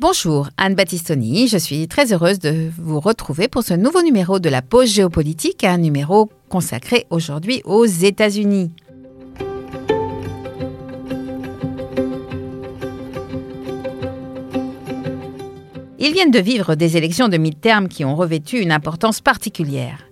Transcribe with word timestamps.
Bonjour, 0.00 0.48
Anne 0.56 0.76
Battistoni. 0.76 1.46
Je 1.46 1.58
suis 1.58 1.86
très 1.86 2.14
heureuse 2.14 2.38
de 2.38 2.70
vous 2.78 3.00
retrouver 3.00 3.48
pour 3.48 3.62
ce 3.62 3.74
nouveau 3.74 4.00
numéro 4.00 4.38
de 4.38 4.48
la 4.48 4.62
pause 4.62 4.90
géopolitique, 4.90 5.62
un 5.62 5.76
numéro 5.76 6.30
consacré 6.48 7.06
aujourd'hui 7.10 7.60
aux 7.66 7.84
États-Unis. 7.84 8.72
Ils 15.98 16.14
viennent 16.14 16.30
de 16.30 16.38
vivre 16.38 16.76
des 16.76 16.96
élections 16.96 17.28
de 17.28 17.36
mi-terme 17.36 17.88
qui 17.88 18.06
ont 18.06 18.16
revêtu 18.16 18.58
une 18.58 18.72
importance 18.72 19.20
particulière. 19.20 20.09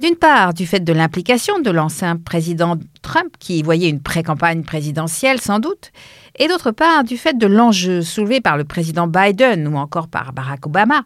D'une 0.00 0.16
part, 0.16 0.52
du 0.52 0.66
fait 0.66 0.84
de 0.84 0.92
l'implication 0.92 1.58
de 1.58 1.70
l'ancien 1.70 2.16
président 2.16 2.76
Trump, 3.00 3.34
qui 3.38 3.62
voyait 3.62 3.88
une 3.88 4.02
pré-campagne 4.02 4.62
présidentielle 4.62 5.40
sans 5.40 5.58
doute, 5.58 5.90
et 6.38 6.48
d'autre 6.48 6.70
part, 6.70 7.02
du 7.02 7.16
fait 7.16 7.38
de 7.38 7.46
l'enjeu 7.46 8.02
soulevé 8.02 8.42
par 8.42 8.58
le 8.58 8.64
président 8.64 9.06
Biden 9.06 9.66
ou 9.66 9.76
encore 9.76 10.08
par 10.08 10.34
Barack 10.34 10.66
Obama, 10.66 11.02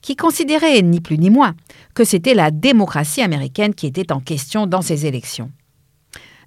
qui 0.00 0.16
considérait 0.16 0.80
ni 0.80 1.00
plus 1.00 1.18
ni 1.18 1.28
moins 1.28 1.54
que 1.94 2.04
c'était 2.04 2.32
la 2.32 2.50
démocratie 2.50 3.20
américaine 3.20 3.74
qui 3.74 3.86
était 3.86 4.10
en 4.10 4.20
question 4.20 4.66
dans 4.66 4.82
ces 4.82 5.04
élections. 5.04 5.50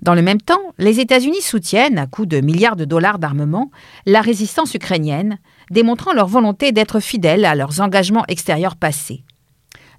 Dans 0.02 0.16
le 0.16 0.24
même 0.24 0.42
temps, 0.42 0.74
les 0.80 1.00
États-Unis 1.00 1.42
soutiennent, 1.42 2.00
à 2.00 2.08
coups 2.08 2.28
de 2.28 2.42
milliards 2.42 2.76
de 2.76 2.86
dollars 2.86 3.20
d'armement, 3.20 3.70
la 4.08 4.22
résistance 4.22 4.74
ukrainienne, 4.74 5.38
démontrant 5.70 6.14
leur 6.14 6.28
volonté 6.28 6.72
d'être 6.72 7.00
fidèles 7.00 7.46
à 7.46 7.54
leurs 7.54 7.82
engagements 7.82 8.26
extérieurs 8.28 8.76
passés. 8.76 9.24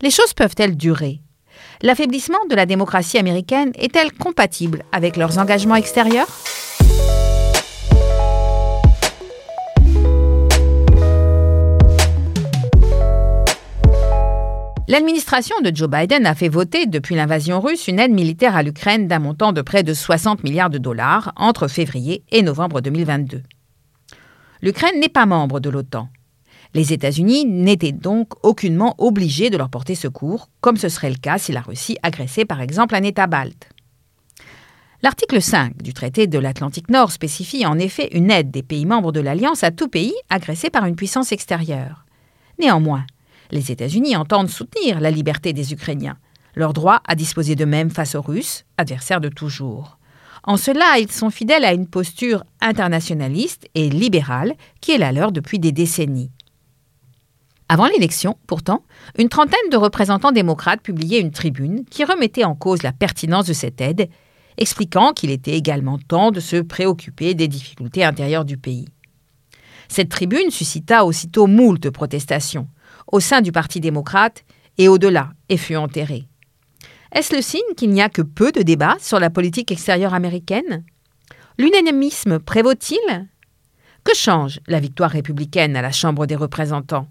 Les 0.03 0.11
choses 0.11 0.35
peuvent-elles 0.35 0.77
durer? 0.77 1.21
L'affaiblissement 1.85 2.39
de 2.49 2.55
la 2.55 2.65
démocratie 2.65 3.19
américaine 3.19 3.71
est-elle 3.75 4.11
compatible 4.11 4.85
avec 4.91 5.19
leurs 5.19 5.37
engagements 5.39 5.75
extérieurs? 5.75 6.29
L'administration 14.89 15.57
de 15.63 15.77
Joe 15.77 15.91
Biden 15.91 16.25
a 16.25 16.35
fait 16.35 16.49
voter 16.49 16.87
depuis 16.87 17.17
l'invasion 17.17 17.61
russe 17.61 17.87
une 17.87 17.99
aide 17.99 18.13
militaire 18.13 18.57
à 18.57 18.63
l'Ukraine 18.63 19.07
d'un 19.07 19.19
montant 19.19 19.53
de 19.53 19.61
près 19.61 19.83
de 19.83 19.93
60 19.93 20.43
milliards 20.43 20.71
de 20.71 20.79
dollars 20.79 21.35
entre 21.37 21.69
février 21.69 22.25
et 22.33 22.41
novembre 22.41 22.81
2022. 22.81 23.43
L'Ukraine 24.63 24.99
n'est 25.01 25.11
pas 25.11 25.27
membre 25.27 25.61
de 25.61 25.69
l'OTAN. 25.69 26.09
Les 26.75 26.93
États-Unis 26.93 27.45
n'étaient 27.45 27.93
donc 27.93 28.33
aucunement 28.45 28.97
obligés 28.99 29.49
de 29.49 29.57
leur 29.57 29.71
porter 29.71 29.95
secours, 29.95 30.49
comme 30.61 30.77
ce 30.77 30.89
serait 30.89 31.11
le 31.11 31.17
cas 31.17 31.39
si 31.39 31.53
la 31.53 31.61
Russie 31.61 31.97
agressait 32.03 32.45
par 32.45 32.61
exemple 32.61 32.97
un 32.97 33.05
État 33.05 33.29
balte. 33.29 33.69
L'article 35.01 35.41
5 35.41 35.83
du 35.83 35.93
traité 35.93 36.27
de 36.27 36.39
l'Atlantique 36.39 36.89
Nord 36.89 37.13
spécifie 37.13 37.65
en 37.65 37.79
effet 37.79 38.09
une 38.17 38.31
aide 38.31 38.51
des 38.51 38.65
pays 38.65 38.87
membres 38.87 39.13
de 39.13 39.21
l'Alliance 39.21 39.63
à 39.63 39.71
tout 39.71 39.87
pays 39.87 40.15
agressé 40.31 40.69
par 40.69 40.87
une 40.87 40.97
puissance 40.97 41.31
extérieure. 41.31 42.07
Néanmoins, 42.59 43.05
les 43.53 43.71
États-Unis 43.71 44.17
entendent 44.17 44.49
soutenir 44.49 44.99
la 44.99 45.13
liberté 45.13 45.53
des 45.53 45.73
Ukrainiens, 45.73 46.17
leur 46.57 46.73
droit 46.73 47.03
à 47.07 47.15
disposer 47.15 47.55
d'eux-mêmes 47.55 47.91
face 47.91 48.17
aux 48.17 48.23
Russes, 48.23 48.65
adversaires 48.79 49.21
de 49.21 49.29
toujours. 49.29 49.99
En 50.43 50.57
cela, 50.57 50.99
ils 50.99 51.13
sont 51.13 51.31
fidèles 51.31 51.65
à 51.65 51.73
une 51.73 51.87
posture 51.87 52.43
internationaliste 52.61 53.69
et 53.75 53.91
libérale 53.91 54.55
qui 54.81 54.93
est 54.93 54.99
la 54.99 55.13
leur 55.13 55.31
depuis 55.31 55.59
des 55.59 55.73
décennies. 55.73 56.31
Avant 57.69 57.87
l'élection, 57.87 58.37
pourtant, 58.47 58.85
une 59.19 59.29
trentaine 59.29 59.71
de 59.71 59.77
représentants 59.77 60.33
démocrates 60.33 60.83
publiaient 60.83 61.21
une 61.21 61.31
tribune 61.31 61.85
qui 61.87 62.05
remettait 62.05 62.45
en 62.45 62.55
cause 62.55 62.83
la 62.83 62.93
pertinence 62.93 63.47
de 63.47 63.55
cette 63.55 63.81
aide, 63.81 64.09
expliquant 64.59 65.13
qu'il 65.13 65.31
était 65.31 65.57
également 65.57 65.99
temps 65.99 66.31
de 66.31 66.41
se 66.41 66.57
préoccuper 66.57 67.35
des 67.35 67.49
difficultés 67.49 68.05
intérieures 68.05 68.45
du 68.45 68.59
pays. 68.59 68.87
Cette 69.89 70.11
tribune 70.11 70.51
suscita 70.51 71.05
aussitôt 71.05 71.47
moult 71.47 71.91
protestations, 71.91 72.69
au 73.11 73.21
sein 73.21 73.41
du 73.41 73.51
Parti 73.51 73.81
démocrate 73.81 74.45
et 74.79 74.89
au-delà, 74.89 75.31
et 75.49 75.57
fut 75.57 75.77
enterrée. 75.77 76.27
Est-ce 77.13 77.35
le 77.35 77.43
signe 77.43 77.61
qu'il 77.77 77.91
n'y 77.91 78.03
a 78.03 78.09
que 78.09 78.23
peu 78.23 78.53
de 78.53 78.63
débats 78.63 78.97
sur 79.01 79.21
la 79.21 79.31
politique 79.31 79.71
extérieure 79.71 80.15
américaine? 80.15 80.85
L'unanimisme 81.59 82.41
prévaut-il? 82.41 83.29
Que 84.03 84.15
change 84.15 84.61
la 84.67 84.81
victoire 84.81 85.11
républicaine 85.11 85.77
à 85.77 85.83
la 85.83 85.93
Chambre 85.93 86.27
des 86.27 86.37
représentants? 86.37 87.09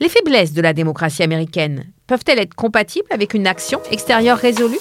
Les 0.00 0.08
faiblesses 0.08 0.52
de 0.52 0.62
la 0.62 0.72
démocratie 0.72 1.22
américaine 1.22 1.86
peuvent-elles 2.06 2.38
être 2.38 2.54
compatibles 2.54 3.08
avec 3.10 3.34
une 3.34 3.46
action 3.46 3.80
extérieure 3.90 4.38
résolue? 4.38 4.78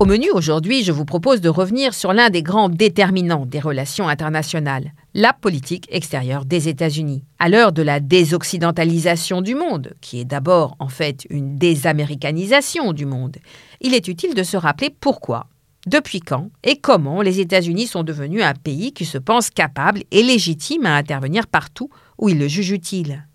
Au 0.00 0.06
menu 0.06 0.30
aujourd'hui, 0.30 0.82
je 0.82 0.92
vous 0.92 1.04
propose 1.04 1.42
de 1.42 1.50
revenir 1.50 1.92
sur 1.92 2.14
l'un 2.14 2.30
des 2.30 2.42
grands 2.42 2.70
déterminants 2.70 3.44
des 3.44 3.60
relations 3.60 4.08
internationales, 4.08 4.94
la 5.12 5.34
politique 5.34 5.88
extérieure 5.90 6.46
des 6.46 6.70
États-Unis. 6.70 7.22
À 7.38 7.50
l'heure 7.50 7.72
de 7.72 7.82
la 7.82 8.00
désoccidentalisation 8.00 9.42
du 9.42 9.54
monde, 9.54 9.92
qui 10.00 10.18
est 10.18 10.24
d'abord 10.24 10.74
en 10.78 10.88
fait 10.88 11.26
une 11.28 11.58
désaméricanisation 11.58 12.94
du 12.94 13.04
monde, 13.04 13.36
il 13.82 13.92
est 13.92 14.08
utile 14.08 14.32
de 14.32 14.42
se 14.42 14.56
rappeler 14.56 14.88
pourquoi 14.88 15.49
depuis 15.86 16.20
quand 16.20 16.50
et 16.62 16.76
comment 16.76 17.22
les 17.22 17.40
États-Unis 17.40 17.86
sont 17.86 18.02
devenus 18.02 18.42
un 18.42 18.54
pays 18.54 18.92
qui 18.92 19.04
se 19.04 19.18
pense 19.18 19.50
capable 19.50 20.02
et 20.10 20.22
légitime 20.22 20.86
à 20.86 20.96
intervenir 20.96 21.46
partout 21.46 21.90
où 22.18 22.28
il 22.28 22.38
le 22.38 22.48
juge 22.48 22.70
utile? 22.70 23.26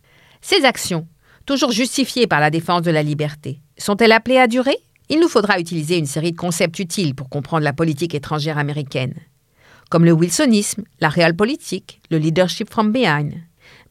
Ces 0.41 0.63
actions, 0.63 1.07
toujours 1.45 1.71
justifiées 1.71 2.27
par 2.27 2.39
la 2.39 2.51
défense 2.51 2.83
de 2.83 2.91
la 2.91 3.03
liberté, 3.03 3.61
sont-elles 3.77 4.11
appelées 4.11 4.37
à 4.37 4.47
durer? 4.47 4.77
Il 5.09 5.19
nous 5.19 5.27
faudra 5.27 5.59
utiliser 5.59 5.97
une 5.97 6.05
série 6.05 6.31
de 6.31 6.37
concepts 6.37 6.79
utiles 6.79 7.15
pour 7.15 7.29
comprendre 7.29 7.63
la 7.63 7.73
politique 7.73 8.15
étrangère 8.15 8.57
américaine, 8.57 9.15
comme 9.89 10.05
le 10.05 10.13
wilsonisme, 10.13 10.83
la 10.99 11.11
politique, 11.33 12.01
le 12.09 12.17
leadership 12.17 12.69
from 12.69 12.91
behind, 12.91 13.33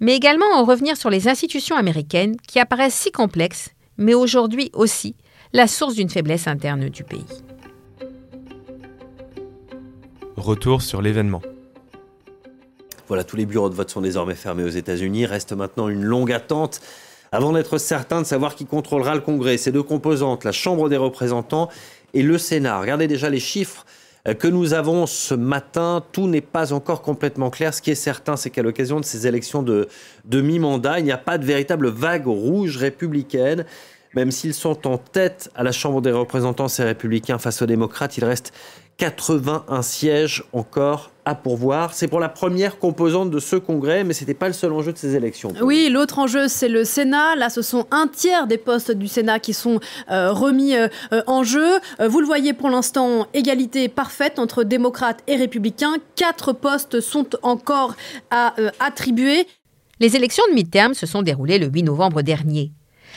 mais 0.00 0.16
également 0.16 0.47
en 0.54 0.65
revenir 0.65 0.97
sur 0.97 1.10
les 1.10 1.28
institutions 1.28 1.76
américaines 1.76 2.36
qui 2.48 2.59
apparaissent 2.59 2.94
si 2.94 3.12
complexes, 3.12 3.71
mais 3.97 4.15
aujourd'hui 4.15 4.71
aussi 4.72 5.15
la 5.53 5.69
source 5.69 5.94
d'une 5.94 6.10
faiblesse 6.10 6.48
interne 6.48 6.88
du 6.88 7.04
pays. 7.04 7.25
Retour 10.37 10.83
sur 10.83 11.00
l'événement. 11.00 11.43
Voilà, 13.06 13.22
tous 13.22 13.37
les 13.37 13.47
bureaux 13.47 13.69
de 13.69 13.75
vote 13.75 13.91
sont 13.91 14.00
désormais 14.00 14.34
fermés 14.34 14.65
aux 14.65 14.69
États-Unis. 14.69 15.27
Reste 15.27 15.53
maintenant 15.53 15.89
une 15.89 16.03
longue 16.03 16.33
attente 16.33 16.81
avant 17.31 17.53
d'être 17.53 17.78
certain 17.78 18.21
de 18.22 18.27
savoir 18.27 18.55
qui 18.55 18.67
contrôlera 18.67 19.15
le 19.15 19.21
Congrès. 19.21 19.59
Ces 19.59 19.72
deux 19.72 19.83
composantes, 19.83 20.45
la 20.45 20.53
Chambre 20.53 20.89
des 20.89 20.97
représentants 20.97 21.69
et 22.15 22.22
le 22.22 22.39
Sénat. 22.39 22.81
Regardez 22.81 23.06
déjà 23.06 23.31
les 23.31 23.41
chiffres 23.41 23.87
euh, 24.27 24.34
que 24.34 24.49
nous 24.49 24.75
avons 24.75 25.06
ce 25.06 25.34
matin. 25.34 26.03
Tout 26.12 26.27
n'est 26.27 26.41
pas 26.41 26.72
encore 26.72 27.03
complètement 27.03 27.51
clair. 27.51 27.72
Ce 27.72 27.83
qui 27.83 27.91
est 27.91 27.97
certain, 27.97 28.37
c'est 28.37 28.51
qu'à 28.51 28.62
l'occasion 28.62 28.99
de 28.99 29.05
ces 29.05 29.27
élections 29.27 29.62
de, 29.62 29.89
de 30.25 30.41
mi-mandat, 30.41 30.99
il 30.99 31.05
n'y 31.05 31.12
a 31.12 31.19
pas 31.19 31.39
de 31.39 31.45
véritable 31.45 31.89
vague 31.89 32.27
rouge 32.27 32.77
républicaine. 32.77 33.65
Même 34.15 34.31
s'ils 34.31 34.55
sont 34.55 34.87
en 34.87 34.97
tête 34.97 35.51
à 35.56 35.65
la 35.65 35.72
Chambre 35.72 36.01
des 36.01 36.12
représentants, 36.12 36.69
ces 36.69 36.84
républicains 36.84 37.39
face 37.39 37.62
aux 37.62 37.66
démocrates, 37.66 38.16
il 38.16 38.25
reste 38.25 38.53
81 38.99 39.82
sièges 39.82 40.44
encore 40.53 41.10
à 41.25 41.34
pourvoir. 41.34 41.94
C'est 41.94 42.06
pour 42.06 42.21
la 42.21 42.28
première 42.28 42.78
composante 42.78 43.31
de 43.31 43.41
ce 43.41 43.56
congrès, 43.56 44.05
mais 44.05 44.12
ce 44.12 44.21
n'était 44.21 44.34
pas 44.34 44.47
le 44.47 44.53
seul 44.53 44.72
enjeu 44.72 44.93
de 44.93 44.99
ces 44.99 45.16
élections. 45.16 45.53
Oui, 45.62 45.88
l'autre 45.91 46.19
enjeu, 46.19 46.49
c'est 46.49 46.69
le 46.69 46.84
Sénat. 46.84 47.34
Là, 47.37 47.50
ce 47.50 47.62
sont 47.62 47.87
un 47.91 48.06
tiers 48.06 48.47
des 48.47 48.59
postes 48.59 48.93
du 48.93 49.09
Sénat 49.09 49.41
qui 49.41 49.53
sont 49.53 49.81
euh, 50.10 50.33
remis 50.33 50.77
euh, 50.77 50.88
en 51.27 51.43
jeu. 51.43 51.81
Euh, 52.00 52.09
vous 52.09 52.21
le 52.21 52.27
voyez 52.27 52.53
pour 52.53 52.71
l'instant, 52.71 53.27
égalité 53.34 53.88
parfaite 53.88 54.38
entre 54.38 54.65
démocrates 54.65 55.22
et 55.27 55.37
républicains. 55.37 55.97
Quatre 56.15 56.53
postes 56.53 57.00
sont 57.00 57.28
encore 57.43 57.97
à 58.31 58.54
attribuer. 58.81 59.47
Les 60.00 60.16
élections 60.16 60.44
de 60.50 60.54
mi-terme 60.54 60.94
se 60.94 61.06
sont 61.06 61.22
déroulées 61.22 61.59
le 61.59 61.66
8 61.66 61.84
novembre 61.84 62.22
dernier. 62.22 62.72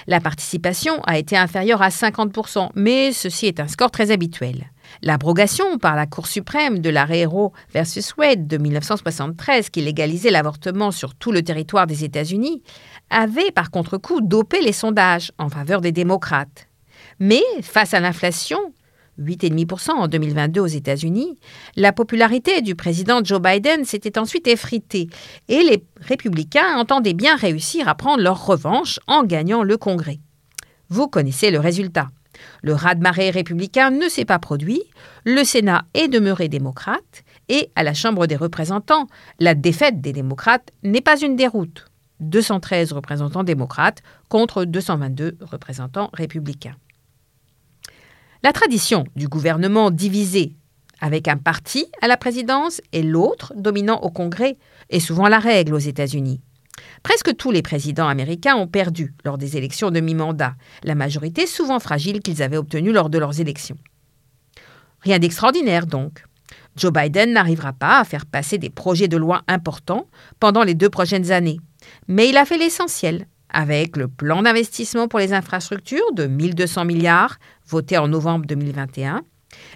La 0.05 0.19
participation 0.19 1.01
a 1.05 1.17
été 1.17 1.35
inférieure 1.35 1.81
à 1.81 1.89
50%, 1.89 2.69
mais 2.75 3.11
ceci 3.11 3.47
est 3.47 3.59
un 3.59 3.67
score 3.67 3.91
très 3.91 4.11
habituel. 4.11 4.71
L'abrogation 5.01 5.77
par 5.77 5.95
la 5.95 6.05
Cour 6.05 6.27
suprême 6.27 6.79
de 6.79 6.89
l'arrêt 6.89 7.25
Roe 7.25 7.51
versus 7.73 8.15
Wade 8.17 8.47
de 8.47 8.57
1973 8.57 9.69
qui 9.69 9.81
légalisait 9.81 10.31
l'avortement 10.31 10.91
sur 10.91 11.15
tout 11.15 11.31
le 11.31 11.43
territoire 11.43 11.87
des 11.87 12.03
États-Unis 12.03 12.63
avait 13.09 13.51
par 13.51 13.71
contre-coup 13.71 14.21
dopé 14.21 14.61
les 14.61 14.73
sondages 14.73 15.31
en 15.37 15.49
faveur 15.49 15.81
des 15.81 15.91
démocrates. 15.91 16.67
Mais 17.19 17.43
face 17.61 17.93
à 17.93 17.99
l'inflation, 17.99 18.59
8,5% 19.19 19.91
en 19.91 20.07
2022 20.07 20.61
aux 20.61 20.67
États-Unis, 20.67 21.37
la 21.75 21.91
popularité 21.91 22.61
du 22.61 22.75
président 22.75 23.23
Joe 23.23 23.41
Biden 23.41 23.85
s'était 23.85 24.19
ensuite 24.19 24.47
effritée 24.47 25.07
et 25.47 25.63
les 25.63 25.83
républicains 25.99 26.77
entendaient 26.77 27.13
bien 27.13 27.35
réussir 27.35 27.87
à 27.87 27.95
prendre 27.95 28.21
leur 28.21 28.45
revanche 28.45 28.99
en 29.07 29.23
gagnant 29.23 29.63
le 29.63 29.77
Congrès. 29.77 30.19
Vous 30.89 31.07
connaissez 31.07 31.51
le 31.51 31.59
résultat. 31.59 32.09
Le 32.61 32.73
raz-de-marée 32.73 33.29
républicain 33.29 33.91
ne 33.91 34.07
s'est 34.09 34.25
pas 34.25 34.39
produit, 34.39 34.81
le 35.25 35.43
Sénat 35.43 35.85
est 35.93 36.07
demeuré 36.07 36.49
démocrate, 36.49 37.23
et 37.49 37.71
à 37.75 37.83
la 37.83 37.93
Chambre 37.93 38.27
des 38.27 38.35
représentants, 38.35 39.07
la 39.39 39.55
défaite 39.55 40.01
des 40.01 40.13
démocrates 40.13 40.71
n'est 40.83 41.01
pas 41.01 41.19
une 41.19 41.35
déroute. 41.35 41.85
213 42.19 42.93
représentants 42.93 43.43
démocrates 43.43 44.01
contre 44.29 44.65
222 44.65 45.37
représentants 45.41 46.09
républicains. 46.13 46.75
La 48.43 48.53
tradition 48.53 49.05
du 49.15 49.27
gouvernement 49.27 49.91
divisé 49.91 50.55
avec 50.99 51.27
un 51.27 51.37
parti 51.37 51.85
à 52.01 52.07
la 52.07 52.17
présidence 52.17 52.81
et 52.91 53.03
l'autre 53.03 53.53
dominant 53.55 53.99
au 54.01 54.09
Congrès 54.09 54.57
est 54.89 54.99
souvent 54.99 55.27
la 55.27 55.39
règle 55.39 55.73
aux 55.73 55.79
États-Unis. 55.79 56.41
Presque 57.03 57.35
tous 57.35 57.51
les 57.51 57.61
présidents 57.61 58.07
américains 58.07 58.55
ont 58.55 58.67
perdu 58.67 59.13
lors 59.23 59.37
des 59.37 59.57
élections 59.57 59.91
de 59.91 59.99
mi-mandat, 59.99 60.55
la 60.83 60.95
majorité 60.95 61.47
souvent 61.47 61.79
fragile 61.79 62.21
qu'ils 62.21 62.43
avaient 62.43 62.57
obtenue 62.57 62.91
lors 62.91 63.09
de 63.09 63.17
leurs 63.17 63.39
élections. 63.39 63.77
Rien 65.01 65.19
d'extraordinaire 65.19 65.85
donc. 65.85 66.23
Joe 66.75 66.91
Biden 66.91 67.33
n'arrivera 67.33 67.73
pas 67.73 67.99
à 67.99 68.03
faire 68.03 68.25
passer 68.25 68.57
des 68.57 68.69
projets 68.69 69.07
de 69.07 69.17
loi 69.17 69.41
importants 69.47 70.07
pendant 70.39 70.63
les 70.63 70.75
deux 70.75 70.89
prochaines 70.89 71.31
années, 71.31 71.59
mais 72.07 72.29
il 72.29 72.37
a 72.37 72.45
fait 72.45 72.57
l'essentiel 72.57 73.27
avec 73.49 73.97
le 73.97 74.07
plan 74.07 74.43
d'investissement 74.43 75.07
pour 75.07 75.19
les 75.19 75.33
infrastructures 75.33 76.13
de 76.13 76.25
1200 76.25 76.85
milliards 76.85 77.37
voté 77.67 77.97
en 77.97 78.07
novembre 78.07 78.45
2021 78.45 79.23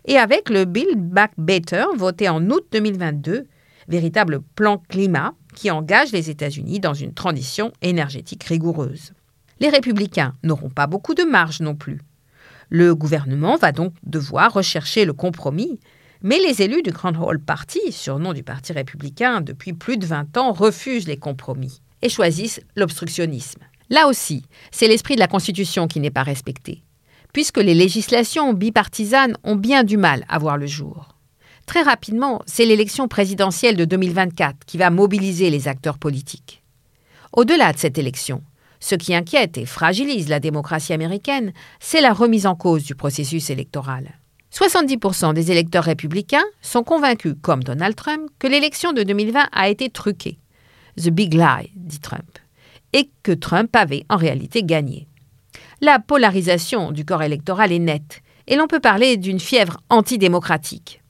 et 0.06 0.18
avec 0.18 0.50
le 0.50 0.65
Build 0.65 0.98
Back 0.98 1.31
Better 1.38 1.86
voté 1.95 2.30
en 2.30 2.50
août 2.50 2.65
2022, 2.71 3.48
véritable 3.88 4.42
plan 4.56 4.81
climat 4.89 5.33
qui 5.56 5.71
engage 5.71 6.12
les 6.12 6.30
États-Unis 6.30 6.80
dans 6.80 6.94
une 6.94 7.13
transition 7.13 7.71
énergétique 7.81 8.44
rigoureuse. 8.44 9.13
Les 9.59 9.69
républicains 9.69 10.33
n'auront 10.44 10.69
pas 10.69 10.88
beaucoup 10.88 11.13
de 11.13 11.24
marge 11.24 11.59
non 11.59 11.75
plus. 11.75 12.01
Le 12.69 12.95
gouvernement 12.95 13.57
va 13.57 13.71
donc 13.71 13.94
devoir 14.03 14.53
rechercher 14.53 15.06
le 15.06 15.13
compromis, 15.13 15.80
mais 16.24 16.39
les 16.39 16.62
élus 16.62 16.83
du 16.83 16.92
Grand 16.92 17.15
Hall 17.15 17.39
Party, 17.39 17.92
surnom 17.92 18.33
du 18.33 18.44
Parti 18.44 18.74
républicain 18.74 19.42
depuis 19.42 19.74
plus 19.74 19.98
de 19.98 20.06
20 20.06 20.38
ans, 20.38 20.51
refusent 20.51 21.07
les 21.07 21.18
compromis 21.18 21.81
et 22.01 22.09
choisissent 22.09 22.62
l'obstructionnisme. 22.75 23.62
Là 23.89 24.07
aussi, 24.07 24.44
c'est 24.71 24.88
l'esprit 24.88 25.15
de 25.15 25.19
la 25.19 25.27
Constitution 25.27 25.88
qui 25.88 26.00
n'est 26.00 26.12
pas 26.12 26.24
respecté, 26.24 26.81
puisque 27.33 27.57
les 27.57 27.75
législations 27.75 28.53
bipartisanes 28.53 29.36
ont 29.44 29.56
bien 29.56 29.83
du 29.83 29.98
mal 29.98 30.24
à 30.30 30.39
voir 30.39 30.57
le 30.57 30.68
jour. 30.68 31.18
Très 31.65 31.81
rapidement, 31.81 32.41
c'est 32.45 32.65
l'élection 32.65 33.07
présidentielle 33.07 33.77
de 33.77 33.85
2024 33.85 34.65
qui 34.65 34.77
va 34.77 34.89
mobiliser 34.89 35.49
les 35.49 35.67
acteurs 35.67 35.97
politiques. 35.97 36.63
Au-delà 37.33 37.71
de 37.71 37.77
cette 37.77 37.97
élection, 37.97 38.43
ce 38.79 38.95
qui 38.95 39.13
inquiète 39.13 39.57
et 39.57 39.65
fragilise 39.65 40.27
la 40.27 40.39
démocratie 40.39 40.91
américaine, 40.91 41.53
c'est 41.79 42.01
la 42.01 42.13
remise 42.13 42.45
en 42.45 42.55
cause 42.55 42.83
du 42.83 42.95
processus 42.95 43.49
électoral. 43.49 44.17
70% 44.51 45.33
des 45.33 45.51
électeurs 45.51 45.85
républicains 45.85 46.43
sont 46.61 46.83
convaincus, 46.83 47.35
comme 47.41 47.63
Donald 47.63 47.95
Trump, 47.95 48.29
que 48.37 48.47
l'élection 48.47 48.91
de 48.91 49.03
2020 49.03 49.47
a 49.51 49.69
été 49.69 49.89
truquée. 49.89 50.39
The 50.97 51.09
big 51.09 51.33
lie, 51.33 51.71
dit 51.75 51.99
Trump, 51.99 52.37
et 52.91 53.09
que 53.23 53.31
Trump 53.31 53.73
avait 53.75 54.05
en 54.09 54.17
réalité 54.17 54.63
gagné. 54.63 55.07
La 55.79 55.99
polarisation 55.99 56.91
du 56.91 57.05
corps 57.05 57.23
électoral 57.23 57.71
est 57.71 57.79
nette, 57.79 58.21
et 58.47 58.57
l'on 58.57 58.67
peut 58.67 58.81
parler 58.81 59.15
d'une 59.15 59.39
fièvre 59.39 59.77
antidémocratique. 59.89 61.00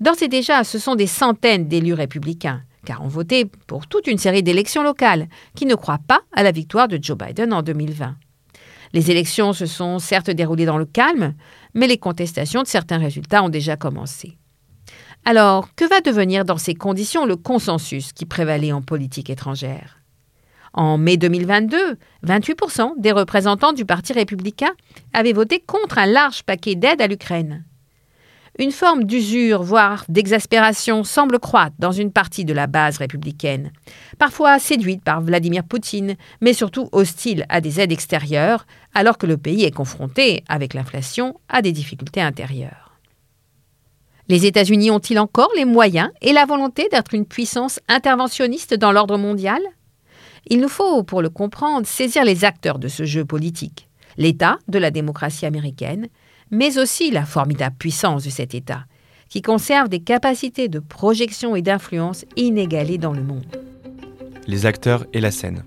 D'ores 0.00 0.22
et 0.22 0.28
déjà, 0.28 0.64
ce 0.64 0.78
sont 0.78 0.94
des 0.94 1.06
centaines 1.06 1.68
d'élus 1.68 1.94
républicains, 1.94 2.62
car 2.84 3.02
ont 3.02 3.08
voté 3.08 3.44
pour 3.66 3.86
toute 3.86 4.06
une 4.06 4.18
série 4.18 4.42
d'élections 4.42 4.82
locales, 4.82 5.28
qui 5.54 5.66
ne 5.66 5.74
croient 5.74 6.00
pas 6.06 6.22
à 6.32 6.42
la 6.42 6.52
victoire 6.52 6.88
de 6.88 6.98
Joe 7.00 7.16
Biden 7.16 7.52
en 7.52 7.62
2020. 7.62 8.16
Les 8.92 9.10
élections 9.10 9.52
se 9.52 9.66
sont 9.66 9.98
certes 9.98 10.30
déroulées 10.30 10.66
dans 10.66 10.78
le 10.78 10.84
calme, 10.84 11.34
mais 11.74 11.86
les 11.86 11.98
contestations 11.98 12.62
de 12.62 12.68
certains 12.68 12.98
résultats 12.98 13.42
ont 13.42 13.48
déjà 13.48 13.76
commencé. 13.76 14.38
Alors, 15.24 15.74
que 15.74 15.84
va 15.88 16.00
devenir 16.00 16.44
dans 16.44 16.58
ces 16.58 16.74
conditions 16.74 17.24
le 17.24 17.36
consensus 17.36 18.12
qui 18.12 18.26
prévalait 18.26 18.72
en 18.72 18.82
politique 18.82 19.30
étrangère? 19.30 19.98
En 20.74 20.98
mai 20.98 21.16
2022, 21.16 21.96
28% 22.26 22.92
des 22.98 23.12
représentants 23.12 23.72
du 23.72 23.84
Parti 23.84 24.12
républicain 24.12 24.72
avaient 25.12 25.32
voté 25.32 25.60
contre 25.60 25.98
un 25.98 26.06
large 26.06 26.42
paquet 26.42 26.74
d'aide 26.74 27.00
à 27.00 27.06
l'Ukraine. 27.06 27.64
Une 28.56 28.70
forme 28.70 29.02
d'usure, 29.02 29.64
voire 29.64 30.04
d'exaspération, 30.08 31.02
semble 31.02 31.40
croître 31.40 31.74
dans 31.80 31.90
une 31.90 32.12
partie 32.12 32.44
de 32.44 32.52
la 32.52 32.68
base 32.68 32.98
républicaine, 32.98 33.72
parfois 34.16 34.60
séduite 34.60 35.02
par 35.02 35.20
Vladimir 35.20 35.64
Poutine, 35.64 36.14
mais 36.40 36.52
surtout 36.52 36.88
hostile 36.92 37.46
à 37.48 37.60
des 37.60 37.80
aides 37.80 37.90
extérieures, 37.90 38.64
alors 38.94 39.18
que 39.18 39.26
le 39.26 39.38
pays 39.38 39.64
est 39.64 39.72
confronté, 39.72 40.44
avec 40.48 40.72
l'inflation, 40.72 41.40
à 41.48 41.62
des 41.62 41.72
difficultés 41.72 42.20
intérieures. 42.20 42.92
Les 44.28 44.46
États-Unis 44.46 44.92
ont-ils 44.92 45.18
encore 45.18 45.50
les 45.56 45.64
moyens 45.64 46.10
et 46.22 46.32
la 46.32 46.46
volonté 46.46 46.88
d'être 46.92 47.12
une 47.12 47.26
puissance 47.26 47.80
interventionniste 47.88 48.74
dans 48.74 48.92
l'ordre 48.92 49.18
mondial? 49.18 49.60
Il 50.46 50.60
nous 50.60 50.68
faut, 50.68 51.02
pour 51.02 51.22
le 51.22 51.28
comprendre, 51.28 51.88
saisir 51.88 52.22
les 52.24 52.44
acteurs 52.44 52.78
de 52.78 52.86
ce 52.86 53.04
jeu 53.04 53.24
politique, 53.24 53.88
l'État 54.16 54.58
de 54.68 54.78
la 54.78 54.92
démocratie 54.92 55.44
américaine, 55.44 56.06
mais 56.54 56.78
aussi 56.78 57.10
la 57.10 57.26
formidable 57.26 57.74
puissance 57.76 58.24
de 58.24 58.30
cet 58.30 58.54
État, 58.54 58.84
qui 59.28 59.42
conserve 59.42 59.88
des 59.88 59.98
capacités 59.98 60.68
de 60.68 60.78
projection 60.78 61.56
et 61.56 61.62
d'influence 61.62 62.24
inégalées 62.36 62.98
dans 62.98 63.12
le 63.12 63.22
monde. 63.22 63.44
Les 64.46 64.64
acteurs 64.64 65.04
et 65.12 65.20
la 65.20 65.32
scène. 65.32 65.64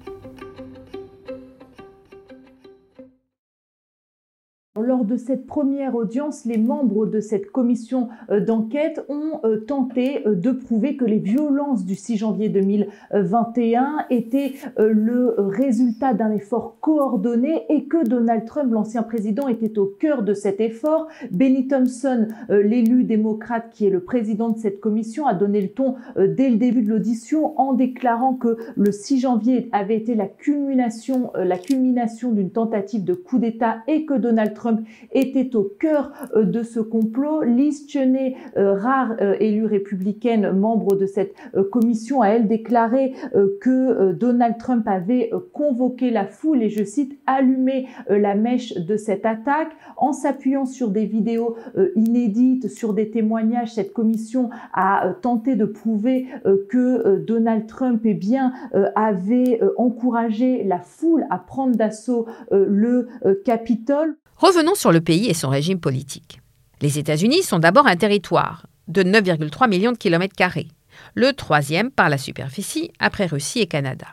Lors 4.79 5.05
de 5.05 5.17
cette 5.17 5.47
première 5.47 5.95
audience, 5.95 6.45
les 6.45 6.57
membres 6.57 7.05
de 7.07 7.19
cette 7.19 7.51
commission 7.51 8.09
euh, 8.29 8.39
d'enquête 8.39 9.03
ont 9.09 9.39
euh, 9.43 9.57
tenté 9.57 10.27
euh, 10.27 10.35
de 10.35 10.51
prouver 10.51 10.97
que 10.97 11.05
les 11.05 11.17
violences 11.17 11.85
du 11.85 11.95
6 11.95 12.17
janvier 12.17 12.49
2021 12.49 14.05
étaient 14.09 14.53
le 14.77 15.35
résultat 15.37 16.13
d'un 16.13 16.31
effort 16.31 16.77
coordonné 16.79 17.63
et 17.69 17.85
que 17.85 18.07
Donald 18.07 18.45
Trump, 18.45 18.71
l'ancien 18.71 19.03
président, 19.03 19.47
était 19.47 19.77
au 19.77 19.85
cœur 19.85 20.23
de 20.23 20.33
cet 20.33 20.61
effort. 20.61 21.07
Benny 21.31 21.67
Thompson, 21.67 22.27
l'élu 22.49 23.03
démocrate 23.03 23.69
qui 23.71 23.85
est 23.85 23.89
le 23.89 24.01
président 24.01 24.49
de 24.49 24.57
cette 24.57 24.79
commission, 24.79 25.27
a 25.27 25.33
donné 25.33 25.61
le 25.61 25.69
ton 25.69 25.95
dès 26.17 26.49
le 26.49 26.57
début 26.57 26.81
de 26.81 26.89
l'audition 26.89 27.59
en 27.59 27.73
déclarant 27.73 28.33
que 28.33 28.57
le 28.75 28.91
6 28.91 29.19
janvier 29.19 29.69
avait 29.71 29.97
été 29.97 30.15
la 30.15 30.27
culmination, 30.27 31.31
la 31.35 31.57
culmination 31.57 32.31
d'une 32.31 32.51
tentative 32.51 33.03
de 33.03 33.13
coup 33.13 33.39
d'État 33.39 33.77
et 33.87 34.05
que 34.05 34.13
Donald 34.13 34.53
Trump 34.53 34.66
était 35.11 35.55
au 35.55 35.63
cœur 35.63 36.11
euh, 36.35 36.43
de 36.43 36.63
ce 36.63 36.79
complot. 36.79 37.43
Liz 37.43 37.87
Cheney, 37.87 38.35
euh, 38.57 38.73
rare 38.73 39.15
euh, 39.21 39.35
élue 39.39 39.65
républicaine, 39.65 40.51
membre 40.51 40.95
de 40.95 41.05
cette 41.05 41.35
commission, 41.71 42.21
a 42.21 42.29
elle 42.29 42.47
déclaré 42.47 43.13
que 43.61 44.11
Donald 44.13 44.57
Trump 44.57 44.87
avait 44.87 45.31
convoqué 45.53 46.09
la 46.09 46.25
foule 46.25 46.63
et, 46.63 46.69
je 46.69 46.83
cite, 46.83 47.17
allumé 47.25 47.87
la 48.09 48.35
mèche 48.35 48.73
de 48.75 48.97
cette 48.97 49.25
attaque 49.25 49.71
en 49.97 50.13
s'appuyant 50.13 50.65
sur 50.65 50.89
des 50.89 51.05
vidéos 51.05 51.55
inédites, 51.95 52.69
sur 52.69 52.93
des 52.93 53.09
témoignages. 53.09 53.73
Cette 53.73 53.93
commission 53.93 54.49
a 54.73 55.15
tenté 55.21 55.55
de 55.55 55.65
prouver 55.65 56.27
que 56.69 57.17
Donald 57.17 57.67
Trump 57.67 58.01
eh 58.05 58.13
bien, 58.13 58.53
avait 58.95 59.59
encouragé 59.77 60.63
la 60.63 60.79
foule 60.79 61.25
à 61.29 61.37
prendre 61.37 61.75
d'assaut 61.75 62.25
le 62.51 63.07
Capitole. 63.45 64.17
Revenons 64.37 64.75
sur 64.75 64.91
le 64.91 65.01
pays 65.01 65.27
et 65.27 65.33
son 65.33 65.49
régime 65.49 65.79
politique. 65.79 66.41
Les 66.79 66.99
États-Unis 66.99 67.41
sont 67.41 67.57
d'abord 67.57 67.87
un 67.87 67.95
territoire 67.95 68.67
de 68.87 69.01
9,3 69.01 69.67
millions 69.67 69.91
de 69.91 69.97
kilomètres 69.97 70.35
carrés, 70.35 70.67
le 71.15 71.33
troisième 71.33 71.89
par 71.89 72.09
la 72.09 72.19
superficie 72.19 72.91
après 72.99 73.25
Russie 73.25 73.61
et 73.61 73.67
Canada. 73.67 74.05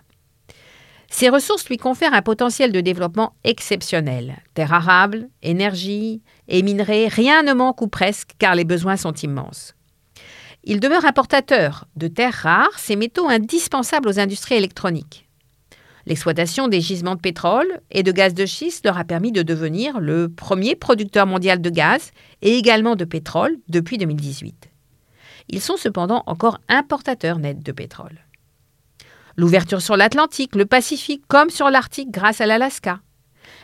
Ces 1.10 1.28
ressources 1.28 1.68
lui 1.68 1.76
confèrent 1.76 2.14
un 2.14 2.22
potentiel 2.22 2.72
de 2.72 2.80
développement 2.80 3.34
exceptionnel. 3.44 4.42
Terres 4.54 4.72
arables, 4.72 5.28
énergie 5.42 6.22
et 6.48 6.62
minerais, 6.62 7.08
rien 7.08 7.42
ne 7.42 7.52
manque 7.52 7.82
ou 7.82 7.86
presque 7.86 8.30
car 8.38 8.54
les 8.54 8.64
besoins 8.64 8.96
sont 8.96 9.12
immenses. 9.12 9.74
Il 10.64 10.80
demeure 10.80 11.04
importateur 11.04 11.86
de 11.96 12.08
terres 12.08 12.32
rares, 12.32 12.78
ces 12.78 12.96
métaux 12.96 13.28
indispensables 13.28 14.08
aux 14.08 14.18
industries 14.18 14.54
électroniques. 14.54 15.23
L'exploitation 16.06 16.68
des 16.68 16.82
gisements 16.82 17.14
de 17.14 17.20
pétrole 17.20 17.80
et 17.90 18.02
de 18.02 18.12
gaz 18.12 18.34
de 18.34 18.44
schiste 18.44 18.84
leur 18.84 18.98
a 18.98 19.04
permis 19.04 19.32
de 19.32 19.42
devenir 19.42 20.00
le 20.00 20.28
premier 20.28 20.76
producteur 20.76 21.26
mondial 21.26 21.62
de 21.62 21.70
gaz 21.70 22.10
et 22.42 22.56
également 22.58 22.94
de 22.94 23.06
pétrole 23.06 23.56
depuis 23.68 23.96
2018. 23.96 24.70
Ils 25.48 25.62
sont 25.62 25.78
cependant 25.78 26.22
encore 26.26 26.58
importateurs 26.68 27.38
nets 27.38 27.62
de 27.62 27.72
pétrole. 27.72 28.18
L'ouverture 29.36 29.80
sur 29.80 29.96
l'Atlantique, 29.96 30.54
le 30.54 30.66
Pacifique 30.66 31.24
comme 31.26 31.50
sur 31.50 31.70
l'Arctique 31.70 32.10
grâce 32.10 32.40
à 32.40 32.46
l'Alaska. 32.46 33.00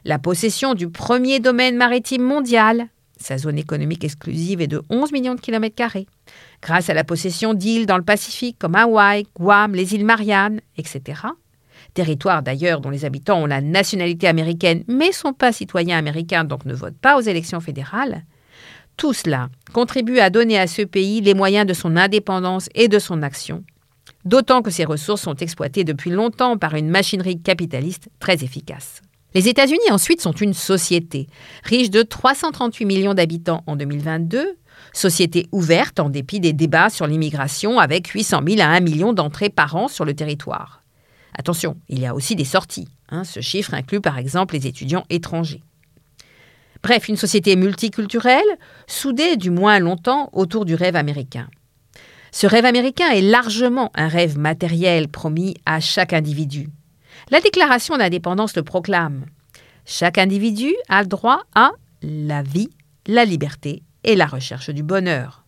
La 0.04 0.18
possession 0.18 0.75
du 0.75 0.88
premier 0.88 1.40
domaine 1.40 1.76
maritime 1.76 2.23
mondial, 2.23 2.88
sa 3.18 3.37
zone 3.37 3.59
économique 3.59 4.02
exclusive 4.02 4.62
est 4.62 4.66
de 4.66 4.82
11 4.88 5.12
millions 5.12 5.35
de 5.35 5.40
kilomètres 5.40 5.76
carrés, 5.76 6.06
grâce 6.62 6.88
à 6.88 6.94
la 6.94 7.04
possession 7.04 7.52
d'îles 7.52 7.85
dans 7.85 7.99
le 7.99 8.04
Pacifique 8.04 8.59
comme 8.59 8.76
Hawaï, 8.76 9.26
Guam, 9.38 9.75
les 9.75 9.94
îles 9.94 10.06
Mariannes, 10.06 10.62
etc 10.78 11.20
territoire 11.94 12.42
d'ailleurs 12.42 12.80
dont 12.80 12.90
les 12.90 13.04
habitants 13.04 13.42
ont 13.42 13.47
la 13.47 13.61
nationalité 13.61 14.26
américaine 14.26 14.85
mais 14.88 15.12
sont 15.12 15.32
pas 15.32 15.52
citoyens 15.52 15.99
américains 15.99 16.44
donc 16.44 16.64
ne 16.64 16.75
votent 16.75 16.99
pas 17.00 17.16
aux 17.16 17.23
élections 17.23 17.61
fédérales, 17.61 18.25
tout 18.97 19.14
cela 19.14 19.49
contribue 19.73 20.18
à 20.18 20.28
donner 20.28 20.59
à 20.59 20.66
ce 20.66 20.82
pays 20.82 21.23
les 21.23 21.32
moyens 21.32 21.66
de 21.66 21.73
son 21.73 21.97
indépendance 21.97 22.68
et 22.75 22.87
de 22.88 22.99
son 22.99 23.23
action, 23.23 23.64
d'autant 24.26 24.61
que 24.61 24.70
ses 24.70 24.85
ressources 24.85 25.23
sont 25.23 25.37
exploitées 25.37 25.85
depuis 25.85 26.11
longtemps 26.11 26.59
par 26.59 26.75
une 26.75 26.90
machinerie 26.90 27.40
capitaliste 27.40 28.11
très 28.18 28.44
efficace. 28.44 29.00
Les 29.32 29.49
États-Unis 29.49 29.90
ensuite 29.90 30.20
sont 30.20 30.32
une 30.32 30.54
société, 30.54 31.28
riche 31.64 31.88
de 31.88 32.02
338 32.02 32.85
millions 32.85 33.14
d'habitants 33.14 33.62
en 33.66 33.76
2022, 33.76 34.59
société 34.92 35.47
ouverte 35.52 36.00
en 36.00 36.11
dépit 36.11 36.40
des 36.40 36.52
débats 36.52 36.90
sur 36.90 37.06
l'immigration 37.06 37.78
avec 37.78 38.09
800 38.09 38.40
000 38.47 38.61
à 38.61 38.66
1 38.66 38.80
million 38.80 39.12
d'entrées 39.12 39.49
par 39.49 39.76
an 39.76 39.88
sur 39.88 40.04
le 40.04 40.14
territoire. 40.14 40.82
Attention, 41.40 41.78
il 41.88 41.99
y 41.99 42.04
a 42.04 42.14
aussi 42.14 42.37
des 42.37 42.44
sorties. 42.44 42.87
Hein, 43.09 43.25
ce 43.25 43.40
chiffre 43.40 43.73
inclut 43.73 44.02
par 44.02 44.18
exemple 44.18 44.54
les 44.54 44.66
étudiants 44.66 45.06
étrangers. 45.09 45.62
Bref, 46.82 47.09
une 47.09 47.16
société 47.16 47.56
multiculturelle, 47.56 48.59
soudée 48.87 49.38
du 49.38 49.49
moins 49.49 49.78
longtemps 49.78 50.28
autour 50.35 50.66
du 50.66 50.75
rêve 50.75 50.97
américain. 50.97 51.49
Ce 52.30 52.47
rêve 52.47 52.66
américain 52.66 53.09
est 53.09 53.23
largement 53.23 53.90
un 53.94 54.09
rêve 54.09 54.37
matériel 54.37 55.09
promis 55.09 55.54
à 55.64 55.80
chaque 55.80 56.12
individu. 56.12 56.68
La 57.30 57.40
Déclaration 57.40 57.97
d'indépendance 57.97 58.54
le 58.54 58.62
proclame. 58.62 59.25
Chaque 59.87 60.18
individu 60.18 60.75
a 60.90 61.04
droit 61.04 61.44
à 61.54 61.70
la 62.02 62.42
vie, 62.42 62.68
la 63.06 63.25
liberté 63.25 63.82
et 64.04 64.14
la 64.14 64.26
recherche 64.26 64.68
du 64.68 64.82
bonheur. 64.82 65.40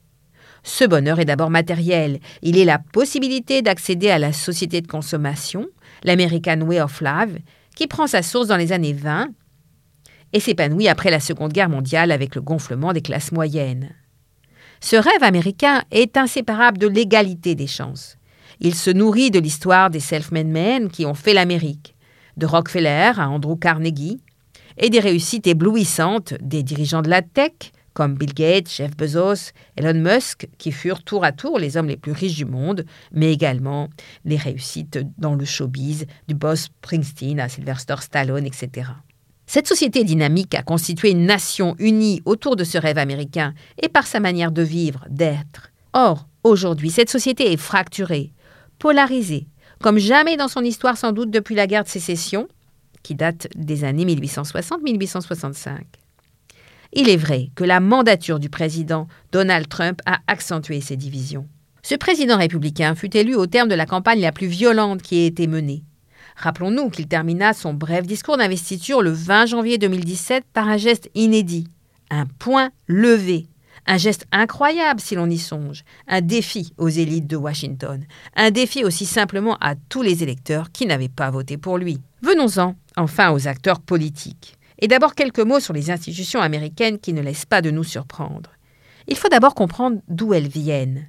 Ce 0.64 0.84
bonheur 0.84 1.18
est 1.18 1.24
d'abord 1.24 1.50
matériel. 1.50 2.20
Il 2.42 2.56
est 2.56 2.64
la 2.64 2.78
possibilité 2.78 3.62
d'accéder 3.62 4.10
à 4.10 4.18
la 4.18 4.32
société 4.32 4.80
de 4.80 4.86
consommation, 4.86 5.68
l'American 6.04 6.60
Way 6.60 6.80
of 6.80 7.00
Life, 7.00 7.38
qui 7.74 7.86
prend 7.86 8.06
sa 8.06 8.22
source 8.22 8.48
dans 8.48 8.56
les 8.56 8.72
années 8.72 8.92
20 8.92 9.30
et 10.32 10.40
s'épanouit 10.40 10.88
après 10.88 11.10
la 11.10 11.20
Seconde 11.20 11.52
Guerre 11.52 11.68
mondiale 11.68 12.10
avec 12.10 12.34
le 12.34 12.40
gonflement 12.40 12.92
des 12.92 13.02
classes 13.02 13.32
moyennes. 13.32 13.90
Ce 14.80 14.96
rêve 14.96 15.22
américain 15.22 15.82
est 15.90 16.16
inséparable 16.16 16.78
de 16.78 16.88
l'égalité 16.88 17.54
des 17.54 17.66
chances. 17.66 18.16
Il 18.60 18.74
se 18.74 18.90
nourrit 18.90 19.30
de 19.30 19.38
l'histoire 19.38 19.90
des 19.90 20.00
self-made 20.00 20.48
men 20.48 20.90
qui 20.90 21.06
ont 21.06 21.14
fait 21.14 21.34
l'Amérique, 21.34 21.94
de 22.36 22.46
Rockefeller 22.46 23.12
à 23.16 23.28
Andrew 23.28 23.56
Carnegie, 23.56 24.20
et 24.78 24.90
des 24.90 25.00
réussites 25.00 25.46
éblouissantes 25.46 26.34
des 26.40 26.62
dirigeants 26.62 27.02
de 27.02 27.10
la 27.10 27.22
tech, 27.22 27.72
comme 27.94 28.14
Bill 28.14 28.34
Gates, 28.34 28.70
Jeff 28.70 28.96
Bezos, 28.96 29.52
Elon 29.76 29.98
Musk, 29.98 30.48
qui 30.58 30.72
furent 30.72 31.02
tour 31.02 31.24
à 31.24 31.32
tour 31.32 31.58
les 31.58 31.76
hommes 31.76 31.88
les 31.88 31.96
plus 31.96 32.12
riches 32.12 32.36
du 32.36 32.44
monde, 32.44 32.84
mais 33.12 33.32
également 33.32 33.88
les 34.24 34.36
réussites 34.36 34.98
dans 35.18 35.34
le 35.34 35.44
showbiz 35.44 36.06
du 36.28 36.34
boss 36.34 36.62
Springsteen 36.62 37.40
à 37.40 37.48
Sylvester 37.48 37.96
Stallone, 38.00 38.46
etc. 38.46 38.90
Cette 39.46 39.66
société 39.66 40.04
dynamique 40.04 40.54
a 40.54 40.62
constitué 40.62 41.10
une 41.10 41.26
nation 41.26 41.74
unie 41.78 42.22
autour 42.24 42.56
de 42.56 42.64
ce 42.64 42.78
rêve 42.78 42.98
américain 42.98 43.54
et 43.82 43.88
par 43.88 44.06
sa 44.06 44.20
manière 44.20 44.52
de 44.52 44.62
vivre, 44.62 45.04
d'être. 45.10 45.72
Or, 45.92 46.26
aujourd'hui, 46.42 46.90
cette 46.90 47.10
société 47.10 47.52
est 47.52 47.58
fracturée, 47.58 48.32
polarisée, 48.78 49.46
comme 49.80 49.98
jamais 49.98 50.36
dans 50.36 50.48
son 50.48 50.62
histoire 50.62 50.96
sans 50.96 51.12
doute 51.12 51.30
depuis 51.30 51.54
la 51.54 51.66
guerre 51.66 51.84
de 51.84 51.88
sécession, 51.88 52.48
qui 53.02 53.14
date 53.14 53.48
des 53.54 53.84
années 53.84 54.04
1860-1865. 54.04 56.01
Il 56.94 57.08
est 57.08 57.16
vrai 57.16 57.50
que 57.54 57.64
la 57.64 57.80
mandature 57.80 58.38
du 58.38 58.50
président 58.50 59.08
Donald 59.32 59.68
Trump 59.68 60.00
a 60.04 60.18
accentué 60.26 60.80
ces 60.82 60.96
divisions. 60.96 61.48
Ce 61.82 61.94
président 61.94 62.36
républicain 62.36 62.94
fut 62.94 63.16
élu 63.16 63.34
au 63.34 63.46
terme 63.46 63.68
de 63.68 63.74
la 63.74 63.86
campagne 63.86 64.20
la 64.20 64.30
plus 64.30 64.46
violente 64.46 65.00
qui 65.02 65.16
ait 65.16 65.26
été 65.26 65.46
menée. 65.46 65.84
Rappelons-nous 66.36 66.90
qu'il 66.90 67.08
termina 67.08 67.54
son 67.54 67.72
bref 67.72 68.06
discours 68.06 68.36
d'investiture 68.36 69.02
le 69.02 69.10
20 69.10 69.46
janvier 69.46 69.78
2017 69.78 70.44
par 70.52 70.68
un 70.68 70.76
geste 70.76 71.10
inédit, 71.14 71.66
un 72.10 72.26
point 72.26 72.70
levé, 72.86 73.46
un 73.86 73.96
geste 73.96 74.26
incroyable 74.30 75.00
si 75.00 75.14
l'on 75.14 75.28
y 75.28 75.38
songe, 75.38 75.84
un 76.08 76.20
défi 76.20 76.72
aux 76.78 76.88
élites 76.88 77.26
de 77.26 77.36
Washington, 77.36 78.04
un 78.36 78.50
défi 78.50 78.84
aussi 78.84 79.06
simplement 79.06 79.56
à 79.60 79.74
tous 79.74 80.02
les 80.02 80.22
électeurs 80.22 80.70
qui 80.72 80.86
n'avaient 80.86 81.08
pas 81.08 81.30
voté 81.30 81.56
pour 81.56 81.78
lui. 81.78 82.00
Venons-en 82.22 82.76
enfin 82.96 83.32
aux 83.32 83.48
acteurs 83.48 83.80
politiques. 83.80 84.56
Et 84.82 84.88
d'abord 84.88 85.14
quelques 85.14 85.38
mots 85.38 85.60
sur 85.60 85.72
les 85.72 85.92
institutions 85.92 86.40
américaines 86.40 86.98
qui 86.98 87.12
ne 87.12 87.22
laissent 87.22 87.46
pas 87.46 87.62
de 87.62 87.70
nous 87.70 87.84
surprendre. 87.84 88.50
Il 89.06 89.16
faut 89.16 89.28
d'abord 89.28 89.54
comprendre 89.54 90.00
d'où 90.08 90.34
elles 90.34 90.48
viennent. 90.48 91.06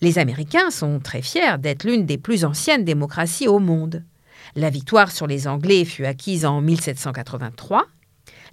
Les 0.00 0.18
Américains 0.18 0.70
sont 0.70 0.98
très 0.98 1.20
fiers 1.20 1.58
d'être 1.58 1.84
l'une 1.84 2.06
des 2.06 2.16
plus 2.16 2.46
anciennes 2.46 2.84
démocraties 2.84 3.48
au 3.48 3.58
monde. 3.58 4.02
La 4.56 4.70
victoire 4.70 5.10
sur 5.10 5.26
les 5.26 5.46
Anglais 5.46 5.84
fut 5.84 6.06
acquise 6.06 6.46
en 6.46 6.62
1783. 6.62 7.86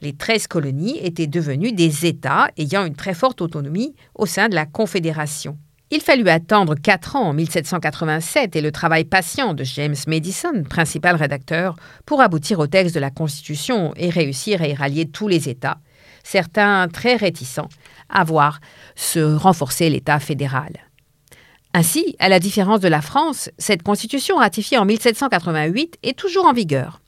Les 0.02 0.14
13 0.14 0.48
colonies 0.48 1.00
étaient 1.02 1.28
devenues 1.28 1.72
des 1.72 2.06
États 2.06 2.50
ayant 2.58 2.86
une 2.86 2.96
très 2.96 3.14
forte 3.14 3.42
autonomie 3.42 3.96
au 4.14 4.26
sein 4.26 4.50
de 4.50 4.56
la 4.56 4.66
Confédération. 4.66 5.58
Il 5.92 6.02
fallut 6.02 6.30
attendre 6.30 6.76
quatre 6.76 7.16
ans 7.16 7.30
en 7.30 7.34
1787 7.34 8.56
et 8.56 8.62
le 8.62 8.72
travail 8.72 9.06
patient 9.06 9.56
de 9.56 9.64
James 9.64 9.96
Madison, 10.06 10.64
principal 10.70 11.16
rédacteur, 11.16 11.78
pour 12.06 12.22
aboutir 12.22 12.60
au 12.60 12.68
texte 12.68 12.94
de 12.94 13.00
la 13.00 13.10
Constitution 13.10 13.92
et 13.96 14.12
réussir 14.12 14.62
à 14.62 14.68
y 14.68 14.76
rallier 14.76 15.08
tous 15.08 15.28
les 15.28 15.50
États, 15.50 15.80
certains 16.24 16.88
très 16.90 17.16
réticents 17.16 17.70
à 18.08 18.24
voir 18.24 18.60
se 18.96 19.20
renforcer 19.20 19.90
l'État 19.90 20.20
fédéral. 20.20 20.74
Ainsi, 21.74 22.16
à 22.20 22.30
la 22.30 22.40
différence 22.40 22.82
de 22.82 22.88
la 22.88 23.02
France, 23.02 23.50
cette 23.58 23.82
Constitution 23.82 24.38
ratifiée 24.38 24.78
en 24.78 24.86
1788 24.86 25.98
est 26.04 26.18
toujours 26.18 26.46
en 26.46 26.54
vigueur. 26.54 27.02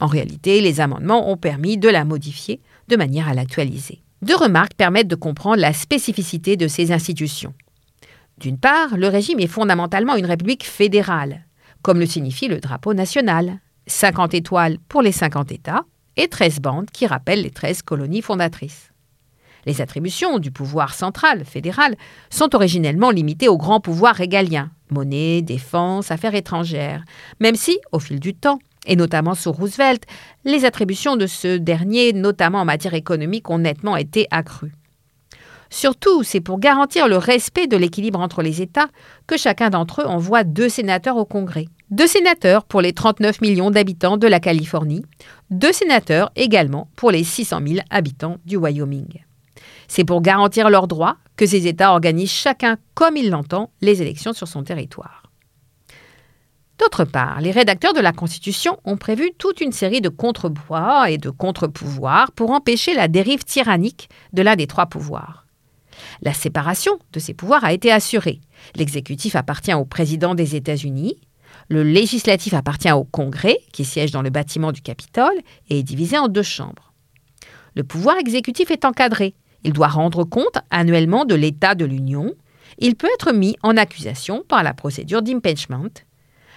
En 0.00 0.06
réalité, 0.06 0.62
les 0.62 0.80
amendements 0.80 1.30
ont 1.30 1.36
permis 1.36 1.76
de 1.76 1.90
la 1.90 2.06
modifier 2.06 2.60
de 2.88 2.96
manière 2.96 3.28
à 3.28 3.34
l'actualiser. 3.34 4.02
Deux 4.22 4.36
remarques 4.36 4.74
permettent 4.74 5.08
de 5.08 5.16
comprendre 5.16 5.60
la 5.60 5.74
spécificité 5.74 6.56
de 6.56 6.66
ces 6.66 6.92
institutions. 6.92 7.52
D'une 8.42 8.58
part, 8.58 8.96
le 8.96 9.06
régime 9.06 9.38
est 9.38 9.46
fondamentalement 9.46 10.16
une 10.16 10.26
république 10.26 10.64
fédérale, 10.64 11.46
comme 11.80 12.00
le 12.00 12.06
signifie 12.06 12.48
le 12.48 12.58
drapeau 12.58 12.92
national. 12.92 13.60
50 13.86 14.34
étoiles 14.34 14.78
pour 14.88 15.00
les 15.00 15.12
50 15.12 15.52
États 15.52 15.84
et 16.16 16.26
13 16.26 16.58
bandes 16.58 16.90
qui 16.92 17.06
rappellent 17.06 17.42
les 17.42 17.52
13 17.52 17.82
colonies 17.82 18.20
fondatrices. 18.20 18.90
Les 19.64 19.80
attributions 19.80 20.40
du 20.40 20.50
pouvoir 20.50 20.92
central, 20.92 21.44
fédéral, 21.44 21.94
sont 22.30 22.52
originellement 22.56 23.10
limitées 23.10 23.48
au 23.48 23.56
grand 23.56 23.78
pouvoir 23.78 24.16
régalien, 24.16 24.72
monnaie, 24.90 25.40
défense, 25.40 26.10
affaires 26.10 26.34
étrangères, 26.34 27.04
même 27.38 27.54
si, 27.54 27.78
au 27.92 28.00
fil 28.00 28.18
du 28.18 28.34
temps, 28.34 28.58
et 28.86 28.96
notamment 28.96 29.36
sous 29.36 29.52
Roosevelt, 29.52 30.02
les 30.44 30.64
attributions 30.64 31.14
de 31.14 31.28
ce 31.28 31.58
dernier, 31.58 32.12
notamment 32.12 32.62
en 32.62 32.64
matière 32.64 32.94
économique, 32.94 33.50
ont 33.50 33.58
nettement 33.58 33.96
été 33.96 34.26
accrues. 34.32 34.72
Surtout, 35.72 36.22
c'est 36.22 36.42
pour 36.42 36.60
garantir 36.60 37.08
le 37.08 37.16
respect 37.16 37.66
de 37.66 37.78
l'équilibre 37.78 38.20
entre 38.20 38.42
les 38.42 38.60
États 38.60 38.88
que 39.26 39.38
chacun 39.38 39.70
d'entre 39.70 40.02
eux 40.02 40.06
envoie 40.06 40.44
deux 40.44 40.68
sénateurs 40.68 41.16
au 41.16 41.24
Congrès. 41.24 41.64
Deux 41.90 42.06
sénateurs 42.06 42.64
pour 42.64 42.82
les 42.82 42.92
39 42.92 43.40
millions 43.40 43.70
d'habitants 43.70 44.18
de 44.18 44.26
la 44.26 44.38
Californie, 44.38 45.02
deux 45.48 45.72
sénateurs 45.72 46.30
également 46.36 46.88
pour 46.94 47.10
les 47.10 47.24
600 47.24 47.60
000 47.66 47.80
habitants 47.88 48.36
du 48.44 48.58
Wyoming. 48.58 49.22
C'est 49.88 50.04
pour 50.04 50.20
garantir 50.20 50.68
leurs 50.68 50.88
droits 50.88 51.16
que 51.36 51.46
ces 51.46 51.66
États 51.66 51.92
organisent 51.92 52.30
chacun, 52.30 52.76
comme 52.92 53.16
il 53.16 53.30
l'entend, 53.30 53.70
les 53.80 54.02
élections 54.02 54.34
sur 54.34 54.48
son 54.48 54.64
territoire. 54.64 55.22
D'autre 56.78 57.04
part, 57.04 57.40
les 57.40 57.50
rédacteurs 57.50 57.94
de 57.94 58.00
la 58.00 58.12
Constitution 58.12 58.78
ont 58.84 58.98
prévu 58.98 59.30
toute 59.38 59.62
une 59.62 59.72
série 59.72 60.02
de 60.02 60.10
contrepoids 60.10 61.10
et 61.10 61.16
de 61.16 61.30
contre-pouvoirs 61.30 62.30
pour 62.32 62.50
empêcher 62.50 62.92
la 62.92 63.08
dérive 63.08 63.44
tyrannique 63.44 64.10
de 64.34 64.42
l'un 64.42 64.56
des 64.56 64.66
trois 64.66 64.86
pouvoirs. 64.86 65.41
La 66.22 66.34
séparation 66.34 66.98
de 67.12 67.18
ces 67.18 67.34
pouvoirs 67.34 67.64
a 67.64 67.72
été 67.72 67.90
assurée. 67.90 68.40
L'exécutif 68.76 69.36
appartient 69.36 69.74
au 69.74 69.84
président 69.84 70.34
des 70.34 70.56
États-Unis, 70.56 71.16
le 71.68 71.82
législatif 71.82 72.54
appartient 72.54 72.92
au 72.92 73.04
Congrès, 73.04 73.58
qui 73.72 73.84
siège 73.84 74.10
dans 74.10 74.22
le 74.22 74.30
bâtiment 74.30 74.72
du 74.72 74.82
Capitole, 74.82 75.38
et 75.70 75.78
est 75.78 75.82
divisé 75.82 76.18
en 76.18 76.28
deux 76.28 76.42
chambres. 76.42 76.92
Le 77.74 77.84
pouvoir 77.84 78.18
exécutif 78.18 78.70
est 78.70 78.84
encadré. 78.84 79.34
Il 79.64 79.72
doit 79.72 79.88
rendre 79.88 80.24
compte 80.24 80.58
annuellement 80.70 81.24
de 81.24 81.34
l'état 81.34 81.74
de 81.74 81.84
l'Union. 81.84 82.34
Il 82.78 82.96
peut 82.96 83.08
être 83.14 83.32
mis 83.32 83.56
en 83.62 83.76
accusation 83.76 84.44
par 84.46 84.62
la 84.62 84.74
procédure 84.74 85.22
d'impeachment. 85.22 85.88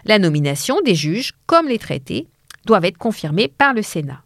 La 0.06 0.20
nomination 0.20 0.82
des 0.82 0.96
juges, 0.96 1.34
comme 1.46 1.68
les 1.68 1.80
traités, 1.80 2.28
doivent 2.66 2.86
être 2.86 2.98
confirmés 2.98 3.48
par 3.48 3.74
le 3.74 3.82
Sénat. 3.82 4.25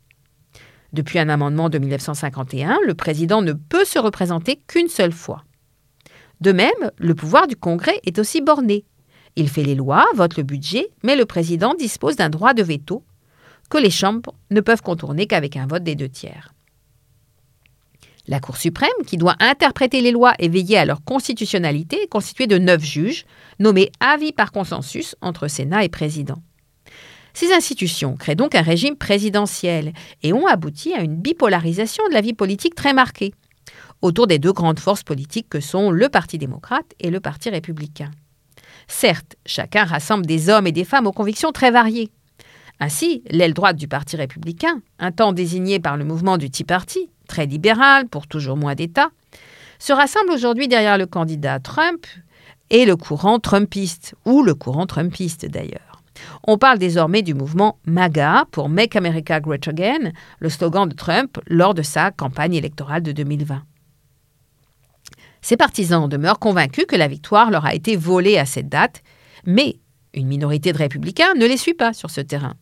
Depuis 0.93 1.19
un 1.19 1.29
amendement 1.29 1.69
de 1.69 1.77
1951, 1.77 2.79
le 2.85 2.93
président 2.93 3.41
ne 3.41 3.53
peut 3.53 3.85
se 3.85 3.99
représenter 3.99 4.59
qu'une 4.67 4.87
seule 4.87 5.11
fois. 5.11 5.43
De 6.41 6.51
même, 6.51 6.91
le 6.97 7.15
pouvoir 7.15 7.47
du 7.47 7.55
Congrès 7.55 7.99
est 8.05 8.17
aussi 8.17 8.41
borné. 8.41 8.85
Il 9.35 9.49
fait 9.49 9.63
les 9.63 9.75
lois, 9.75 10.05
vote 10.15 10.37
le 10.37 10.43
budget, 10.43 10.87
mais 11.03 11.15
le 11.15 11.25
président 11.25 11.75
dispose 11.75 12.15
d'un 12.15 12.29
droit 12.29 12.53
de 12.53 12.63
veto 12.63 13.03
que 13.69 13.77
les 13.77 13.91
chambres 13.91 14.33
ne 14.49 14.61
peuvent 14.61 14.81
contourner 14.81 15.27
qu'avec 15.27 15.55
un 15.55 15.67
vote 15.67 15.83
des 15.83 15.95
deux 15.95 16.09
tiers. 16.09 16.53
La 18.27 18.39
Cour 18.39 18.57
suprême, 18.57 18.89
qui 19.05 19.17
doit 19.17 19.35
interpréter 19.39 20.01
les 20.01 20.11
lois 20.11 20.33
et 20.39 20.49
veiller 20.49 20.77
à 20.77 20.85
leur 20.85 21.03
constitutionnalité, 21.03 22.03
est 22.03 22.07
constituée 22.07 22.47
de 22.47 22.57
neuf 22.57 22.83
juges, 22.83 23.25
nommés 23.59 23.91
à 23.99 24.17
vie 24.17 24.33
par 24.33 24.51
consensus 24.51 25.15
entre 25.21 25.47
Sénat 25.47 25.83
et 25.83 25.89
président. 25.89 26.41
Ces 27.33 27.53
institutions 27.53 28.15
créent 28.17 28.35
donc 28.35 28.55
un 28.55 28.61
régime 28.61 28.95
présidentiel 28.95 29.93
et 30.23 30.33
ont 30.33 30.47
abouti 30.47 30.93
à 30.93 31.01
une 31.01 31.15
bipolarisation 31.15 32.07
de 32.09 32.13
la 32.13 32.21
vie 32.21 32.33
politique 32.33 32.75
très 32.75 32.93
marquée, 32.93 33.33
autour 34.01 34.27
des 34.27 34.39
deux 34.39 34.53
grandes 34.53 34.79
forces 34.79 35.03
politiques 35.03 35.49
que 35.49 35.59
sont 35.59 35.91
le 35.91 36.09
Parti 36.09 36.37
démocrate 36.37 36.93
et 36.99 37.09
le 37.09 37.19
Parti 37.19 37.49
républicain. 37.49 38.11
Certes, 38.87 39.35
chacun 39.45 39.85
rassemble 39.85 40.25
des 40.25 40.49
hommes 40.49 40.67
et 40.67 40.71
des 40.71 40.83
femmes 40.83 41.07
aux 41.07 41.11
convictions 41.11 41.51
très 41.51 41.71
variées. 41.71 42.09
Ainsi, 42.79 43.23
l'aile 43.29 43.53
droite 43.53 43.75
du 43.75 43.87
Parti 43.87 44.15
républicain, 44.15 44.81
un 44.99 45.11
temps 45.11 45.33
désignée 45.33 45.79
par 45.79 45.97
le 45.97 46.05
mouvement 46.05 46.37
du 46.37 46.49
Tea 46.49 46.63
Party, 46.63 47.09
très 47.27 47.45
libéral 47.45 48.07
pour 48.07 48.25
toujours 48.25 48.57
moins 48.57 48.75
d'État, 48.75 49.09
se 49.79 49.93
rassemble 49.93 50.31
aujourd'hui 50.31 50.67
derrière 50.67 50.97
le 50.97 51.05
candidat 51.05 51.59
Trump 51.59 52.05
et 52.69 52.85
le 52.85 52.95
courant 52.95 53.39
trumpiste, 53.39 54.15
ou 54.25 54.43
le 54.43 54.55
courant 54.55 54.85
trumpiste 54.85 55.45
d'ailleurs. 55.45 55.88
On 56.47 56.57
parle 56.57 56.79
désormais 56.79 57.21
du 57.21 57.33
mouvement 57.33 57.77
MAGA 57.85 58.45
pour 58.51 58.69
Make 58.69 58.95
America 58.95 59.39
Great 59.39 59.67
Again, 59.67 60.11
le 60.39 60.49
slogan 60.49 60.87
de 60.87 60.95
Trump 60.95 61.39
lors 61.47 61.73
de 61.73 61.81
sa 61.81 62.11
campagne 62.11 62.55
électorale 62.55 63.03
de 63.03 63.11
2020. 63.11 63.63
Ses 65.41 65.57
partisans 65.57 66.09
demeurent 66.09 66.39
convaincus 66.39 66.85
que 66.87 66.95
la 66.95 67.07
victoire 67.07 67.51
leur 67.51 67.65
a 67.65 67.73
été 67.73 67.95
volée 67.95 68.37
à 68.37 68.45
cette 68.45 68.69
date, 68.69 69.01
mais 69.45 69.77
une 70.13 70.27
minorité 70.27 70.73
de 70.73 70.77
républicains 70.77 71.33
ne 71.35 71.45
les 71.45 71.57
suit 71.57 71.73
pas 71.73 71.93
sur 71.93 72.09
ce 72.09 72.21
terrain. 72.21 72.55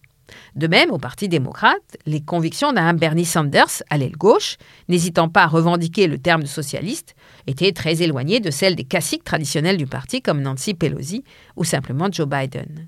De 0.56 0.68
même, 0.68 0.92
au 0.92 0.98
Parti 0.98 1.30
démocrate, 1.30 1.98
les 2.06 2.22
convictions 2.22 2.74
d'un 2.74 2.94
Bernie 2.94 3.26
Sanders 3.26 3.84
à 3.90 3.98
l'aile 3.98 4.18
gauche, 4.18 4.58
n'hésitant 4.90 5.30
pas 5.30 5.44
à 5.44 5.48
revendiquer 5.48 6.08
le 6.08 6.18
terme 6.18 6.44
de 6.44 6.48
socialiste, 6.48 7.16
étaient 7.48 7.72
très 7.72 8.02
éloignées 8.02 8.42
de 8.42 8.52
celles 8.52 8.76
des 8.76 8.84
classiques 8.84 9.24
traditionnels 9.24 9.78
du 9.78 9.88
parti 9.88 10.22
comme 10.22 10.42
Nancy 10.42 10.74
Pelosi 10.74 11.24
ou 11.56 11.64
simplement 11.64 12.10
Joe 12.12 12.28
Biden. 12.28 12.88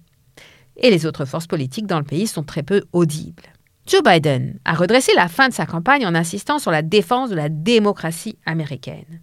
Et 0.82 0.90
les 0.90 1.06
autres 1.06 1.26
forces 1.26 1.48
politiques 1.48 1.88
dans 1.88 2.00
le 2.00 2.06
pays 2.06 2.26
sont 2.26 2.44
très 2.44 2.64
peu 2.64 2.84
audibles. 2.94 3.44
Joe 3.86 4.02
Biden 4.04 4.60
a 4.66 4.74
redressé 4.74 5.12
la 5.16 5.28
fin 5.28 5.50
de 5.50 5.54
sa 5.54 5.66
campagne 5.66 6.06
en 6.06 6.16
insistant 6.16 6.60
sur 6.60 6.72
la 6.72 6.82
défense 6.82 7.30
de 7.30 7.36
la 7.36 7.50
démocratie 7.50 8.38
américaine. 8.46 9.22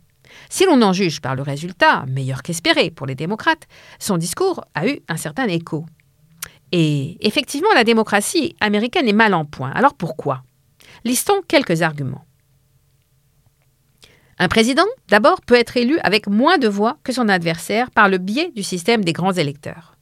Si 0.51 0.67
l'on 0.67 0.83
en 0.83 0.93
juge 0.93 1.21
par 1.21 1.35
le 1.35 1.43
résultat, 1.43 2.05
meilleur 2.09 2.43
qu'espéré 2.43 2.91
pour 2.91 3.07
les 3.07 3.15
démocrates, 3.15 3.67
son 3.99 4.19
discours 4.19 4.65
a 4.75 4.87
eu 4.87 5.01
un 5.09 5.17
certain 5.17 5.49
écho. 5.49 5.87
Et 6.73 7.17
effectivement, 7.27 7.73
la 7.75 7.85
démocratie 7.85 8.55
américaine 8.61 9.09
est 9.09 9.15
mal 9.15 9.35
en 9.35 9.45
point. 9.45 9.71
Alors 9.71 9.95
pourquoi? 9.95 10.43
Listons 11.05 11.43
quelques 11.47 11.83
arguments. 11.83 12.25
Un 14.39 14.49
président, 14.49 14.85
d'abord, 15.09 15.41
peut 15.41 15.55
être 15.55 15.77
élu 15.77 15.99
avec 16.03 16.27
moins 16.27 16.59
de 16.59 16.69
voix 16.69 16.99
que 17.03 17.13
son 17.13 17.29
adversaire 17.29 17.91
par 17.91 18.09
le 18.09 18.19
biais 18.19 18.51
du 18.55 18.63
système 18.63 19.05
des 19.05 19.15
grands 19.15 19.33
électeurs. 19.33 19.97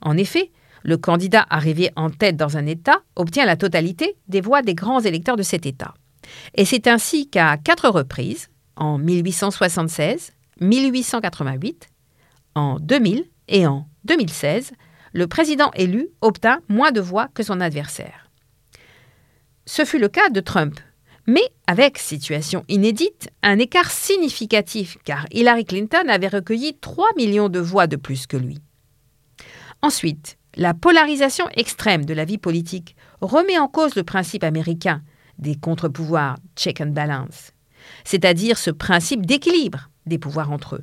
En 0.00 0.16
effet, 0.16 0.50
le 0.82 0.96
candidat 0.96 1.46
arrivé 1.50 1.90
en 1.96 2.10
tête 2.10 2.36
dans 2.36 2.56
un 2.56 2.66
État 2.66 3.02
obtient 3.16 3.46
la 3.46 3.56
totalité 3.56 4.16
des 4.28 4.40
voix 4.40 4.62
des 4.62 4.74
grands 4.74 5.00
électeurs 5.00 5.36
de 5.36 5.42
cet 5.42 5.66
État. 5.66 5.94
Et 6.54 6.64
c'est 6.64 6.86
ainsi 6.86 7.28
qu'à 7.28 7.56
quatre 7.56 7.88
reprises, 7.88 8.48
en 8.76 8.98
1876, 8.98 10.32
1888, 10.60 11.88
en 12.54 12.78
2000 12.80 13.24
et 13.48 13.66
en 13.66 13.86
2016, 14.04 14.72
le 15.12 15.26
président 15.26 15.70
élu 15.74 16.08
obtint 16.20 16.60
moins 16.68 16.92
de 16.92 17.00
voix 17.00 17.28
que 17.34 17.42
son 17.42 17.60
adversaire. 17.60 18.30
Ce 19.66 19.84
fut 19.84 19.98
le 19.98 20.08
cas 20.08 20.30
de 20.30 20.40
Trump, 20.40 20.78
mais 21.26 21.42
avec, 21.66 21.98
situation 21.98 22.64
inédite, 22.68 23.28
un 23.42 23.58
écart 23.58 23.90
significatif 23.90 24.96
car 25.04 25.26
Hillary 25.30 25.66
Clinton 25.66 26.08
avait 26.08 26.28
recueilli 26.28 26.78
3 26.80 27.08
millions 27.16 27.50
de 27.50 27.60
voix 27.60 27.86
de 27.86 27.96
plus 27.96 28.26
que 28.26 28.38
lui. 28.38 28.58
Ensuite, 29.82 30.37
la 30.58 30.74
polarisation 30.74 31.48
extrême 31.54 32.04
de 32.04 32.12
la 32.12 32.24
vie 32.24 32.36
politique 32.36 32.96
remet 33.20 33.58
en 33.58 33.68
cause 33.68 33.94
le 33.94 34.02
principe 34.02 34.42
américain 34.42 35.02
des 35.38 35.54
contre-pouvoirs 35.54 36.36
check 36.56 36.80
and 36.80 36.88
balance, 36.88 37.52
c'est-à-dire 38.04 38.58
ce 38.58 38.72
principe 38.72 39.24
d'équilibre 39.24 39.88
des 40.06 40.18
pouvoirs 40.18 40.50
entre 40.50 40.74
eux. 40.74 40.82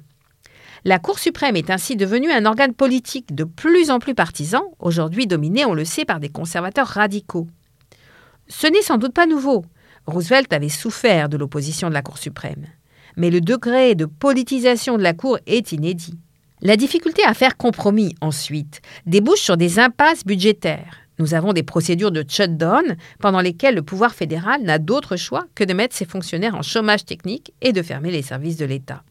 La 0.86 0.98
Cour 0.98 1.20
suprême 1.20 1.58
est 1.58 1.70
ainsi 1.70 1.98
devenue 1.98 2.32
un 2.32 2.46
organe 2.46 2.74
politique 2.74 3.36
de 3.36 3.44
plus 3.44 3.92
en 3.92 4.00
plus 4.00 4.16
partisan, 4.16 4.64
aujourd'hui 4.80 5.28
dominé, 5.28 5.66
on 5.66 5.74
le 5.74 5.84
sait, 5.84 6.06
par 6.06 6.22
des 6.22 6.30
conservateurs 6.30 6.88
radicaux. 6.88 7.48
Ce 8.48 8.68
n'est 8.68 8.82
sans 8.82 8.98
doute 8.98 9.14
pas 9.14 9.26
nouveau. 9.26 9.66
Roosevelt 10.06 10.54
avait 10.54 10.70
souffert 10.70 11.28
de 11.28 11.36
l'opposition 11.36 11.90
de 11.90 11.94
la 11.94 12.04
Cour 12.04 12.18
suprême. 12.18 12.68
Mais 13.18 13.30
le 13.30 13.42
degré 13.42 13.96
de 13.96 14.06
politisation 14.06 14.98
de 14.98 15.04
la 15.04 15.14
Cour 15.14 15.40
est 15.48 15.74
inédit. 15.74 16.18
La 16.66 16.78
difficulté 16.78 17.24
à 17.24 17.36
faire 17.36 17.58
compromis, 17.58 18.16
ensuite, 18.22 18.82
débouche 19.06 19.42
sur 19.42 19.56
des 19.56 19.78
impasses 19.78 20.26
budgétaires. 20.26 20.98
Nous 21.20 21.36
avons 21.36 21.54
des 21.54 21.62
procédures 21.62 22.10
de 22.10 22.26
shutdown 22.28 22.98
pendant 23.20 23.40
lesquelles 23.40 23.76
le 23.76 23.84
pouvoir 23.84 24.16
fédéral 24.16 24.64
n'a 24.64 24.80
d'autre 24.80 25.16
choix 25.16 25.46
que 25.54 25.64
de 25.64 25.76
mettre 25.76 25.96
ses 25.96 26.06
fonctionnaires 26.06 26.56
en 26.56 26.64
chômage 26.64 27.06
technique 27.06 27.54
et 27.62 27.72
de 27.72 27.84
fermer 27.84 28.10
les 28.10 28.24
services 28.24 28.58
de 28.58 28.66
l'État. 28.66 29.04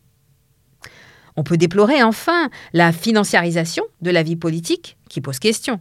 On 1.37 1.45
peut 1.45 1.57
déplorer 1.57 2.03
enfin 2.03 2.51
la 2.73 2.91
financiarisation 2.91 3.85
de 4.01 4.11
la 4.11 4.25
vie 4.25 4.35
politique 4.35 4.97
qui 5.09 5.21
pose 5.21 5.39
question. 5.39 5.79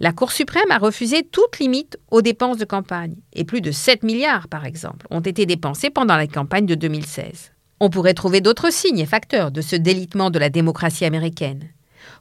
La 0.00 0.12
Cour 0.12 0.32
suprême 0.32 0.70
a 0.70 0.76
refusé 0.76 1.22
toute 1.22 1.60
limite 1.60 1.98
aux 2.10 2.20
dépenses 2.20 2.58
de 2.58 2.66
campagne, 2.66 3.16
et 3.32 3.44
plus 3.44 3.62
de 3.62 3.70
7 3.70 4.02
milliards, 4.02 4.48
par 4.48 4.66
exemple, 4.66 5.06
ont 5.08 5.20
été 5.20 5.46
dépensés 5.46 5.88
pendant 5.88 6.18
la 6.18 6.26
campagne 6.26 6.66
de 6.66 6.74
2016. 6.74 7.52
On 7.80 7.88
pourrait 7.88 8.14
trouver 8.14 8.42
d'autres 8.42 8.70
signes 8.70 8.98
et 8.98 9.06
facteurs 9.06 9.50
de 9.50 9.62
ce 9.62 9.74
délitement 9.74 10.30
de 10.30 10.38
la 10.38 10.50
démocratie 10.50 11.06
américaine, 11.06 11.70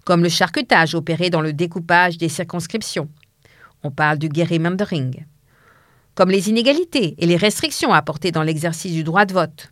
comme 0.05 0.23
le 0.23 0.29
charcutage 0.29 0.95
opéré 0.95 1.29
dans 1.29 1.41
le 1.41 1.51
découpage 1.51 2.17
des 2.17 2.29
circonscriptions. 2.29 3.09
On 3.83 3.91
parle 3.91 4.19
du 4.19 4.29
gerrymandering. 4.33 5.25
Comme 6.15 6.31
les 6.31 6.49
inégalités 6.49 7.15
et 7.17 7.25
les 7.25 7.35
restrictions 7.35 7.93
apportées 7.93 8.31
dans 8.31 8.43
l'exercice 8.43 8.93
du 8.93 9.03
droit 9.03 9.25
de 9.25 9.33
vote. 9.33 9.71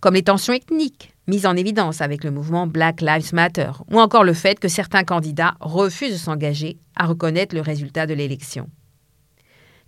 Comme 0.00 0.14
les 0.14 0.22
tensions 0.22 0.52
ethniques 0.52 1.14
mise 1.26 1.46
en 1.46 1.56
évidence 1.56 2.00
avec 2.00 2.24
le 2.24 2.30
mouvement 2.30 2.66
Black 2.66 3.00
Lives 3.00 3.32
Matter, 3.32 3.70
ou 3.90 3.98
encore 3.98 4.24
le 4.24 4.34
fait 4.34 4.58
que 4.58 4.68
certains 4.68 5.04
candidats 5.04 5.54
refusent 5.60 6.12
de 6.12 6.18
s'engager 6.18 6.76
à 6.96 7.06
reconnaître 7.06 7.54
le 7.54 7.62
résultat 7.62 8.06
de 8.06 8.14
l'élection. 8.14 8.68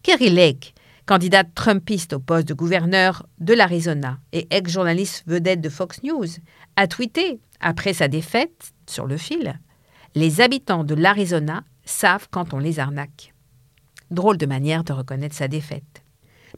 Kerry 0.02 0.30
Lake, 0.30 0.74
candidate 1.06 1.54
trumpiste 1.54 2.12
au 2.12 2.18
poste 2.18 2.48
de 2.48 2.54
gouverneur 2.54 3.26
de 3.38 3.54
l'Arizona 3.54 4.18
et 4.32 4.48
ex-journaliste 4.50 5.22
vedette 5.26 5.60
de 5.60 5.68
Fox 5.68 6.02
News, 6.02 6.26
a 6.74 6.88
tweeté, 6.88 7.40
après 7.60 7.94
sa 7.94 8.08
défaite 8.08 8.74
sur 8.88 9.06
le 9.06 9.16
fil, 9.16 9.58
Les 10.14 10.40
habitants 10.40 10.84
de 10.84 10.94
l'Arizona 10.94 11.62
savent 11.84 12.28
quand 12.30 12.54
on 12.54 12.58
les 12.58 12.80
arnaque. 12.80 13.34
Drôle 14.10 14.38
de 14.38 14.46
manière 14.46 14.82
de 14.82 14.92
reconnaître 14.92 15.34
sa 15.34 15.46
défaite. 15.46 16.02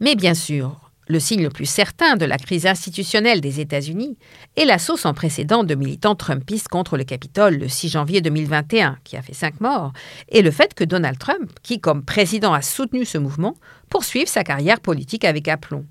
Mais 0.01 0.15
bien 0.15 0.35
sûr, 0.35 0.88
le 1.09 1.21
signe 1.21 1.43
le 1.43 1.49
plus 1.49 1.67
certain 1.67 2.17
de 2.17 2.27
la 2.27 2.37
crise 2.37 2.67
institutionnelle 2.67 3.41
des 3.41 3.61
États-Unis 3.61 4.19
est 4.57 4.67
l'assaut 4.67 4.97
sans 4.97 5.15
précédent 5.15 5.65
de 5.65 5.75
militants 5.75 6.15
trumpistes 6.15 6.69
contre 6.69 6.97
le 6.97 7.05
Capitole 7.05 7.57
le 7.57 7.69
6 7.69 7.89
janvier 7.89 8.21
2021, 8.21 8.99
qui 9.05 9.17
a 9.17 9.23
fait 9.23 9.35
cinq 9.35 9.61
morts, 9.61 9.93
et 10.29 10.43
le 10.43 10.51
fait 10.51 10.75
que 10.75 10.85
Donald 10.85 11.19
Trump, 11.19 11.51
qui 11.63 11.81
comme 11.81 12.05
président 12.05 12.53
a 12.53 12.63
soutenu 12.63 13.05
ce 13.07 13.17
mouvement, 13.17 13.55
poursuive 13.89 14.29
sa 14.29 14.45
carrière 14.45 14.81
politique 14.81 15.25
avec 15.25 15.49
aplomb. 15.49 15.87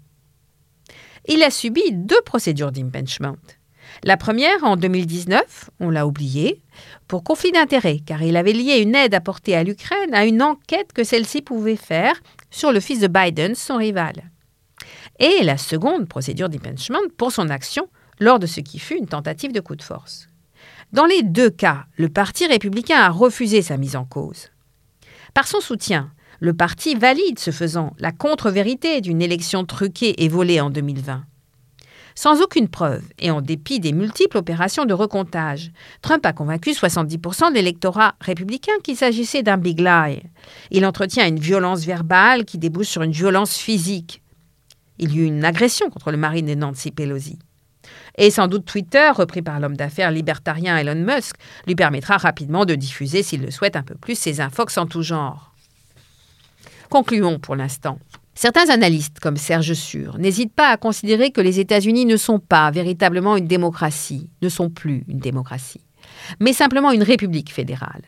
Il 1.27 1.41
a 1.43 1.49
subi 1.49 1.81
deux 1.91 2.21
procédures 2.21 2.71
d'impeachment. 2.71 3.35
La 4.03 4.17
première 4.17 4.63
en 4.63 4.75
2019, 4.75 5.71
on 5.79 5.89
l'a 5.89 6.05
oublié, 6.05 6.61
pour 7.07 7.23
conflit 7.23 7.51
d'intérêts, 7.51 7.99
car 8.05 8.21
il 8.21 8.37
avait 8.37 8.53
lié 8.53 8.81
une 8.81 8.95
aide 8.95 9.15
apportée 9.15 9.55
à 9.55 9.63
l'Ukraine 9.63 10.13
à 10.13 10.25
une 10.25 10.43
enquête 10.43 10.93
que 10.93 11.03
celle-ci 11.03 11.41
pouvait 11.41 11.75
faire 11.75 12.15
sur 12.51 12.71
le 12.71 12.79
fils 12.79 12.99
de 12.99 13.07
Biden, 13.07 13.55
son 13.55 13.77
rival 13.77 14.29
et 15.19 15.43
la 15.43 15.57
seconde 15.57 16.07
procédure 16.07 16.49
d'impeachment 16.49 17.09
pour 17.17 17.31
son 17.31 17.49
action 17.49 17.87
lors 18.19 18.39
de 18.39 18.47
ce 18.47 18.61
qui 18.61 18.79
fut 18.79 18.97
une 18.97 19.07
tentative 19.07 19.51
de 19.51 19.59
coup 19.59 19.75
de 19.75 19.83
force. 19.83 20.27
Dans 20.93 21.05
les 21.05 21.21
deux 21.23 21.49
cas, 21.49 21.85
le 21.97 22.09
Parti 22.09 22.47
républicain 22.47 22.99
a 22.99 23.09
refusé 23.09 23.61
sa 23.61 23.77
mise 23.77 23.95
en 23.95 24.05
cause. 24.05 24.49
Par 25.33 25.47
son 25.47 25.59
soutien, 25.59 26.11
le 26.39 26.53
parti 26.53 26.95
valide 26.95 27.39
ce 27.39 27.51
faisant 27.51 27.93
la 27.99 28.11
contre-vérité 28.11 29.01
d'une 29.01 29.21
élection 29.21 29.65
truquée 29.65 30.23
et 30.23 30.27
volée 30.27 30.61
en 30.61 30.69
2020. 30.69 31.23
Sans 32.15 32.41
aucune 32.41 32.67
preuve 32.67 33.03
et 33.19 33.29
en 33.29 33.41
dépit 33.41 33.79
des 33.79 33.91
multiples 33.91 34.37
opérations 34.37 34.85
de 34.85 34.93
recomptage, 34.93 35.71
Trump 36.01 36.25
a 36.25 36.33
convaincu 36.33 36.71
70% 36.71 37.49
de 37.49 37.55
l'électorat 37.55 38.15
républicain 38.21 38.73
qu'il 38.83 38.97
s'agissait 38.97 39.43
d'un 39.43 39.57
big 39.57 39.79
lie. 39.79 40.23
Il 40.71 40.85
entretient 40.85 41.27
une 41.27 41.39
violence 41.39 41.85
verbale 41.85 42.45
qui 42.45 42.57
débouche 42.57 42.87
sur 42.87 43.03
une 43.03 43.11
violence 43.11 43.55
physique, 43.55 44.23
il 44.99 45.13
y 45.13 45.19
eut 45.19 45.25
une 45.25 45.45
agression 45.45 45.89
contre 45.89 46.11
le 46.11 46.17
mari 46.17 46.43
de 46.43 46.55
Nancy 46.55 46.91
Pelosi. 46.91 47.39
Et 48.17 48.31
sans 48.31 48.47
doute 48.47 48.65
Twitter, 48.65 49.09
repris 49.13 49.41
par 49.41 49.59
l'homme 49.59 49.77
d'affaires 49.77 50.11
libertarien 50.11 50.77
Elon 50.77 50.95
Musk, 50.95 51.35
lui 51.67 51.75
permettra 51.75 52.17
rapidement 52.17 52.65
de 52.65 52.75
diffuser, 52.75 53.23
s'il 53.23 53.41
le 53.41 53.51
souhaite 53.51 53.75
un 53.75 53.83
peu 53.83 53.95
plus, 53.95 54.17
ses 54.17 54.41
infox 54.41 54.77
en 54.77 54.87
tout 54.87 55.03
genre. 55.03 55.53
Concluons 56.89 57.39
pour 57.39 57.55
l'instant. 57.55 57.99
Certains 58.33 58.69
analystes, 58.69 59.19
comme 59.19 59.37
Serge 59.37 59.73
Sûr, 59.73 60.17
n'hésitent 60.19 60.53
pas 60.53 60.69
à 60.69 60.77
considérer 60.77 61.31
que 61.31 61.41
les 61.41 61.59
États-Unis 61.59 62.05
ne 62.05 62.17
sont 62.17 62.39
pas 62.39 62.69
véritablement 62.71 63.35
une 63.35 63.47
démocratie, 63.47 64.29
ne 64.41 64.49
sont 64.49 64.69
plus 64.69 65.03
une 65.07 65.19
démocratie, 65.19 65.81
mais 66.39 66.53
simplement 66.53 66.91
une 66.91 67.03
république 67.03 67.51
fédérale. 67.51 68.03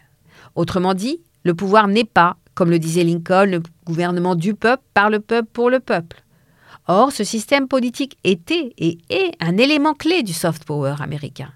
Autrement 0.56 0.94
dit, 0.94 1.22
le 1.44 1.56
pouvoir 1.56 1.88
n'est 1.88 2.04
pas, 2.04 2.38
comme 2.54 2.70
le 2.70 2.80
disait 2.80 3.04
Lincoln, 3.04 3.46
le 3.46 3.64
gouvernement 3.86 4.36
du 4.36 4.54
peuple, 4.54 4.84
par 4.94 5.10
le 5.10 5.20
peuple, 5.20 5.50
pour 5.52 5.70
le 5.70 5.80
peuple. 5.80 6.24
Or, 6.92 7.12
ce 7.12 7.24
système 7.24 7.68
politique 7.68 8.18
était 8.24 8.74
et 8.80 8.98
est 9.12 9.34
un 9.40 9.58
élément 9.58 9.94
clé 9.94 10.24
du 10.24 10.34
soft 10.34 10.64
power 10.64 10.96
américain. 11.02 11.54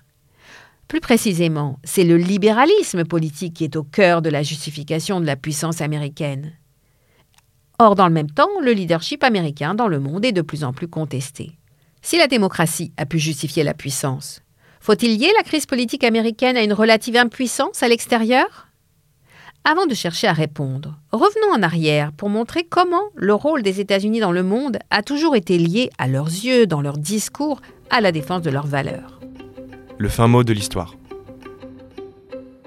Plus 0.87 0.99
précisément, 0.99 1.79
c'est 1.83 2.03
le 2.03 2.17
libéralisme 2.17 3.03
politique 3.03 3.55
qui 3.55 3.63
est 3.63 3.75
au 3.75 3.81
cœur 3.81 4.21
de 4.21 4.29
la 4.29 4.43
justification 4.43 5.19
de 5.19 5.25
la 5.25 5.35
puissance 5.35 5.81
américaine. 5.81 6.53
Or, 7.79 7.95
dans 7.95 8.07
le 8.07 8.13
même 8.13 8.29
temps, 8.29 8.59
le 8.61 8.73
leadership 8.73 9.23
américain 9.23 9.73
dans 9.73 9.87
le 9.87 9.99
monde 9.99 10.23
est 10.23 10.33
de 10.33 10.43
plus 10.43 10.63
en 10.63 10.71
plus 10.71 10.87
contesté. 10.87 11.57
Si 12.03 12.19
la 12.19 12.27
démocratie 12.27 12.91
a 12.97 13.07
pu 13.07 13.17
justifier 13.17 13.63
la 13.63 13.73
puissance, 13.73 14.43
faut-il 14.81 15.17
lier 15.17 15.31
la 15.35 15.43
crise 15.43 15.65
politique 15.65 16.03
américaine 16.03 16.57
à 16.57 16.63
une 16.63 16.73
relative 16.73 17.15
impuissance 17.15 17.81
à 17.81 17.87
l'extérieur? 17.87 18.67
Avant 19.65 19.85
de 19.85 19.93
chercher 19.93 20.27
à 20.27 20.33
répondre, 20.33 20.99
revenons 21.13 21.53
en 21.53 21.63
arrière 21.63 22.11
pour 22.11 22.27
montrer 22.27 22.65
comment 22.65 23.05
le 23.15 23.33
rôle 23.33 23.63
des 23.63 23.79
États-Unis 23.79 24.19
dans 24.19 24.33
le 24.33 24.43
monde 24.43 24.77
a 24.89 25.03
toujours 25.03 25.37
été 25.37 25.57
lié 25.57 25.89
à 25.97 26.09
leurs 26.09 26.27
yeux, 26.27 26.67
dans 26.67 26.81
leurs 26.81 26.97
discours, 26.97 27.61
à 27.89 28.01
la 28.01 28.11
défense 28.11 28.41
de 28.41 28.49
leurs 28.49 28.67
valeurs. 28.67 29.21
Le 29.97 30.09
fin 30.09 30.27
mot 30.27 30.43
de 30.43 30.51
l'histoire. 30.51 30.95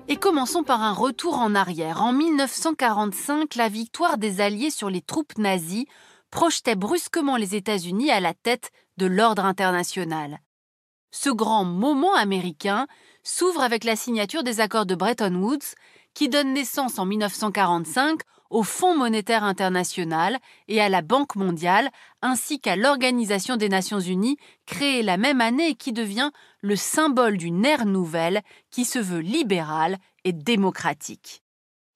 Et 0.08 0.16
commençons 0.16 0.62
par 0.62 0.82
un 0.82 0.94
retour 0.94 1.36
en 1.36 1.54
arrière. 1.54 2.02
En 2.02 2.14
1945, 2.14 3.56
la 3.56 3.68
victoire 3.68 4.16
des 4.16 4.40
Alliés 4.40 4.70
sur 4.70 4.88
les 4.88 5.02
troupes 5.02 5.36
nazies 5.36 5.86
projetait 6.30 6.76
brusquement 6.76 7.36
les 7.36 7.56
États-Unis 7.56 8.10
à 8.10 8.20
la 8.20 8.32
tête 8.32 8.70
de 8.96 9.04
l'ordre 9.04 9.44
international. 9.44 10.38
Ce 11.10 11.28
grand 11.28 11.64
moment 11.64 12.14
américain 12.14 12.86
s'ouvre 13.22 13.60
avec 13.60 13.84
la 13.84 13.96
signature 13.96 14.44
des 14.44 14.60
accords 14.60 14.86
de 14.86 14.94
Bretton 14.94 15.34
Woods 15.34 15.74
qui 16.16 16.30
donnent 16.30 16.54
naissance 16.54 16.98
en 16.98 17.04
1945 17.04 18.20
au 18.48 18.62
Fonds 18.62 18.96
monétaire 18.96 19.44
international 19.44 20.38
et 20.66 20.80
à 20.80 20.88
la 20.88 21.02
Banque 21.02 21.36
mondiale, 21.36 21.90
ainsi 22.22 22.58
qu'à 22.58 22.74
l'Organisation 22.74 23.56
des 23.56 23.68
Nations 23.68 24.00
unies, 24.00 24.38
créée 24.64 25.02
la 25.02 25.18
même 25.18 25.42
année 25.42 25.68
et 25.68 25.74
qui 25.74 25.92
devient 25.92 26.30
le 26.62 26.74
symbole 26.74 27.36
d'une 27.36 27.66
ère 27.66 27.84
nouvelle 27.84 28.40
qui 28.70 28.86
se 28.86 28.98
veut 28.98 29.20
libérale 29.20 29.98
et 30.24 30.32
démocratique. 30.32 31.42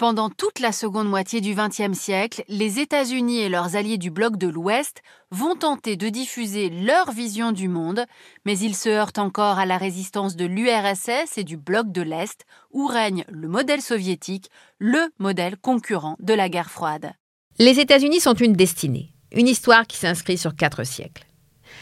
Pendant 0.00 0.30
toute 0.30 0.60
la 0.60 0.72
seconde 0.72 1.10
moitié 1.10 1.42
du 1.42 1.54
XXe 1.54 1.92
siècle, 1.92 2.42
les 2.48 2.80
États-Unis 2.80 3.40
et 3.40 3.50
leurs 3.50 3.76
alliés 3.76 3.98
du 3.98 4.10
bloc 4.10 4.38
de 4.38 4.48
l'Ouest 4.48 5.02
vont 5.30 5.56
tenter 5.56 5.96
de 5.96 6.08
diffuser 6.08 6.70
leur 6.70 7.12
vision 7.12 7.52
du 7.52 7.68
monde, 7.68 8.06
mais 8.46 8.58
ils 8.58 8.74
se 8.74 8.88
heurtent 8.88 9.18
encore 9.18 9.58
à 9.58 9.66
la 9.66 9.76
résistance 9.76 10.36
de 10.36 10.46
l'URSS 10.46 11.36
et 11.36 11.44
du 11.44 11.58
bloc 11.58 11.92
de 11.92 12.00
l'Est, 12.00 12.46
où 12.70 12.86
règne 12.86 13.26
le 13.28 13.46
modèle 13.46 13.82
soviétique, 13.82 14.48
le 14.78 15.10
modèle 15.18 15.58
concurrent 15.58 16.16
de 16.18 16.32
la 16.32 16.48
guerre 16.48 16.70
froide. 16.70 17.12
Les 17.58 17.78
États-Unis 17.78 18.20
sont 18.20 18.32
une 18.32 18.54
destinée, 18.54 19.12
une 19.32 19.48
histoire 19.48 19.86
qui 19.86 19.98
s'inscrit 19.98 20.38
sur 20.38 20.56
quatre 20.56 20.82
siècles. 20.82 21.26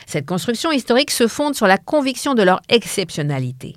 Cette 0.09 0.27
construction 0.27 0.73
historique 0.73 1.13
se 1.13 1.29
fonde 1.29 1.55
sur 1.55 1.69
la 1.69 1.79
conviction 1.79 2.35
de 2.35 2.43
leur 2.43 2.63
exceptionnalité. 2.69 3.77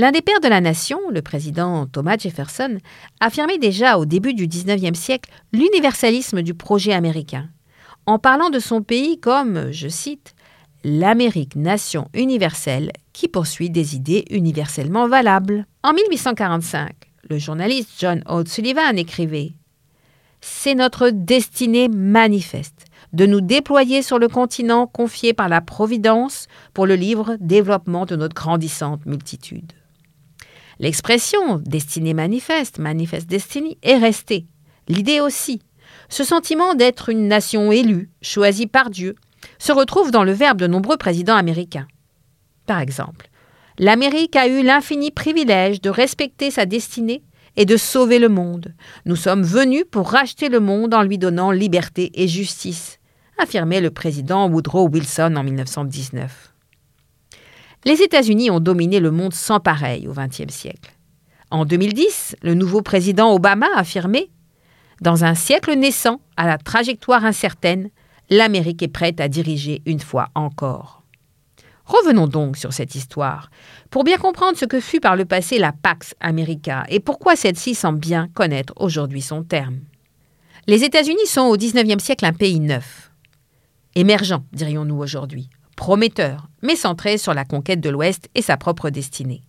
L'un 0.00 0.12
des 0.12 0.22
pères 0.22 0.38
de 0.38 0.46
la 0.46 0.60
nation, 0.60 1.00
le 1.10 1.22
président 1.22 1.86
Thomas 1.86 2.16
Jefferson, 2.16 2.78
affirmait 3.18 3.58
déjà 3.58 3.98
au 3.98 4.04
début 4.04 4.32
du 4.32 4.46
XIXe 4.46 4.96
siècle 4.96 5.28
l'universalisme 5.52 6.42
du 6.42 6.54
projet 6.54 6.92
américain, 6.92 7.48
en 8.06 8.20
parlant 8.20 8.48
de 8.48 8.60
son 8.60 8.80
pays 8.80 9.18
comme, 9.18 9.72
je 9.72 9.88
cite, 9.88 10.36
l'Amérique 10.84 11.56
nation 11.56 12.06
universelle 12.14 12.92
qui 13.12 13.26
poursuit 13.26 13.70
des 13.70 13.96
idées 13.96 14.24
universellement 14.30 15.08
valables. 15.08 15.66
En 15.82 15.92
1845, 15.92 16.92
le 17.28 17.38
journaliste 17.38 17.90
John 17.98 18.22
O'Sullivan 18.28 18.96
écrivait 18.96 19.54
C'est 20.40 20.76
notre 20.76 21.10
destinée 21.10 21.88
manifeste 21.88 22.84
de 23.12 23.26
nous 23.26 23.40
déployer 23.40 24.02
sur 24.02 24.20
le 24.20 24.28
continent 24.28 24.86
confié 24.86 25.32
par 25.32 25.48
la 25.48 25.60
Providence 25.60 26.46
pour 26.72 26.86
le 26.86 26.94
livre 26.94 27.36
développement 27.40 28.06
de 28.06 28.14
notre 28.14 28.36
grandissante 28.36 29.04
multitude. 29.04 29.72
L'expression 30.80 31.58
destinée 31.58 32.14
manifeste, 32.14 32.78
manifeste 32.78 33.28
destinée, 33.28 33.78
est 33.82 33.96
restée. 33.96 34.46
L'idée 34.88 35.20
aussi. 35.20 35.60
Ce 36.08 36.24
sentiment 36.24 36.74
d'être 36.74 37.08
une 37.08 37.28
nation 37.28 37.72
élue, 37.72 38.10
choisie 38.22 38.66
par 38.66 38.90
Dieu, 38.90 39.16
se 39.58 39.72
retrouve 39.72 40.10
dans 40.10 40.24
le 40.24 40.32
verbe 40.32 40.58
de 40.58 40.66
nombreux 40.66 40.96
présidents 40.96 41.36
américains. 41.36 41.86
Par 42.66 42.80
exemple, 42.80 43.28
l'Amérique 43.78 44.36
a 44.36 44.46
eu 44.46 44.62
l'infini 44.62 45.10
privilège 45.10 45.80
de 45.80 45.90
respecter 45.90 46.50
sa 46.50 46.66
destinée 46.66 47.22
et 47.56 47.64
de 47.64 47.76
sauver 47.76 48.18
le 48.18 48.28
monde. 48.28 48.74
Nous 49.04 49.16
sommes 49.16 49.42
venus 49.42 49.84
pour 49.90 50.10
racheter 50.10 50.48
le 50.48 50.60
monde 50.60 50.94
en 50.94 51.02
lui 51.02 51.18
donnant 51.18 51.50
liberté 51.50 52.10
et 52.14 52.28
justice, 52.28 52.98
affirmait 53.38 53.80
le 53.80 53.90
président 53.90 54.48
Woodrow 54.48 54.88
Wilson 54.88 55.34
en 55.36 55.42
1919. 55.42 56.47
Les 57.88 58.02
États-Unis 58.02 58.50
ont 58.50 58.60
dominé 58.60 59.00
le 59.00 59.10
monde 59.10 59.32
sans 59.32 59.60
pareil 59.60 60.08
au 60.08 60.12
XXe 60.12 60.52
siècle. 60.52 60.94
En 61.50 61.64
2010, 61.64 62.36
le 62.42 62.52
nouveau 62.52 62.82
président 62.82 63.32
Obama 63.32 63.66
a 63.74 63.80
affirmé 63.80 64.30
Dans 65.00 65.24
un 65.24 65.34
siècle 65.34 65.72
naissant, 65.74 66.20
à 66.36 66.46
la 66.46 66.58
trajectoire 66.58 67.24
incertaine, 67.24 67.88
l'Amérique 68.28 68.82
est 68.82 68.88
prête 68.88 69.22
à 69.22 69.28
diriger 69.28 69.80
une 69.86 70.00
fois 70.00 70.28
encore. 70.34 71.02
Revenons 71.86 72.26
donc 72.26 72.58
sur 72.58 72.74
cette 72.74 72.94
histoire, 72.94 73.48
pour 73.88 74.04
bien 74.04 74.18
comprendre 74.18 74.58
ce 74.58 74.66
que 74.66 74.80
fut 74.80 75.00
par 75.00 75.16
le 75.16 75.24
passé 75.24 75.56
la 75.56 75.72
Pax 75.72 76.14
America 76.20 76.84
et 76.90 77.00
pourquoi 77.00 77.36
celle-ci 77.36 77.74
semble 77.74 78.00
bien 78.00 78.28
connaître 78.34 78.74
aujourd'hui 78.76 79.22
son 79.22 79.44
terme. 79.44 79.80
Les 80.66 80.84
États-Unis 80.84 81.26
sont 81.26 81.46
au 81.46 81.56
XIXe 81.56 82.04
siècle 82.04 82.26
un 82.26 82.34
pays 82.34 82.60
neuf, 82.60 83.10
émergent, 83.94 84.42
dirions-nous 84.52 84.98
aujourd'hui, 84.98 85.48
prometteur, 85.78 86.48
mais 86.60 86.74
centré 86.74 87.18
sur 87.18 87.34
la 87.34 87.44
conquête 87.44 87.80
de 87.80 87.88
l'Ouest 87.88 88.28
et 88.34 88.42
sa 88.42 88.56
propre 88.56 88.90
destinée. 88.90 89.42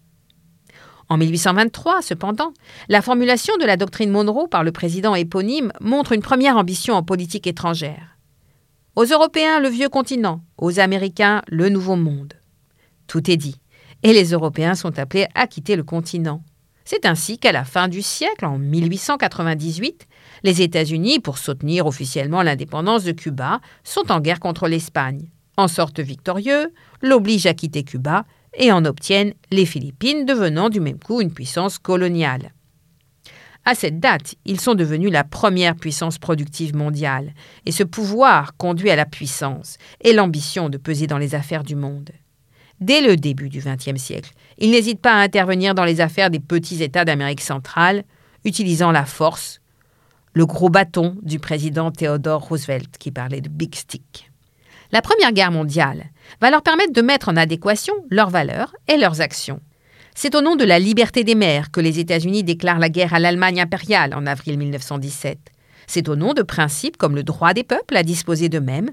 En 1.10 1.18
1823, 1.18 2.04
cependant, 2.04 2.54
la 2.88 3.02
formulation 3.02 3.58
de 3.58 3.66
la 3.66 3.78
doctrine 3.78 4.12
Monroe 4.12 4.48
par 4.48 4.64
le 4.64 4.72
président 4.72 5.16
éponyme 5.16 5.74
montre 5.82 6.12
une 6.12 6.22
première 6.22 6.56
ambition 6.56 6.94
en 6.94 7.02
politique 7.02 7.48
étrangère. 7.48 8.16
Aux 8.96 9.06
Européens, 9.06 9.60
le 9.60 9.70
vieux 9.70 9.90
continent, 9.90 10.42
aux 10.60 10.80
Américains, 10.80 11.42
le 11.48 11.68
nouveau 11.70 11.96
monde. 11.96 12.36
Tout 13.08 13.32
est 13.32 13.38
dit, 13.38 13.60
et 14.04 14.14
les 14.14 14.30
Européens 14.32 14.76
sont 14.76 15.00
appelés 15.00 15.26
à 15.34 15.48
quitter 15.48 15.76
le 15.76 15.84
continent. 15.84 16.44
C'est 16.86 17.08
ainsi 17.08 17.40
qu'à 17.40 17.52
la 17.52 17.66
fin 17.66 17.88
du 17.88 18.04
siècle, 18.04 18.46
en 18.46 18.60
1898, 18.60 20.08
les 20.44 20.62
États-Unis, 20.62 21.20
pour 21.20 21.40
soutenir 21.40 21.88
officiellement 21.88 22.44
l'indépendance 22.44 23.04
de 23.04 23.14
Cuba, 23.14 23.62
sont 23.84 24.12
en 24.12 24.20
guerre 24.20 24.40
contre 24.40 24.68
l'Espagne 24.68 25.32
en 25.60 25.68
sortent 25.68 26.00
victorieux, 26.00 26.74
l'obligent 27.02 27.48
à 27.48 27.54
quitter 27.54 27.84
Cuba 27.84 28.26
et 28.54 28.72
en 28.72 28.86
obtiennent 28.86 29.34
les 29.52 29.66
Philippines, 29.66 30.26
devenant 30.26 30.70
du 30.70 30.80
même 30.80 31.00
coup 31.00 31.22
une 31.22 31.34
puissance 31.34 31.78
coloniale. 31.78 32.54
À 33.66 33.76
cette 33.76 34.00
date, 34.00 34.36
ils 34.46 34.60
sont 34.60 34.74
devenus 34.74 35.12
la 35.12 35.26
première 35.26 35.76
puissance 35.76 36.18
productive 36.18 36.76
mondiale, 36.76 37.34
et 37.66 37.72
ce 37.72 37.84
pouvoir 37.84 38.56
conduit 38.56 38.90
à 38.90 38.96
la 38.96 39.06
puissance 39.06 39.78
et 40.02 40.14
l'ambition 40.14 40.70
de 40.70 40.78
peser 40.78 41.08
dans 41.08 41.18
les 41.18 41.36
affaires 41.36 41.64
du 41.64 41.76
monde. 41.76 42.10
Dès 42.80 43.02
le 43.02 43.18
début 43.18 43.50
du 43.50 43.60
XXe 43.60 44.02
siècle, 44.02 44.32
ils 44.58 44.72
n'hésitent 44.72 45.02
pas 45.02 45.14
à 45.14 45.22
intervenir 45.22 45.76
dans 45.76 45.84
les 45.84 46.00
affaires 46.00 46.30
des 46.30 46.40
petits 46.40 46.82
États 46.82 47.04
d'Amérique 47.04 47.42
centrale, 47.42 48.06
utilisant 48.46 48.92
la 48.92 49.06
force, 49.06 49.60
le 50.34 50.46
gros 50.46 50.70
bâton 50.70 51.18
du 51.22 51.38
président 51.38 51.92
Theodore 51.92 52.48
Roosevelt 52.48 52.98
qui 52.98 53.12
parlait 53.12 53.42
de 53.42 53.50
Big 53.50 53.76
Stick. 53.76 54.29
La 54.92 55.04
Première 55.04 55.34
Guerre 55.34 55.52
mondiale 55.52 56.06
va 56.42 56.50
leur 56.50 56.64
permettre 56.64 56.94
de 56.94 57.02
mettre 57.02 57.30
en 57.30 57.38
adéquation 57.38 57.94
leurs 58.10 58.32
valeurs 58.32 58.74
et 58.88 58.98
leurs 58.98 59.22
actions. 59.22 59.62
C'est 60.16 60.34
au 60.34 60.42
nom 60.42 60.56
de 60.56 60.64
la 60.64 60.80
liberté 60.80 61.24
des 61.24 61.36
mers 61.36 61.70
que 61.70 61.80
les 61.80 62.00
États-Unis 62.00 62.44
déclarent 62.44 62.80
la 62.80 62.90
guerre 62.90 63.14
à 63.14 63.20
l'Allemagne 63.20 63.62
impériale 63.62 64.16
en 64.16 64.26
avril 64.26 64.58
1917. 64.58 65.38
C'est 65.86 66.10
au 66.10 66.16
nom 66.16 66.34
de 66.34 66.42
principes 66.42 66.98
comme 66.98 67.16
le 67.16 67.24
droit 67.24 67.54
des 67.54 67.64
peuples 67.64 67.96
à 67.96 68.04
disposer 68.04 68.50
d'eux-mêmes 68.50 68.90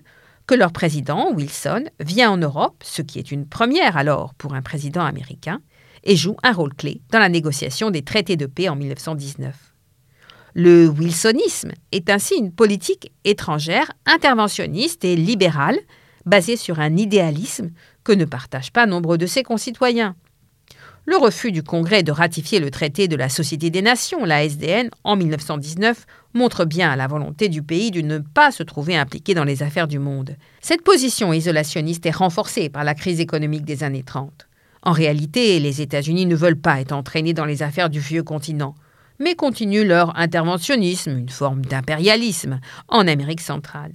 que 0.46 0.54
leur 0.54 0.72
président, 0.72 1.32
Wilson, 1.32 1.85
vient 1.98 2.30
en 2.30 2.37
Europe, 2.37 2.76
ce 2.85 3.02
qui 3.02 3.18
est 3.18 3.32
une 3.32 3.48
première 3.48 3.96
alors 3.96 4.35
pour 4.35 4.54
un 4.54 4.62
président 4.62 5.04
américain, 5.04 5.61
et 6.04 6.14
joue 6.14 6.37
un 6.42 6.52
rôle 6.52 6.74
clé 6.74 7.00
dans 7.11 7.18
la 7.18 7.30
négociation 7.30 7.90
des 7.90 8.02
traités 8.02 8.37
de 8.37 8.46
paix 8.46 8.68
en 8.68 8.76
1919. 8.76 9.75
Le 10.58 10.88
wilsonisme 10.88 11.72
est 11.92 12.08
ainsi 12.08 12.34
une 12.34 12.50
politique 12.50 13.12
étrangère 13.26 13.92
interventionniste 14.06 15.04
et 15.04 15.14
libérale, 15.14 15.76
basée 16.24 16.56
sur 16.56 16.80
un 16.80 16.96
idéalisme 16.96 17.72
que 18.04 18.12
ne 18.12 18.24
partagent 18.24 18.72
pas 18.72 18.86
nombre 18.86 19.18
de 19.18 19.26
ses 19.26 19.42
concitoyens. 19.42 20.16
Le 21.04 21.18
refus 21.18 21.52
du 21.52 21.62
Congrès 21.62 22.02
de 22.02 22.10
ratifier 22.10 22.58
le 22.58 22.70
traité 22.70 23.06
de 23.06 23.16
la 23.16 23.28
Société 23.28 23.68
des 23.68 23.82
Nations, 23.82 24.24
la 24.24 24.46
SDN, 24.46 24.88
en 25.04 25.16
1919, 25.16 26.06
montre 26.32 26.64
bien 26.64 26.96
la 26.96 27.06
volonté 27.06 27.50
du 27.50 27.62
pays 27.62 27.90
de 27.90 28.00
ne 28.00 28.16
pas 28.16 28.50
se 28.50 28.62
trouver 28.62 28.96
impliqué 28.96 29.34
dans 29.34 29.44
les 29.44 29.62
affaires 29.62 29.88
du 29.88 29.98
monde. 29.98 30.36
Cette 30.62 30.82
position 30.82 31.34
isolationniste 31.34 32.06
est 32.06 32.16
renforcée 32.16 32.70
par 32.70 32.82
la 32.82 32.94
crise 32.94 33.20
économique 33.20 33.66
des 33.66 33.84
années 33.84 34.04
30. 34.04 34.48
En 34.80 34.92
réalité, 34.92 35.60
les 35.60 35.82
États-Unis 35.82 36.24
ne 36.24 36.34
veulent 36.34 36.58
pas 36.58 36.80
être 36.80 36.92
entraînés 36.92 37.34
dans 37.34 37.44
les 37.44 37.62
affaires 37.62 37.90
du 37.90 38.00
vieux 38.00 38.22
continent 38.22 38.74
mais 39.18 39.35
continuent 39.35 39.87
leur 39.87 40.16
interventionnisme, 40.18 41.18
une 41.18 41.29
forme 41.29 41.64
d'impérialisme, 41.64 42.61
en 42.88 43.07
Amérique 43.07 43.40
centrale. 43.40 43.92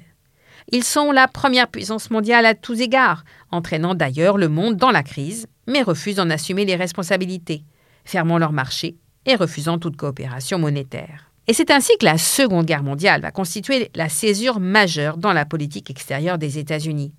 Ils 0.71 0.83
sont 0.83 1.11
la 1.11 1.27
première 1.27 1.67
puissance 1.67 2.11
mondiale 2.11 2.45
à 2.45 2.53
tous 2.55 2.79
égards, 2.79 3.23
entraînant 3.51 3.95
d'ailleurs 3.95 4.37
le 4.37 4.47
monde 4.47 4.77
dans 4.77 4.91
la 4.91 5.03
crise, 5.03 5.47
mais 5.67 5.81
refusent 5.81 6.15
d'en 6.15 6.29
assumer 6.29 6.65
les 6.65 6.75
responsabilités, 6.75 7.63
fermant 8.05 8.37
leur 8.37 8.51
marché 8.51 8.95
et 9.25 9.35
refusant 9.35 9.77
toute 9.77 9.97
coopération 9.97 10.59
monétaire. 10.59 11.31
Et 11.47 11.53
c'est 11.53 11.71
ainsi 11.71 11.91
que 11.99 12.05
la 12.05 12.17
Seconde 12.17 12.65
Guerre 12.65 12.83
mondiale 12.83 13.21
va 13.21 13.31
constituer 13.31 13.89
la 13.95 14.09
césure 14.09 14.59
majeure 14.59 15.17
dans 15.17 15.33
la 15.33 15.45
politique 15.45 15.89
extérieure 15.89 16.37
des 16.37 16.59
États-Unis. 16.59 17.13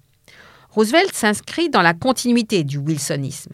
Roosevelt 0.70 1.12
s'inscrit 1.12 1.68
dans 1.68 1.82
la 1.82 1.92
continuité 1.92 2.64
du 2.64 2.78
wilsonisme. 2.78 3.52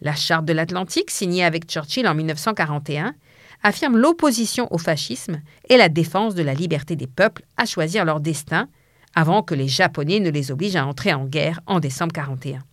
La 0.00 0.14
Charte 0.14 0.44
de 0.44 0.52
l'Atlantique, 0.52 1.10
signée 1.10 1.44
avec 1.44 1.66
Churchill 1.66 2.06
en 2.06 2.14
1941, 2.14 3.14
affirme 3.62 3.96
l'opposition 3.96 4.66
au 4.72 4.78
fascisme 4.78 5.40
et 5.68 5.76
la 5.76 5.88
défense 5.88 6.34
de 6.34 6.42
la 6.42 6.54
liberté 6.54 6.96
des 6.96 7.06
peuples 7.06 7.44
à 7.56 7.64
choisir 7.64 8.04
leur 8.04 8.20
destin 8.20 8.68
avant 9.14 9.42
que 9.42 9.54
les 9.54 9.68
Japonais 9.68 10.20
ne 10.20 10.30
les 10.30 10.50
obligent 10.50 10.76
à 10.76 10.86
entrer 10.86 11.12
en 11.12 11.26
guerre 11.26 11.60
en 11.66 11.80
décembre 11.80 12.12
1941. 12.14 12.64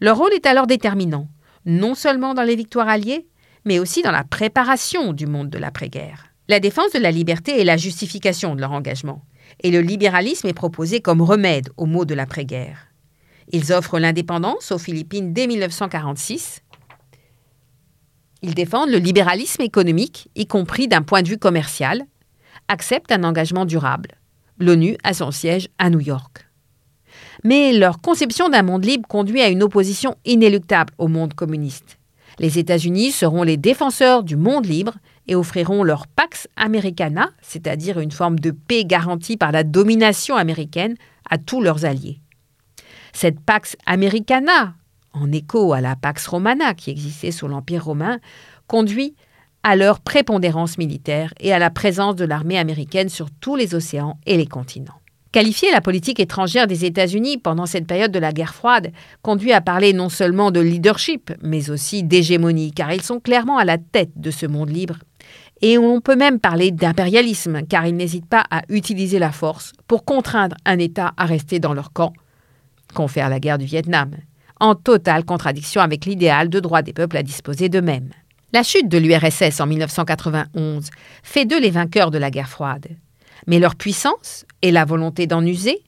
Leur 0.00 0.16
rôle 0.16 0.32
est 0.32 0.46
alors 0.46 0.66
déterminant, 0.66 1.28
non 1.66 1.94
seulement 1.94 2.34
dans 2.34 2.42
les 2.42 2.56
victoires 2.56 2.88
alliées, 2.88 3.26
mais 3.64 3.78
aussi 3.78 4.02
dans 4.02 4.10
la 4.10 4.24
préparation 4.24 5.12
du 5.12 5.26
monde 5.26 5.50
de 5.50 5.58
l'après-guerre. 5.58 6.26
La 6.48 6.60
défense 6.60 6.92
de 6.92 6.98
la 6.98 7.10
liberté 7.10 7.60
est 7.60 7.64
la 7.64 7.76
justification 7.76 8.54
de 8.54 8.60
leur 8.60 8.72
engagement, 8.72 9.24
et 9.62 9.70
le 9.70 9.80
libéralisme 9.80 10.48
est 10.48 10.54
proposé 10.54 11.00
comme 11.00 11.22
remède 11.22 11.70
aux 11.76 11.86
maux 11.86 12.04
de 12.04 12.14
l'après-guerre. 12.14 12.88
Ils 13.52 13.72
offrent 13.72 13.98
l'indépendance 13.98 14.72
aux 14.72 14.78
Philippines 14.78 15.32
dès 15.32 15.46
1946. 15.46 16.62
Ils 18.44 18.54
défendent 18.54 18.90
le 18.90 18.98
libéralisme 18.98 19.62
économique, 19.62 20.28
y 20.34 20.46
compris 20.46 20.86
d'un 20.86 21.00
point 21.00 21.22
de 21.22 21.28
vue 21.28 21.38
commercial, 21.38 22.02
acceptent 22.68 23.10
un 23.10 23.24
engagement 23.24 23.64
durable. 23.64 24.10
L'ONU 24.58 24.98
a 25.02 25.14
son 25.14 25.30
siège 25.30 25.70
à 25.78 25.88
New 25.88 26.00
York. 26.00 26.46
Mais 27.42 27.72
leur 27.72 28.02
conception 28.02 28.50
d'un 28.50 28.60
monde 28.60 28.84
libre 28.84 29.08
conduit 29.08 29.40
à 29.40 29.48
une 29.48 29.62
opposition 29.62 30.16
inéluctable 30.26 30.92
au 30.98 31.08
monde 31.08 31.32
communiste. 31.32 31.96
Les 32.38 32.58
États-Unis 32.58 33.12
seront 33.12 33.44
les 33.44 33.56
défenseurs 33.56 34.22
du 34.22 34.36
monde 34.36 34.66
libre 34.66 34.92
et 35.26 35.36
offriront 35.36 35.82
leur 35.82 36.06
Pax 36.06 36.46
Americana, 36.54 37.30
c'est-à-dire 37.40 37.98
une 37.98 38.12
forme 38.12 38.38
de 38.38 38.50
paix 38.50 38.84
garantie 38.84 39.38
par 39.38 39.52
la 39.52 39.64
domination 39.64 40.36
américaine, 40.36 40.96
à 41.30 41.38
tous 41.38 41.62
leurs 41.62 41.86
alliés. 41.86 42.20
Cette 43.14 43.40
Pax 43.40 43.74
Americana, 43.86 44.74
en 45.14 45.32
écho 45.32 45.72
à 45.72 45.80
la 45.80 45.96
Pax 45.96 46.26
Romana 46.26 46.74
qui 46.74 46.90
existait 46.90 47.30
sous 47.30 47.48
l'Empire 47.48 47.84
romain, 47.84 48.18
conduit 48.66 49.14
à 49.62 49.76
leur 49.76 50.00
prépondérance 50.00 50.76
militaire 50.76 51.32
et 51.40 51.52
à 51.52 51.58
la 51.58 51.70
présence 51.70 52.16
de 52.16 52.24
l'armée 52.24 52.58
américaine 52.58 53.08
sur 53.08 53.30
tous 53.30 53.56
les 53.56 53.74
océans 53.74 54.18
et 54.26 54.36
les 54.36 54.46
continents. 54.46 55.00
Qualifier 55.32 55.72
la 55.72 55.80
politique 55.80 56.20
étrangère 56.20 56.68
des 56.68 56.84
États-Unis 56.84 57.38
pendant 57.38 57.66
cette 57.66 57.88
période 57.88 58.12
de 58.12 58.20
la 58.20 58.30
guerre 58.30 58.54
froide 58.54 58.92
conduit 59.20 59.52
à 59.52 59.60
parler 59.60 59.92
non 59.92 60.08
seulement 60.08 60.52
de 60.52 60.60
leadership, 60.60 61.32
mais 61.42 61.70
aussi 61.70 62.04
d'hégémonie, 62.04 62.70
car 62.70 62.92
ils 62.92 63.02
sont 63.02 63.18
clairement 63.18 63.58
à 63.58 63.64
la 63.64 63.76
tête 63.76 64.12
de 64.14 64.30
ce 64.30 64.46
monde 64.46 64.70
libre. 64.70 64.98
Et 65.60 65.76
on 65.76 66.00
peut 66.00 66.14
même 66.14 66.38
parler 66.38 66.70
d'impérialisme, 66.70 67.62
car 67.66 67.84
ils 67.84 67.96
n'hésitent 67.96 68.28
pas 68.28 68.44
à 68.50 68.62
utiliser 68.68 69.18
la 69.18 69.32
force 69.32 69.72
pour 69.88 70.04
contraindre 70.04 70.56
un 70.66 70.78
État 70.78 71.14
à 71.16 71.24
rester 71.24 71.58
dans 71.58 71.74
leur 71.74 71.92
camp, 71.92 72.12
confère 72.94 73.28
la 73.28 73.40
guerre 73.40 73.58
du 73.58 73.64
Vietnam, 73.64 74.12
en 74.60 74.74
totale 74.74 75.24
contradiction 75.24 75.80
avec 75.80 76.04
l'idéal 76.04 76.48
de 76.48 76.60
droit 76.60 76.82
des 76.82 76.92
peuples 76.92 77.16
à 77.16 77.22
disposer 77.22 77.68
d'eux-mêmes. 77.68 78.10
La 78.52 78.62
chute 78.62 78.88
de 78.88 78.98
l'URSS 78.98 79.60
en 79.60 79.66
1991 79.66 80.90
fait 81.22 81.44
d'eux 81.44 81.60
les 81.60 81.70
vainqueurs 81.70 82.10
de 82.10 82.18
la 82.18 82.30
guerre 82.30 82.48
froide. 82.48 82.86
Mais 83.46 83.58
leur 83.58 83.74
puissance 83.74 84.46
et 84.62 84.70
la 84.70 84.84
volonté 84.84 85.26
d'en 85.26 85.44
user, 85.44 85.82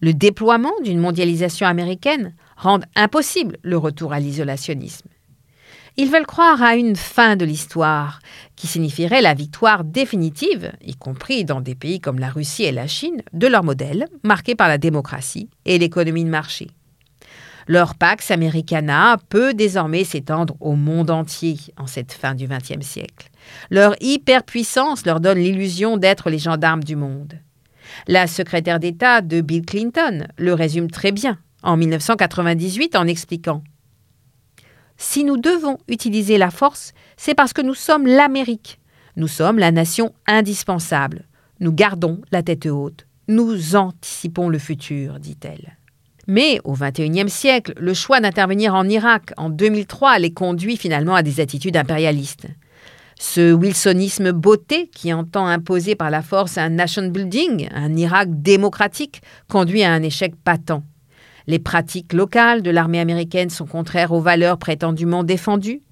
le 0.00 0.14
déploiement 0.14 0.72
d'une 0.84 1.00
mondialisation 1.00 1.66
américaine 1.66 2.34
rendent 2.56 2.86
impossible 2.96 3.56
le 3.62 3.76
retour 3.76 4.12
à 4.12 4.20
l'isolationnisme. 4.20 5.08
Ils 5.96 6.10
veulent 6.10 6.26
croire 6.26 6.62
à 6.62 6.76
une 6.76 6.96
fin 6.96 7.36
de 7.36 7.44
l'histoire, 7.44 8.20
qui 8.56 8.66
signifierait 8.66 9.20
la 9.20 9.34
victoire 9.34 9.84
définitive, 9.84 10.72
y 10.80 10.94
compris 10.94 11.44
dans 11.44 11.60
des 11.60 11.74
pays 11.74 12.00
comme 12.00 12.18
la 12.18 12.30
Russie 12.30 12.64
et 12.64 12.72
la 12.72 12.86
Chine, 12.86 13.22
de 13.34 13.46
leur 13.46 13.62
modèle, 13.62 14.06
marqué 14.22 14.54
par 14.54 14.68
la 14.68 14.78
démocratie 14.78 15.50
et 15.66 15.78
l'économie 15.78 16.24
de 16.24 16.30
marché. 16.30 16.68
Leur 17.68 17.94
Pax 17.94 18.30
Americana 18.30 19.18
peut 19.28 19.54
désormais 19.54 20.04
s'étendre 20.04 20.56
au 20.60 20.74
monde 20.74 21.10
entier 21.10 21.58
en 21.78 21.86
cette 21.86 22.12
fin 22.12 22.34
du 22.34 22.46
XXe 22.46 22.84
siècle. 22.84 23.30
Leur 23.70 23.94
hyperpuissance 24.00 25.06
leur 25.06 25.20
donne 25.20 25.38
l'illusion 25.38 25.96
d'être 25.96 26.30
les 26.30 26.38
gendarmes 26.38 26.84
du 26.84 26.96
monde. 26.96 27.34
La 28.06 28.26
secrétaire 28.26 28.80
d'État 28.80 29.20
de 29.20 29.40
Bill 29.40 29.64
Clinton 29.64 30.26
le 30.38 30.54
résume 30.54 30.90
très 30.90 31.12
bien 31.12 31.38
en 31.62 31.76
1998 31.76 32.96
en 32.96 33.06
expliquant 33.06 33.62
Si 34.96 35.24
nous 35.24 35.36
devons 35.36 35.78
utiliser 35.88 36.38
la 36.38 36.50
force, 36.50 36.92
c'est 37.16 37.34
parce 37.34 37.52
que 37.52 37.62
nous 37.62 37.74
sommes 37.74 38.06
l'Amérique. 38.06 38.80
Nous 39.16 39.28
sommes 39.28 39.58
la 39.58 39.70
nation 39.70 40.14
indispensable. 40.26 41.26
Nous 41.60 41.72
gardons 41.72 42.20
la 42.32 42.42
tête 42.42 42.66
haute. 42.66 43.06
Nous 43.28 43.76
anticipons 43.76 44.48
le 44.48 44.58
futur, 44.58 45.20
dit-elle. 45.20 45.76
Mais 46.32 46.62
au 46.64 46.72
XXIe 46.72 47.28
siècle, 47.28 47.74
le 47.76 47.92
choix 47.92 48.18
d'intervenir 48.18 48.74
en 48.74 48.88
Irak 48.88 49.34
en 49.36 49.50
2003 49.50 50.18
les 50.18 50.32
conduit 50.32 50.78
finalement 50.78 51.14
à 51.14 51.22
des 51.22 51.40
attitudes 51.40 51.76
impérialistes. 51.76 52.46
Ce 53.20 53.52
wilsonisme 53.52 54.32
beauté 54.32 54.88
qui 54.94 55.12
entend 55.12 55.46
imposer 55.46 55.94
par 55.94 56.08
la 56.08 56.22
force 56.22 56.56
un 56.56 56.70
nation 56.70 57.06
building, 57.08 57.68
un 57.74 57.94
Irak 57.96 58.28
démocratique, 58.30 59.20
conduit 59.46 59.82
à 59.82 59.92
un 59.92 60.02
échec 60.02 60.34
patent. 60.42 60.82
Les 61.46 61.58
pratiques 61.58 62.14
locales 62.14 62.62
de 62.62 62.70
l'armée 62.70 63.00
américaine 63.00 63.50
sont 63.50 63.66
contraires 63.66 64.12
aux 64.12 64.22
valeurs 64.22 64.56
prétendument 64.56 65.24
défendues. 65.24 65.82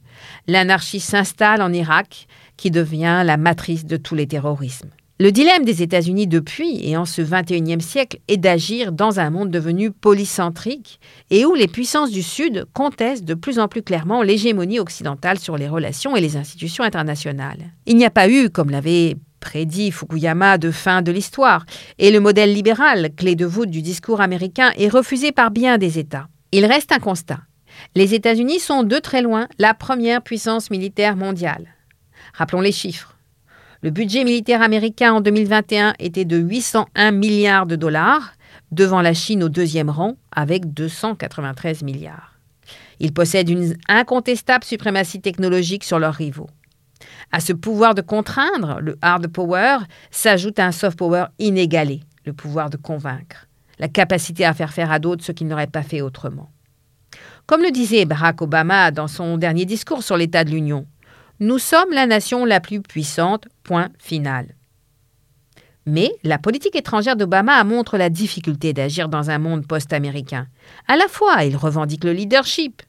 L'anarchie 0.46 1.00
s'installe 1.00 1.60
en 1.60 1.70
Irak, 1.70 2.28
qui 2.56 2.70
devient 2.70 3.24
la 3.26 3.36
matrice 3.36 3.84
de 3.84 3.98
tous 3.98 4.14
les 4.14 4.26
terrorismes. 4.26 4.88
Le 5.20 5.32
dilemme 5.32 5.66
des 5.66 5.82
États-Unis 5.82 6.26
depuis 6.26 6.80
et 6.82 6.96
en 6.96 7.04
ce 7.04 7.20
XXIe 7.20 7.82
siècle 7.82 8.20
est 8.26 8.38
d'agir 8.38 8.90
dans 8.90 9.20
un 9.20 9.28
monde 9.28 9.50
devenu 9.50 9.90
polycentrique 9.90 10.98
et 11.28 11.44
où 11.44 11.52
les 11.52 11.68
puissances 11.68 12.10
du 12.10 12.22
Sud 12.22 12.64
contestent 12.72 13.26
de 13.26 13.34
plus 13.34 13.58
en 13.58 13.68
plus 13.68 13.82
clairement 13.82 14.22
l'hégémonie 14.22 14.80
occidentale 14.80 15.38
sur 15.38 15.58
les 15.58 15.68
relations 15.68 16.16
et 16.16 16.22
les 16.22 16.38
institutions 16.38 16.84
internationales. 16.84 17.70
Il 17.84 17.98
n'y 17.98 18.06
a 18.06 18.10
pas 18.10 18.30
eu, 18.30 18.48
comme 18.48 18.70
l'avait 18.70 19.18
prédit 19.40 19.90
Fukuyama, 19.90 20.56
de 20.56 20.70
fin 20.70 21.02
de 21.02 21.12
l'histoire, 21.12 21.66
et 21.98 22.10
le 22.10 22.20
modèle 22.20 22.54
libéral, 22.54 23.10
clé 23.14 23.34
de 23.34 23.44
voûte 23.44 23.68
du 23.68 23.82
discours 23.82 24.22
américain, 24.22 24.72
est 24.78 24.88
refusé 24.88 25.32
par 25.32 25.50
bien 25.50 25.76
des 25.76 25.98
États. 25.98 26.28
Il 26.50 26.64
reste 26.64 26.92
un 26.92 26.98
constat. 26.98 27.40
Les 27.94 28.14
États-Unis 28.14 28.58
sont 28.58 28.84
de 28.84 28.96
très 28.96 29.20
loin 29.20 29.48
la 29.58 29.74
première 29.74 30.22
puissance 30.22 30.70
militaire 30.70 31.16
mondiale. 31.16 31.66
Rappelons 32.32 32.62
les 32.62 32.72
chiffres. 32.72 33.19
Le 33.82 33.88
budget 33.88 34.24
militaire 34.24 34.60
américain 34.60 35.14
en 35.14 35.22
2021 35.22 35.94
était 35.98 36.26
de 36.26 36.36
801 36.36 37.12
milliards 37.12 37.64
de 37.64 37.76
dollars, 37.76 38.34
devant 38.72 39.00
la 39.00 39.14
Chine 39.14 39.42
au 39.42 39.48
deuxième 39.48 39.88
rang 39.88 40.16
avec 40.32 40.74
293 40.74 41.82
milliards. 41.82 42.34
Ils 42.98 43.14
possèdent 43.14 43.48
une 43.48 43.74
incontestable 43.88 44.64
suprématie 44.64 45.22
technologique 45.22 45.84
sur 45.84 45.98
leurs 45.98 46.14
rivaux. 46.14 46.50
À 47.32 47.40
ce 47.40 47.54
pouvoir 47.54 47.94
de 47.94 48.02
contraindre, 48.02 48.80
le 48.82 48.98
hard 49.00 49.28
power, 49.28 49.78
s'ajoute 50.10 50.58
un 50.58 50.72
soft 50.72 50.98
power 50.98 51.26
inégalé, 51.38 52.00
le 52.26 52.34
pouvoir 52.34 52.68
de 52.68 52.76
convaincre, 52.76 53.48
la 53.78 53.88
capacité 53.88 54.44
à 54.44 54.52
faire 54.52 54.74
faire 54.74 54.92
à 54.92 54.98
d'autres 54.98 55.24
ce 55.24 55.32
qu'ils 55.32 55.46
n'auraient 55.46 55.66
pas 55.66 55.82
fait 55.82 56.02
autrement. 56.02 56.50
Comme 57.46 57.62
le 57.62 57.70
disait 57.70 58.04
Barack 58.04 58.42
Obama 58.42 58.90
dans 58.90 59.08
son 59.08 59.38
dernier 59.38 59.64
discours 59.64 60.02
sur 60.02 60.18
l'état 60.18 60.44
de 60.44 60.50
l'Union, 60.50 60.86
nous 61.40 61.58
sommes 61.58 61.92
la 61.92 62.06
nation 62.06 62.44
la 62.44 62.60
plus 62.60 62.82
puissante, 62.82 63.48
point 63.64 63.88
final. 63.98 64.54
Mais 65.86 66.10
la 66.22 66.38
politique 66.38 66.76
étrangère 66.76 67.16
d'Obama 67.16 67.64
montre 67.64 67.96
la 67.96 68.10
difficulté 68.10 68.74
d'agir 68.74 69.08
dans 69.08 69.30
un 69.30 69.38
monde 69.38 69.66
post-américain. 69.66 70.46
À 70.86 70.96
la 70.96 71.08
fois, 71.08 71.44
il 71.44 71.56
revendique 71.56 72.04
le 72.04 72.12
leadership, 72.12 72.82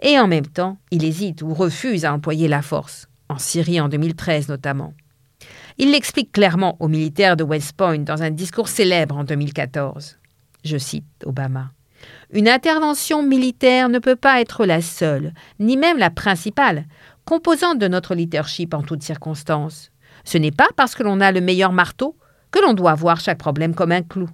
et 0.00 0.18
en 0.18 0.26
même 0.26 0.46
temps, 0.46 0.78
il 0.90 1.04
hésite 1.04 1.42
ou 1.42 1.52
refuse 1.52 2.06
à 2.06 2.14
employer 2.14 2.48
la 2.48 2.62
force, 2.62 3.06
en 3.28 3.36
Syrie 3.36 3.80
en 3.80 3.90
2013 3.90 4.48
notamment. 4.48 4.94
Il 5.76 5.92
l'explique 5.92 6.32
clairement 6.32 6.76
aux 6.80 6.88
militaires 6.88 7.36
de 7.36 7.44
West 7.44 7.74
Point 7.74 7.98
dans 7.98 8.22
un 8.22 8.30
discours 8.30 8.68
célèbre 8.68 9.16
en 9.16 9.24
2014. 9.24 10.18
Je 10.64 10.78
cite 10.78 11.04
Obama. 11.24 11.72
Une 12.32 12.48
intervention 12.48 13.22
militaire 13.22 13.88
ne 13.88 13.98
peut 13.98 14.16
pas 14.16 14.40
être 14.40 14.64
la 14.64 14.80
seule, 14.80 15.34
ni 15.58 15.76
même 15.76 15.98
la 15.98 16.10
principale, 16.10 16.86
composante 17.30 17.78
de 17.78 17.86
notre 17.86 18.16
leadership 18.16 18.74
en 18.74 18.82
toutes 18.82 19.04
circonstances. 19.04 19.92
Ce 20.24 20.36
n'est 20.36 20.50
pas 20.50 20.66
parce 20.74 20.96
que 20.96 21.04
l'on 21.04 21.20
a 21.20 21.30
le 21.30 21.40
meilleur 21.40 21.70
marteau 21.70 22.16
que 22.50 22.58
l'on 22.58 22.74
doit 22.74 22.96
voir 22.96 23.20
chaque 23.20 23.38
problème 23.38 23.72
comme 23.72 23.92
un 23.92 24.02
clou. 24.02 24.28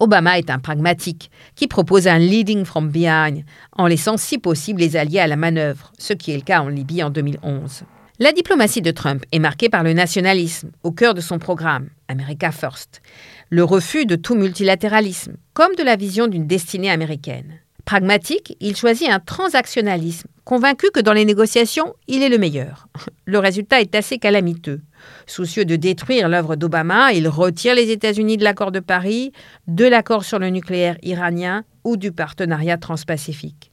Obama 0.00 0.36
est 0.36 0.50
un 0.50 0.58
pragmatique 0.58 1.30
qui 1.54 1.68
propose 1.68 2.08
un 2.08 2.18
leading 2.18 2.64
from 2.64 2.88
behind 2.88 3.44
en 3.70 3.86
laissant 3.86 4.16
si 4.16 4.36
possible 4.36 4.80
les 4.80 4.96
alliés 4.96 5.20
à 5.20 5.28
la 5.28 5.36
manœuvre, 5.36 5.92
ce 5.96 6.12
qui 6.12 6.32
est 6.32 6.36
le 6.38 6.42
cas 6.42 6.60
en 6.60 6.66
Libye 6.66 7.04
en 7.04 7.10
2011. 7.10 7.84
La 8.18 8.32
diplomatie 8.32 8.82
de 8.82 8.90
Trump 8.90 9.24
est 9.30 9.38
marquée 9.38 9.68
par 9.68 9.84
le 9.84 9.92
nationalisme 9.92 10.72
au 10.82 10.90
cœur 10.90 11.14
de 11.14 11.20
son 11.20 11.38
programme, 11.38 11.90
America 12.08 12.50
First, 12.50 13.00
le 13.48 13.62
refus 13.62 14.06
de 14.06 14.16
tout 14.16 14.34
multilatéralisme, 14.34 15.36
comme 15.54 15.76
de 15.76 15.84
la 15.84 15.94
vision 15.94 16.26
d'une 16.26 16.48
destinée 16.48 16.90
américaine. 16.90 17.60
Pragmatique, 17.90 18.56
il 18.60 18.76
choisit 18.76 19.08
un 19.08 19.18
transactionnalisme, 19.18 20.28
convaincu 20.44 20.92
que 20.94 21.00
dans 21.00 21.12
les 21.12 21.24
négociations, 21.24 21.96
il 22.06 22.22
est 22.22 22.28
le 22.28 22.38
meilleur. 22.38 22.86
Le 23.24 23.40
résultat 23.40 23.80
est 23.80 23.96
assez 23.96 24.18
calamiteux. 24.18 24.80
Soucieux 25.26 25.64
de 25.64 25.74
détruire 25.74 26.28
l'œuvre 26.28 26.54
d'Obama, 26.54 27.12
il 27.12 27.26
retire 27.26 27.74
les 27.74 27.90
États-Unis 27.90 28.36
de 28.36 28.44
l'accord 28.44 28.70
de 28.70 28.78
Paris, 28.78 29.32
de 29.66 29.84
l'accord 29.84 30.22
sur 30.22 30.38
le 30.38 30.50
nucléaire 30.50 30.98
iranien 31.02 31.64
ou 31.82 31.96
du 31.96 32.12
partenariat 32.12 32.78
transpacifique. 32.78 33.72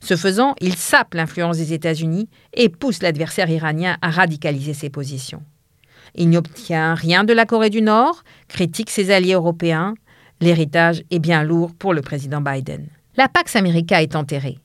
Ce 0.00 0.16
faisant, 0.16 0.56
il 0.60 0.74
sape 0.74 1.14
l'influence 1.14 1.58
des 1.58 1.72
États-Unis 1.72 2.28
et 2.54 2.68
pousse 2.68 3.02
l'adversaire 3.02 3.50
iranien 3.50 3.98
à 4.02 4.10
radicaliser 4.10 4.74
ses 4.74 4.90
positions. 4.90 5.44
Il 6.16 6.28
n'obtient 6.28 6.96
rien 6.96 7.22
de 7.22 7.32
la 7.32 7.46
Corée 7.46 7.70
du 7.70 7.82
Nord, 7.82 8.24
critique 8.48 8.90
ses 8.90 9.12
alliés 9.12 9.34
européens. 9.34 9.94
L'héritage 10.40 11.04
est 11.12 11.20
bien 11.20 11.44
lourd 11.44 11.72
pour 11.72 11.94
le 11.94 12.00
président 12.00 12.40
Biden. 12.40 12.88
La 13.16 13.28
Pax 13.28 13.54
America 13.54 14.02
est 14.02 14.16
enterrée. 14.16 14.58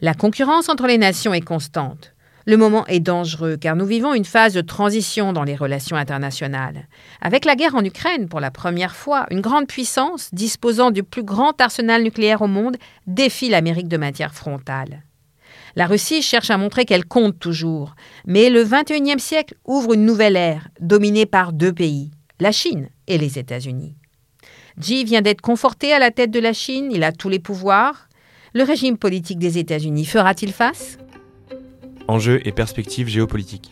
La 0.00 0.14
concurrence 0.14 0.68
entre 0.68 0.86
les 0.86 0.96
nations 0.96 1.34
est 1.34 1.40
constante. 1.40 2.14
Le 2.44 2.56
moment 2.56 2.86
est 2.86 3.00
dangereux 3.00 3.56
car 3.56 3.74
nous 3.74 3.84
vivons 3.84 4.14
une 4.14 4.24
phase 4.24 4.54
de 4.54 4.60
transition 4.60 5.32
dans 5.32 5.42
les 5.42 5.56
relations 5.56 5.96
internationales. 5.96 6.86
Avec 7.20 7.44
la 7.44 7.56
guerre 7.56 7.74
en 7.74 7.84
Ukraine, 7.84 8.28
pour 8.28 8.38
la 8.38 8.52
première 8.52 8.94
fois, 8.94 9.26
une 9.32 9.40
grande 9.40 9.66
puissance, 9.66 10.32
disposant 10.32 10.92
du 10.92 11.02
plus 11.02 11.24
grand 11.24 11.60
arsenal 11.60 12.04
nucléaire 12.04 12.42
au 12.42 12.46
monde, 12.46 12.76
défie 13.08 13.48
l'Amérique 13.48 13.88
de 13.88 13.96
matière 13.96 14.34
frontale. 14.34 15.02
La 15.74 15.88
Russie 15.88 16.22
cherche 16.22 16.50
à 16.50 16.58
montrer 16.58 16.84
qu'elle 16.84 17.06
compte 17.06 17.40
toujours, 17.40 17.96
mais 18.24 18.50
le 18.50 18.62
XXIe 18.62 19.18
siècle 19.18 19.56
ouvre 19.64 19.94
une 19.94 20.06
nouvelle 20.06 20.36
ère, 20.36 20.68
dominée 20.80 21.26
par 21.26 21.52
deux 21.52 21.72
pays, 21.72 22.12
la 22.38 22.52
Chine 22.52 22.88
et 23.08 23.18
les 23.18 23.36
États-Unis. 23.36 23.96
Xi 24.80 25.04
vient 25.04 25.22
d'être 25.22 25.40
conforté 25.40 25.92
à 25.92 25.98
la 25.98 26.10
tête 26.10 26.30
de 26.30 26.40
la 26.40 26.52
Chine, 26.52 26.90
il 26.92 27.02
a 27.02 27.12
tous 27.12 27.28
les 27.28 27.38
pouvoirs. 27.38 28.08
Le 28.52 28.62
régime 28.62 28.98
politique 28.98 29.38
des 29.38 29.58
États-Unis 29.58 30.04
fera-t-il 30.04 30.52
face? 30.52 30.98
Enjeux 32.08 32.40
et 32.46 32.52
perspectives 32.52 33.08
géopolitiques. 33.08 33.70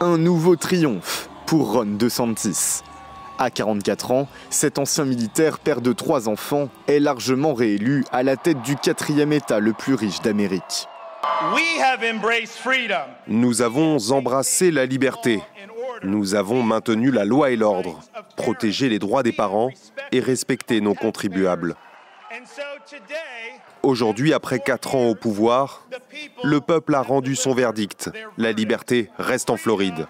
Un 0.00 0.18
nouveau 0.18 0.56
triomphe 0.56 1.28
pour 1.46 1.72
Ron 1.72 1.96
DeSantis. 1.96 2.82
À 3.38 3.50
44 3.50 4.10
ans, 4.10 4.28
cet 4.50 4.78
ancien 4.78 5.04
militaire, 5.04 5.60
père 5.60 5.80
de 5.80 5.92
trois 5.92 6.28
enfants, 6.28 6.68
est 6.88 6.98
largement 6.98 7.54
réélu 7.54 8.04
à 8.10 8.24
la 8.24 8.36
tête 8.36 8.62
du 8.62 8.74
quatrième 8.74 9.32
État 9.32 9.60
le 9.60 9.72
plus 9.72 9.94
riche 9.94 10.20
d'Amérique. 10.20 10.88
Nous 13.28 13.62
avons 13.62 13.98
embrassé 14.10 14.72
la 14.72 14.86
liberté. 14.86 15.40
Nous 16.02 16.34
avons 16.34 16.62
maintenu 16.62 17.10
la 17.10 17.24
loi 17.24 17.50
et 17.50 17.56
l'ordre, 17.56 18.00
protégé 18.36 18.88
les 18.88 18.98
droits 18.98 19.22
des 19.22 19.32
parents 19.32 19.70
et 20.12 20.20
respecté 20.20 20.80
nos 20.80 20.94
contribuables. 20.94 21.74
Aujourd'hui, 23.82 24.32
après 24.32 24.58
quatre 24.58 24.94
ans 24.94 25.08
au 25.08 25.14
pouvoir, 25.14 25.86
le 26.42 26.60
peuple 26.60 26.94
a 26.94 27.02
rendu 27.02 27.36
son 27.36 27.54
verdict. 27.54 28.10
La 28.36 28.52
liberté 28.52 29.10
reste 29.18 29.50
en 29.50 29.56
Floride. 29.56 30.06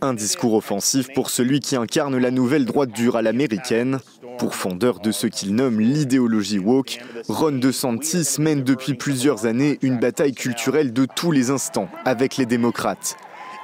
Un 0.00 0.14
discours 0.14 0.54
offensif 0.54 1.08
pour 1.14 1.30
celui 1.30 1.60
qui 1.60 1.76
incarne 1.76 2.16
la 2.16 2.30
nouvelle 2.30 2.64
droite 2.64 2.90
dure 2.90 3.16
à 3.16 3.22
l'américaine. 3.22 3.98
Pour 4.38 4.54
fondeur 4.54 5.00
de 5.00 5.12
ce 5.12 5.26
qu'il 5.26 5.54
nomme 5.54 5.80
l'idéologie 5.80 6.58
woke, 6.58 7.00
Ron 7.28 7.52
DeSantis 7.52 8.36
mène 8.38 8.62
depuis 8.62 8.94
plusieurs 8.94 9.46
années 9.46 9.78
une 9.82 9.98
bataille 9.98 10.32
culturelle 10.32 10.92
de 10.92 11.06
tous 11.06 11.30
les 11.30 11.50
instants 11.50 11.88
avec 12.04 12.36
les 12.36 12.46
démocrates. 12.46 13.16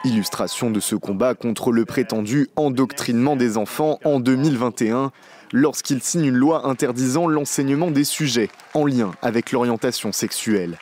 Illustration 0.04 0.70
de 0.70 0.80
ce 0.80 0.94
combat 0.94 1.34
contre 1.34 1.72
le 1.72 1.84
prétendu 1.84 2.48
endoctrinement 2.56 3.36
des 3.36 3.56
enfants 3.56 3.98
en 4.04 4.20
2021, 4.20 5.10
lorsqu'il 5.52 6.02
signe 6.02 6.26
une 6.26 6.36
loi 6.36 6.66
interdisant 6.66 7.26
l'enseignement 7.26 7.90
des 7.90 8.04
sujets 8.04 8.50
en 8.74 8.84
lien 8.84 9.12
avec 9.22 9.52
l'orientation 9.52 10.12
sexuelle. 10.12 10.78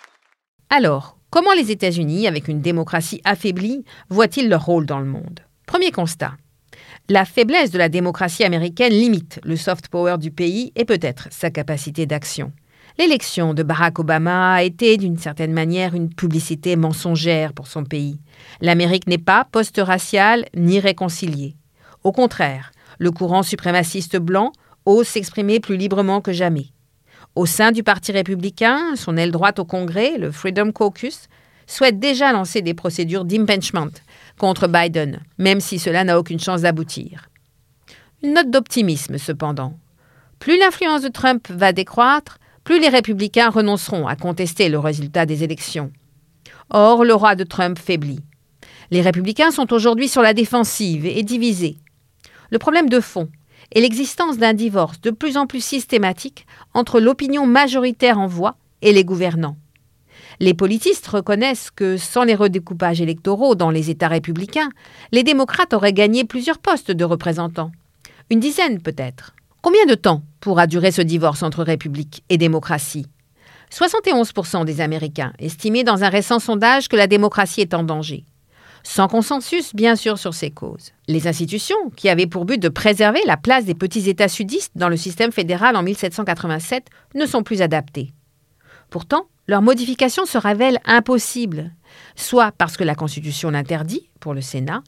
Alors, 0.70 1.18
comment 1.30 1.52
les 1.52 1.70
États-Unis, 1.70 2.26
avec 2.26 2.48
une 2.48 2.60
démocratie 2.60 3.20
affaiblie, 3.24 3.84
voient-ils 4.08 4.48
leur 4.48 4.64
rôle 4.64 4.86
dans 4.86 5.00
le 5.00 5.06
monde? 5.06 5.40
Premier 5.66 5.90
constat. 5.90 6.34
La 7.08 7.24
faiblesse 7.24 7.70
de 7.70 7.78
la 7.78 7.88
démocratie 7.88 8.44
américaine 8.44 8.92
limite 8.92 9.40
le 9.44 9.56
soft 9.56 9.88
power 9.88 10.16
du 10.18 10.30
pays 10.30 10.72
et 10.74 10.84
peut-être 10.84 11.28
sa 11.30 11.50
capacité 11.50 12.06
d'action. 12.06 12.52
L'élection 12.98 13.54
de 13.54 13.62
Barack 13.64 13.98
Obama 13.98 14.54
a 14.54 14.62
été 14.62 14.96
d'une 14.96 15.18
certaine 15.18 15.52
manière 15.52 15.94
une 15.94 16.14
publicité 16.14 16.76
mensongère 16.76 17.52
pour 17.52 17.66
son 17.66 17.84
pays. 17.84 18.20
L'Amérique 18.60 19.08
n'est 19.08 19.18
pas 19.18 19.46
post-raciale 19.50 20.46
ni 20.56 20.78
réconciliée. 20.78 21.56
Au 22.04 22.12
contraire, 22.12 22.70
le 22.98 23.10
courant 23.10 23.42
suprémaciste 23.42 24.16
blanc 24.16 24.52
ose 24.86 25.06
s'exprimer 25.06 25.60
plus 25.60 25.76
librement 25.76 26.20
que 26.20 26.32
jamais. 26.32 26.66
Au 27.34 27.46
sein 27.46 27.72
du 27.72 27.82
Parti 27.82 28.12
républicain, 28.12 28.94
son 28.96 29.16
aile 29.16 29.32
droite 29.32 29.58
au 29.58 29.64
Congrès, 29.64 30.18
le 30.18 30.30
Freedom 30.30 30.72
Caucus, 30.72 31.28
souhaite 31.66 31.98
déjà 31.98 32.32
lancer 32.32 32.62
des 32.62 32.74
procédures 32.74 33.24
d'impeachment 33.24 33.90
contre 34.38 34.68
Biden, 34.68 35.20
même 35.38 35.60
si 35.60 35.78
cela 35.78 36.04
n'a 36.04 36.18
aucune 36.18 36.38
chance 36.38 36.62
d'aboutir. 36.62 37.28
Une 38.22 38.34
note 38.34 38.50
d'optimisme, 38.50 39.18
cependant. 39.18 39.76
Plus 40.38 40.58
l'influence 40.58 41.02
de 41.02 41.08
Trump 41.08 41.48
va 41.50 41.72
décroître, 41.72 42.38
plus 42.64 42.80
les 42.80 42.88
républicains 42.88 43.50
renonceront 43.50 44.06
à 44.06 44.16
contester 44.16 44.68
le 44.68 44.78
résultat 44.78 45.26
des 45.26 45.42
élections. 45.42 45.92
Or, 46.70 47.04
le 47.04 47.14
roi 47.14 47.34
de 47.34 47.44
Trump 47.44 47.78
faiblit. 47.78 48.20
Les 48.90 49.02
républicains 49.02 49.50
sont 49.50 49.72
aujourd'hui 49.72 50.08
sur 50.08 50.22
la 50.22 50.34
défensive 50.34 51.06
et 51.06 51.22
divisés. 51.22 51.76
Le 52.50 52.58
problème 52.58 52.88
de 52.88 53.00
fond 53.00 53.28
est 53.72 53.80
l'existence 53.80 54.38
d'un 54.38 54.54
divorce 54.54 55.00
de 55.00 55.10
plus 55.10 55.36
en 55.36 55.46
plus 55.46 55.64
systématique 55.64 56.46
entre 56.74 57.00
l'opinion 57.00 57.46
majoritaire 57.46 58.18
en 58.18 58.26
voix 58.26 58.56
et 58.82 58.92
les 58.92 59.04
gouvernants. 59.04 59.56
Les 60.40 60.54
politistes 60.54 61.06
reconnaissent 61.06 61.70
que 61.70 61.96
sans 61.96 62.24
les 62.24 62.34
redécoupages 62.34 63.00
électoraux 63.00 63.54
dans 63.54 63.70
les 63.70 63.90
États 63.90 64.08
républicains, 64.08 64.70
les 65.12 65.22
démocrates 65.22 65.74
auraient 65.74 65.92
gagné 65.92 66.24
plusieurs 66.24 66.58
postes 66.58 66.90
de 66.90 67.04
représentants. 67.04 67.72
Une 68.30 68.40
dizaine 68.40 68.82
peut-être. 68.82 69.34
Combien 69.62 69.86
de 69.86 69.94
temps 69.94 70.22
pourra 70.40 70.66
durer 70.66 70.90
ce 70.90 71.02
divorce 71.02 71.42
entre 71.42 71.62
République 71.62 72.24
et 72.28 72.36
démocratie 72.36 73.06
71% 73.72 74.64
des 74.64 74.80
Américains 74.80 75.32
estimaient 75.38 75.84
dans 75.84 76.04
un 76.04 76.08
récent 76.08 76.38
sondage 76.38 76.88
que 76.88 76.96
la 76.96 77.06
démocratie 77.06 77.60
est 77.60 77.74
en 77.74 77.82
danger 77.82 78.24
sans 78.84 79.08
consensus 79.08 79.74
bien 79.74 79.96
sûr 79.96 80.18
sur 80.18 80.34
ces 80.34 80.50
causes. 80.50 80.92
Les 81.08 81.26
institutions, 81.26 81.90
qui 81.96 82.08
avaient 82.08 82.28
pour 82.28 82.44
but 82.44 82.60
de 82.60 82.68
préserver 82.68 83.20
la 83.26 83.36
place 83.36 83.64
des 83.64 83.74
petits 83.74 84.08
États 84.08 84.28
sudistes 84.28 84.72
dans 84.76 84.88
le 84.88 84.96
système 84.96 85.32
fédéral 85.32 85.74
en 85.74 85.82
1787, 85.82 86.88
ne 87.14 87.26
sont 87.26 87.42
plus 87.42 87.62
adaptées. 87.62 88.12
Pourtant, 88.90 89.26
leur 89.48 89.62
modification 89.62 90.26
se 90.26 90.38
révèle 90.38 90.78
impossible, 90.84 91.72
soit 92.14 92.52
parce 92.52 92.76
que 92.76 92.84
la 92.84 92.94
Constitution 92.94 93.50
l'interdit 93.50 94.08
pour 94.20 94.34
le 94.34 94.40
Sénat, 94.40 94.82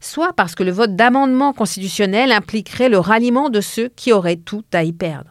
soit 0.00 0.32
parce 0.32 0.54
que 0.54 0.62
le 0.62 0.72
vote 0.72 0.96
d'amendement 0.96 1.52
constitutionnel 1.52 2.32
impliquerait 2.32 2.88
le 2.88 2.98
ralliement 2.98 3.50
de 3.50 3.60
ceux 3.60 3.88
qui 3.88 4.12
auraient 4.12 4.36
tout 4.36 4.64
à 4.72 4.84
y 4.84 4.92
perdre. 4.92 5.30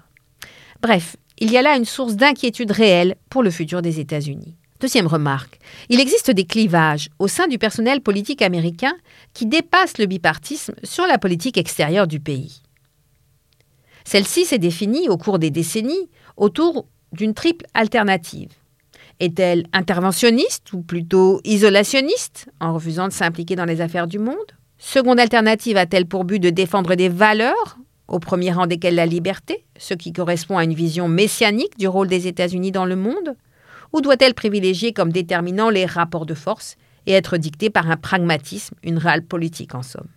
Bref, 0.82 1.16
il 1.40 1.52
y 1.52 1.58
a 1.58 1.62
là 1.62 1.76
une 1.76 1.86
source 1.86 2.16
d'inquiétude 2.16 2.72
réelle 2.72 3.16
pour 3.30 3.44
le 3.44 3.52
futur 3.52 3.82
des 3.82 4.00
États-Unis. 4.00 4.56
Deuxième 4.84 5.08
remarque, 5.08 5.60
il 5.88 6.02
existe 6.02 6.30
des 6.30 6.44
clivages 6.44 7.08
au 7.18 7.30
sein 7.30 7.48
du 7.48 7.58
personnel 7.58 8.02
politique 8.02 8.42
américain 8.42 8.92
qui 9.34 9.46
dépassent 9.46 9.98
le 9.98 10.08
bipartisme 10.08 10.76
sur 10.84 11.08
la 11.08 11.18
politique 11.18 11.58
extérieure 11.58 12.06
du 12.06 12.20
pays. 12.20 12.62
Celle-ci 14.04 14.44
s'est 14.44 14.58
définie 14.58 15.08
au 15.08 15.18
cours 15.18 15.40
des 15.40 15.52
décennies 15.52 16.10
autour 16.36 16.86
d'une 17.14 17.34
triple 17.34 17.66
alternative. 17.74 18.50
Est-elle 19.22 19.68
interventionniste 19.72 20.74
ou 20.74 20.82
plutôt 20.82 21.40
isolationniste 21.46 22.50
en 22.60 22.74
refusant 22.74 23.08
de 23.08 23.14
s'impliquer 23.14 23.56
dans 23.56 23.64
les 23.64 23.80
affaires 23.80 24.08
du 24.08 24.20
monde? 24.20 24.36
Seconde 24.80 25.22
alternative 25.22 25.78
a-t-elle 25.78 26.08
pour 26.08 26.26
but 26.26 26.40
de 26.40 26.50
défendre 26.50 26.96
des 26.96 27.08
valeurs, 27.08 27.78
au 28.10 28.20
premier 28.20 28.52
rang 28.52 28.68
desquelles 28.68 28.96
la 28.96 29.06
liberté, 29.06 29.64
ce 29.78 29.94
qui 29.94 30.12
correspond 30.12 30.58
à 30.58 30.66
une 30.66 30.74
vision 30.74 31.08
messianique 31.08 31.78
du 31.80 31.88
rôle 31.88 32.10
des 32.10 32.28
États-Unis 32.28 32.74
dans 32.74 32.84
le 32.84 32.98
monde? 32.98 33.38
Ou 33.94 34.02
doit-elle 34.02 34.34
privilégier 34.34 34.92
comme 34.92 35.12
déterminant 35.12 35.70
les 35.70 35.86
rapports 35.86 36.26
de 36.26 36.34
force 36.34 36.76
et 37.06 37.14
être 37.14 37.38
dictée 37.38 37.70
par 37.70 37.90
un 37.90 37.98
pragmatisme, 37.98 38.76
une 38.84 38.98
réelle 38.98 39.26
politique 39.26 39.76
en 39.76 39.84
somme? 39.84 40.08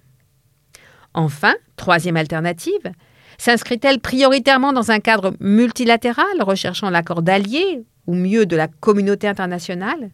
Enfin, 1.14 1.54
troisième 1.76 2.16
alternative, 2.16 2.92
s'inscrit-elle 3.38 4.00
prioritairement 4.00 4.72
dans 4.72 4.90
un 4.90 5.00
cadre 5.00 5.34
multilatéral 5.40 6.42
recherchant 6.42 6.90
l'accord 6.90 7.22
d'alliés, 7.22 7.84
ou 8.06 8.14
mieux 8.14 8.46
de 8.46 8.56
la 8.56 8.68
communauté 8.68 9.26
internationale? 9.26 10.10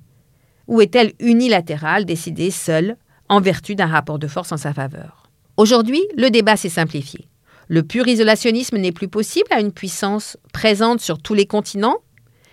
Ou 0.66 0.80
est-elle 0.80 1.12
unilatérale, 1.20 2.04
décidée 2.04 2.50
seule, 2.50 2.96
en 3.28 3.40
vertu 3.40 3.74
d'un 3.74 3.86
rapport 3.86 4.18
de 4.18 4.26
force 4.26 4.52
en 4.52 4.56
sa 4.56 4.72
faveur? 4.72 5.24
Aujourd'hui, 5.56 6.00
le 6.16 6.30
débat 6.30 6.56
s'est 6.56 6.68
simplifié. 6.68 7.28
Le 7.68 7.82
pur 7.82 8.08
isolationnisme 8.08 8.78
n'est 8.78 8.92
plus 8.92 9.08
possible 9.08 9.48
à 9.50 9.60
une 9.60 9.72
puissance 9.72 10.36
présente 10.52 11.00
sur 11.00 11.18
tous 11.18 11.34
les 11.34 11.46
continents 11.46 11.98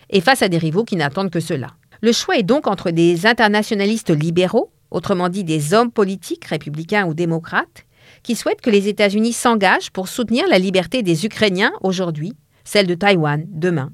et 0.09 0.21
face 0.21 0.41
à 0.41 0.49
des 0.49 0.57
rivaux 0.57 0.83
qui 0.83 0.95
n'attendent 0.95 1.31
que 1.31 1.39
cela. 1.39 1.67
Le 2.01 2.11
choix 2.11 2.37
est 2.37 2.43
donc 2.43 2.67
entre 2.67 2.91
des 2.91 3.25
internationalistes 3.25 4.09
libéraux, 4.09 4.71
autrement 4.91 5.29
dit 5.29 5.43
des 5.43 5.73
hommes 5.73 5.91
politiques, 5.91 6.45
républicains 6.45 7.05
ou 7.05 7.13
démocrates, 7.13 7.85
qui 8.23 8.35
souhaitent 8.35 8.61
que 8.61 8.69
les 8.69 8.87
États-Unis 8.87 9.33
s'engagent 9.33 9.91
pour 9.91 10.07
soutenir 10.07 10.47
la 10.47 10.59
liberté 10.59 11.03
des 11.03 11.25
Ukrainiens 11.25 11.71
aujourd'hui, 11.81 12.33
celle 12.63 12.87
de 12.87 12.95
Taïwan 12.95 13.45
demain, 13.47 13.91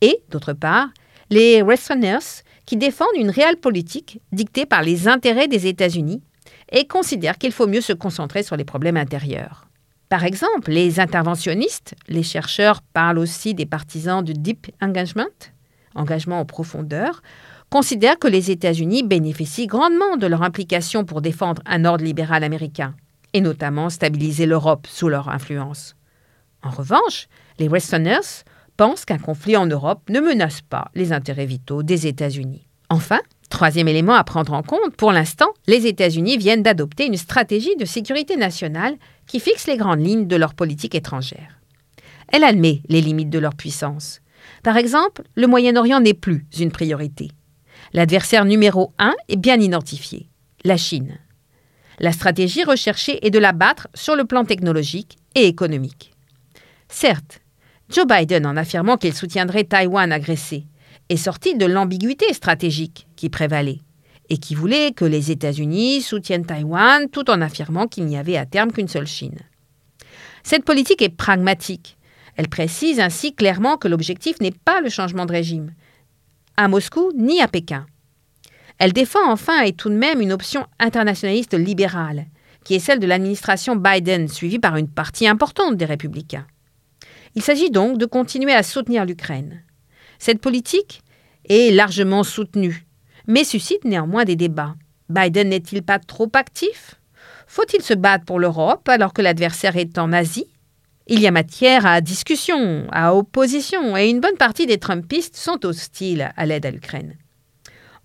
et, 0.00 0.22
d'autre 0.30 0.52
part, 0.52 0.88
les 1.30 1.62
Westerners, 1.62 2.42
qui 2.66 2.76
défendent 2.76 3.08
une 3.16 3.30
réelle 3.30 3.56
politique 3.56 4.20
dictée 4.32 4.66
par 4.66 4.82
les 4.82 5.08
intérêts 5.08 5.48
des 5.48 5.66
États-Unis 5.66 6.22
et 6.70 6.86
considèrent 6.86 7.38
qu'il 7.38 7.52
faut 7.52 7.66
mieux 7.66 7.80
se 7.80 7.92
concentrer 7.92 8.42
sur 8.42 8.56
les 8.56 8.64
problèmes 8.64 8.96
intérieurs. 8.96 9.67
Par 10.08 10.24
exemple, 10.24 10.70
les 10.70 11.00
interventionnistes, 11.00 11.94
les 12.08 12.22
chercheurs 12.22 12.80
parlent 12.80 13.18
aussi 13.18 13.54
des 13.54 13.66
partisans 13.66 14.24
du 14.24 14.32
deep 14.32 14.68
engagement, 14.80 15.24
engagement 15.94 16.40
en 16.40 16.46
profondeur, 16.46 17.22
considèrent 17.70 18.18
que 18.18 18.28
les 18.28 18.50
États-Unis 18.50 19.02
bénéficient 19.02 19.66
grandement 19.66 20.16
de 20.16 20.26
leur 20.26 20.42
implication 20.42 21.04
pour 21.04 21.20
défendre 21.20 21.62
un 21.66 21.84
ordre 21.84 22.04
libéral 22.04 22.42
américain, 22.42 22.94
et 23.34 23.42
notamment 23.42 23.90
stabiliser 23.90 24.46
l'Europe 24.46 24.86
sous 24.86 25.08
leur 25.08 25.28
influence. 25.28 25.94
En 26.62 26.70
revanche, 26.70 27.28
les 27.58 27.68
Westerners 27.68 28.44
pensent 28.78 29.04
qu'un 29.04 29.18
conflit 29.18 29.56
en 29.56 29.66
Europe 29.66 30.08
ne 30.08 30.20
menace 30.20 30.62
pas 30.62 30.90
les 30.94 31.12
intérêts 31.12 31.46
vitaux 31.46 31.82
des 31.82 32.06
États-Unis. 32.06 32.66
Enfin, 32.88 33.20
troisième 33.48 33.88
élément 33.88 34.14
à 34.14 34.24
prendre 34.24 34.52
en 34.52 34.62
compte, 34.62 34.96
pour 34.96 35.12
l'instant, 35.12 35.48
les 35.66 35.86
États-Unis 35.86 36.38
viennent 36.38 36.62
d'adopter 36.62 37.06
une 37.06 37.16
stratégie 37.16 37.76
de 37.76 37.84
sécurité 37.84 38.36
nationale 38.36 38.96
qui 39.26 39.40
fixe 39.40 39.66
les 39.66 39.76
grandes 39.76 40.04
lignes 40.04 40.26
de 40.26 40.36
leur 40.36 40.54
politique 40.54 40.94
étrangère. 40.94 41.60
Elle 42.28 42.44
admet 42.44 42.82
les 42.88 43.00
limites 43.00 43.30
de 43.30 43.38
leur 43.38 43.54
puissance. 43.54 44.20
Par 44.62 44.76
exemple, 44.76 45.22
le 45.34 45.46
Moyen-Orient 45.46 46.00
n'est 46.00 46.14
plus 46.14 46.46
une 46.58 46.70
priorité. 46.70 47.30
L'adversaire 47.92 48.44
numéro 48.44 48.92
un 48.98 49.14
est 49.28 49.36
bien 49.36 49.58
identifié, 49.60 50.28
la 50.64 50.76
Chine. 50.76 51.18
La 51.98 52.12
stratégie 52.12 52.64
recherchée 52.64 53.24
est 53.26 53.30
de 53.30 53.38
la 53.38 53.52
battre 53.52 53.88
sur 53.94 54.14
le 54.14 54.24
plan 54.24 54.44
technologique 54.44 55.18
et 55.34 55.46
économique. 55.46 56.12
Certes, 56.88 57.40
Joe 57.90 58.06
Biden, 58.06 58.46
en 58.46 58.56
affirmant 58.56 58.96
qu'il 58.96 59.14
soutiendrait 59.14 59.64
Taïwan 59.64 60.12
agressé, 60.12 60.66
est 61.08 61.16
sorti 61.16 61.56
de 61.56 61.66
l'ambiguïté 61.66 62.32
stratégique 62.32 63.06
qui 63.16 63.28
prévalait 63.28 63.80
et 64.28 64.38
qui 64.38 64.54
voulait 64.54 64.92
que 64.92 65.04
les 65.04 65.30
États-Unis 65.30 66.02
soutiennent 66.02 66.44
Taïwan 66.44 67.08
tout 67.10 67.30
en 67.30 67.40
affirmant 67.40 67.86
qu'il 67.86 68.06
n'y 68.06 68.16
avait 68.16 68.36
à 68.36 68.46
terme 68.46 68.72
qu'une 68.72 68.88
seule 68.88 69.06
Chine. 69.06 69.38
Cette 70.42 70.64
politique 70.64 71.02
est 71.02 71.08
pragmatique. 71.08 71.96
Elle 72.36 72.48
précise 72.48 73.00
ainsi 73.00 73.34
clairement 73.34 73.76
que 73.76 73.88
l'objectif 73.88 74.40
n'est 74.40 74.52
pas 74.52 74.80
le 74.80 74.90
changement 74.90 75.26
de 75.26 75.32
régime, 75.32 75.72
à 76.56 76.68
Moscou 76.68 77.12
ni 77.16 77.40
à 77.40 77.48
Pékin. 77.48 77.86
Elle 78.78 78.92
défend 78.92 79.30
enfin 79.30 79.62
et 79.62 79.72
tout 79.72 79.88
de 79.88 79.94
même 79.94 80.20
une 80.20 80.32
option 80.32 80.66
internationaliste 80.78 81.54
libérale, 81.54 82.26
qui 82.64 82.74
est 82.74 82.80
celle 82.80 83.00
de 83.00 83.06
l'administration 83.06 83.76
Biden, 83.76 84.28
suivie 84.28 84.58
par 84.58 84.76
une 84.76 84.88
partie 84.88 85.26
importante 85.26 85.76
des 85.76 85.84
républicains. 85.84 86.46
Il 87.34 87.42
s'agit 87.42 87.70
donc 87.70 87.98
de 87.98 88.06
continuer 88.06 88.52
à 88.52 88.62
soutenir 88.62 89.04
l'Ukraine. 89.04 89.62
Cette 90.18 90.40
politique 90.40 91.02
est 91.48 91.74
largement 91.74 92.24
soutenue, 92.24 92.86
mais 93.26 93.44
suscite 93.44 93.84
néanmoins 93.84 94.24
des 94.24 94.36
débats. 94.36 94.74
Biden 95.08 95.48
n'est-il 95.48 95.82
pas 95.82 95.98
trop 95.98 96.30
actif? 96.34 96.96
Faut-il 97.46 97.82
se 97.82 97.94
battre 97.94 98.24
pour 98.24 98.38
l'Europe 98.38 98.88
alors 98.88 99.12
que 99.12 99.22
l'adversaire 99.22 99.76
est 99.76 99.98
en 99.98 100.12
Asie? 100.12 100.48
Il 101.06 101.20
y 101.20 101.26
a 101.26 101.30
matière 101.30 101.86
à 101.86 102.02
discussion, 102.02 102.86
à 102.92 103.14
opposition, 103.14 103.96
et 103.96 104.10
une 104.10 104.20
bonne 104.20 104.36
partie 104.36 104.66
des 104.66 104.76
Trumpistes 104.76 105.36
sont 105.36 105.64
hostiles 105.64 106.30
à 106.36 106.44
l'aide 106.44 106.66
à 106.66 106.70
l'Ukraine. 106.70 107.14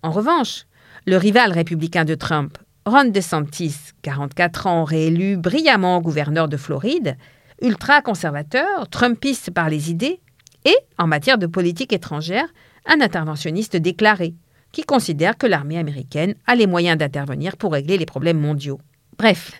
En 0.02 0.10
revanche, 0.10 0.64
le 1.06 1.18
rival 1.18 1.52
républicain 1.52 2.06
de 2.06 2.14
Trump, 2.14 2.56
Ron 2.86 3.04
DeSantis, 3.04 3.92
44 4.00 4.66
ans, 4.66 4.84
réélu 4.84 5.36
brillamment 5.36 6.00
gouverneur 6.00 6.48
de 6.48 6.56
Floride, 6.56 7.18
ultra-conservateur, 7.60 8.88
trumpiste 8.88 9.50
par 9.50 9.68
les 9.68 9.90
idées, 9.90 10.20
et, 10.64 10.76
en 10.98 11.06
matière 11.06 11.38
de 11.38 11.46
politique 11.46 11.92
étrangère, 11.92 12.46
un 12.86 13.00
interventionniste 13.00 13.76
déclaré, 13.76 14.34
qui 14.72 14.82
considère 14.82 15.36
que 15.36 15.46
l'armée 15.46 15.78
américaine 15.78 16.34
a 16.46 16.54
les 16.54 16.66
moyens 16.66 16.98
d'intervenir 16.98 17.56
pour 17.56 17.72
régler 17.72 17.96
les 17.96 18.06
problèmes 18.06 18.40
mondiaux. 18.40 18.80
Bref. 19.18 19.52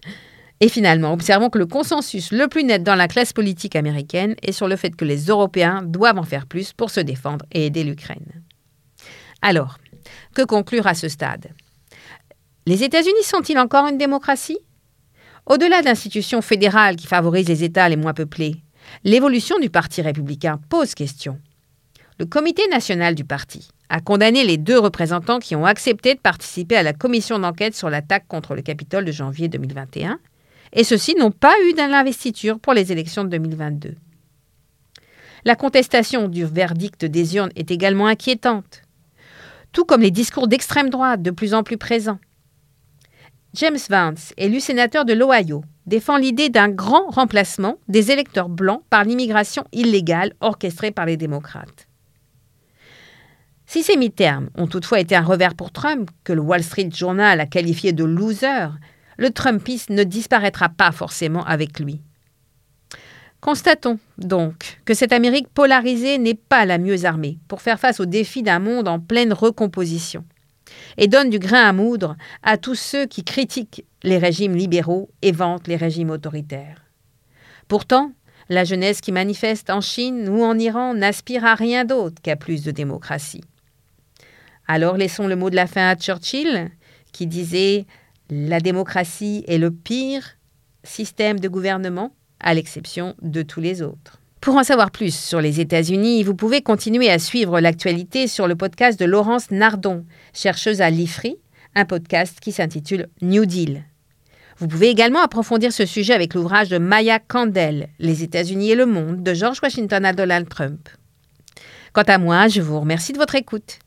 Et 0.60 0.68
finalement, 0.68 1.12
observons 1.12 1.50
que 1.50 1.58
le 1.58 1.66
consensus 1.66 2.32
le 2.32 2.48
plus 2.48 2.64
net 2.64 2.82
dans 2.82 2.94
la 2.94 3.08
classe 3.08 3.32
politique 3.32 3.76
américaine 3.76 4.34
est 4.42 4.52
sur 4.52 4.68
le 4.68 4.76
fait 4.76 4.94
que 4.96 5.04
les 5.04 5.26
Européens 5.26 5.82
doivent 5.82 6.18
en 6.18 6.24
faire 6.24 6.46
plus 6.46 6.72
pour 6.72 6.90
se 6.90 7.00
défendre 7.00 7.44
et 7.52 7.66
aider 7.66 7.84
l'Ukraine. 7.84 8.42
Alors, 9.42 9.78
que 10.34 10.42
conclure 10.42 10.86
à 10.86 10.94
ce 10.94 11.08
stade? 11.08 11.48
Les 12.66 12.82
États-Unis 12.82 13.24
sont-ils 13.24 13.58
encore 13.58 13.86
une 13.86 13.98
démocratie? 13.98 14.58
Au-delà 15.46 15.82
d'institutions 15.82 16.40
fédérales 16.40 16.96
qui 16.96 17.06
favorisent 17.06 17.48
les 17.48 17.62
États 17.62 17.88
les 17.88 17.96
moins 17.96 18.14
peuplés, 18.14 18.63
l'évolution 19.02 19.58
du 19.58 19.70
Parti 19.70 20.02
républicain 20.02 20.60
pose 20.68 20.94
question. 20.94 21.38
Le 22.18 22.26
Comité 22.26 22.62
national 22.68 23.14
du 23.16 23.24
parti 23.24 23.68
a 23.88 24.00
condamné 24.00 24.44
les 24.44 24.56
deux 24.56 24.78
représentants 24.78 25.40
qui 25.40 25.56
ont 25.56 25.66
accepté 25.66 26.14
de 26.14 26.20
participer 26.20 26.76
à 26.76 26.82
la 26.82 26.92
commission 26.92 27.38
d'enquête 27.38 27.74
sur 27.74 27.90
l'attaque 27.90 28.26
contre 28.28 28.54
le 28.54 28.62
Capitole 28.62 29.04
de 29.04 29.12
janvier 29.12 29.48
2021, 29.48 30.20
et 30.72 30.84
ceux-ci 30.84 31.14
n'ont 31.16 31.30
pas 31.30 31.54
eu 31.68 31.72
d'investiture 31.72 32.58
pour 32.60 32.72
les 32.72 32.92
élections 32.92 33.24
de 33.24 33.30
2022. 33.30 33.94
La 35.44 35.56
contestation 35.56 36.28
du 36.28 36.44
verdict 36.44 37.04
des 37.04 37.36
urnes 37.36 37.52
est 37.56 37.70
également 37.70 38.06
inquiétante, 38.06 38.82
tout 39.72 39.84
comme 39.84 40.00
les 40.00 40.10
discours 40.10 40.48
d'extrême 40.48 40.90
droite 40.90 41.20
de 41.20 41.30
plus 41.30 41.52
en 41.52 41.62
plus 41.62 41.76
présents. 41.76 42.18
James 43.54 43.78
Vance, 43.90 44.32
élu 44.36 44.60
sénateur 44.60 45.04
de 45.04 45.12
l'Ohio, 45.12 45.62
défend 45.86 46.16
l'idée 46.16 46.48
d'un 46.48 46.68
grand 46.68 47.08
remplacement 47.10 47.76
des 47.88 48.10
électeurs 48.10 48.48
blancs 48.48 48.82
par 48.90 49.04
l'immigration 49.04 49.64
illégale 49.72 50.34
orchestrée 50.40 50.90
par 50.90 51.06
les 51.06 51.16
démocrates. 51.16 51.88
Si 53.66 53.82
ces 53.82 53.96
mi-termes 53.96 54.50
ont 54.56 54.66
toutefois 54.66 55.00
été 55.00 55.16
un 55.16 55.22
revers 55.22 55.54
pour 55.54 55.72
Trump, 55.72 56.10
que 56.22 56.32
le 56.32 56.40
Wall 56.40 56.62
Street 56.62 56.90
Journal 56.92 57.40
a 57.40 57.46
qualifié 57.46 57.92
de 57.92 58.04
loser, 58.04 58.68
le 59.16 59.30
Trumpisme 59.30 59.94
ne 59.94 60.04
disparaîtra 60.04 60.68
pas 60.68 60.92
forcément 60.92 61.44
avec 61.44 61.80
lui. 61.80 62.00
Constatons 63.40 63.98
donc 64.16 64.80
que 64.84 64.94
cette 64.94 65.12
Amérique 65.12 65.48
polarisée 65.48 66.18
n'est 66.18 66.34
pas 66.34 66.64
la 66.64 66.78
mieux 66.78 67.04
armée 67.04 67.38
pour 67.46 67.60
faire 67.60 67.78
face 67.78 68.00
aux 68.00 68.06
défis 68.06 68.42
d'un 68.42 68.58
monde 68.58 68.88
en 68.88 69.00
pleine 69.00 69.32
recomposition 69.32 70.24
et 70.96 71.08
donne 71.08 71.30
du 71.30 71.38
grain 71.38 71.68
à 71.68 71.72
moudre 71.72 72.16
à 72.42 72.56
tous 72.56 72.74
ceux 72.74 73.06
qui 73.06 73.24
critiquent 73.24 73.84
les 74.02 74.18
régimes 74.18 74.54
libéraux 74.54 75.10
et 75.22 75.32
vantent 75.32 75.68
les 75.68 75.76
régimes 75.76 76.10
autoritaires. 76.10 76.84
Pourtant, 77.68 78.12
la 78.48 78.64
jeunesse 78.64 79.00
qui 79.00 79.12
manifeste 79.12 79.70
en 79.70 79.80
Chine 79.80 80.28
ou 80.28 80.42
en 80.42 80.58
Iran 80.58 80.94
n'aspire 80.94 81.44
à 81.44 81.54
rien 81.54 81.84
d'autre 81.84 82.20
qu'à 82.22 82.36
plus 82.36 82.62
de 82.62 82.70
démocratie. 82.70 83.44
Alors 84.66 84.96
laissons 84.96 85.26
le 85.26 85.36
mot 85.36 85.50
de 85.50 85.56
la 85.56 85.66
fin 85.66 85.88
à 85.88 85.96
Churchill, 85.96 86.70
qui 87.12 87.26
disait 87.26 87.86
La 88.30 88.60
démocratie 88.60 89.44
est 89.46 89.58
le 89.58 89.70
pire 89.70 90.36
système 90.82 91.40
de 91.40 91.48
gouvernement, 91.48 92.14
à 92.40 92.52
l'exception 92.52 93.14
de 93.22 93.42
tous 93.42 93.60
les 93.60 93.80
autres. 93.80 94.20
Pour 94.44 94.56
en 94.56 94.62
savoir 94.62 94.90
plus 94.90 95.18
sur 95.18 95.40
les 95.40 95.60
États-Unis, 95.60 96.22
vous 96.22 96.34
pouvez 96.34 96.60
continuer 96.60 97.08
à 97.08 97.18
suivre 97.18 97.60
l'actualité 97.60 98.28
sur 98.28 98.46
le 98.46 98.54
podcast 98.54 99.00
de 99.00 99.06
Laurence 99.06 99.50
Nardon, 99.50 100.04
chercheuse 100.34 100.82
à 100.82 100.90
l'IFRI, 100.90 101.38
un 101.74 101.86
podcast 101.86 102.40
qui 102.40 102.52
s'intitule 102.52 103.08
New 103.22 103.46
Deal. 103.46 103.84
Vous 104.58 104.68
pouvez 104.68 104.90
également 104.90 105.22
approfondir 105.22 105.72
ce 105.72 105.86
sujet 105.86 106.12
avec 106.12 106.34
l'ouvrage 106.34 106.68
de 106.68 106.76
Maya 106.76 107.20
Candel, 107.20 107.88
Les 107.98 108.22
États-Unis 108.22 108.72
et 108.72 108.74
le 108.74 108.84
monde, 108.84 109.22
de 109.22 109.32
George 109.32 109.60
Washington 109.62 110.04
à 110.04 110.12
Donald 110.12 110.46
Trump. 110.46 110.90
Quant 111.94 112.02
à 112.02 112.18
moi, 112.18 112.46
je 112.48 112.60
vous 112.60 112.78
remercie 112.78 113.14
de 113.14 113.18
votre 113.18 113.36
écoute. 113.36 113.78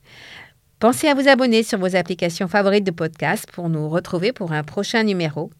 Pensez 0.79 1.07
à 1.07 1.13
vous 1.13 1.27
abonner 1.27 1.61
sur 1.61 1.77
vos 1.77 1.95
applications 1.95 2.47
favorites 2.47 2.83
de 2.83 2.89
podcast 2.89 3.47
pour 3.53 3.69
nous 3.69 3.87
retrouver 3.89 4.31
pour 4.31 4.53
un 4.53 4.63
prochain 4.63 5.03
numéro. 5.03 5.51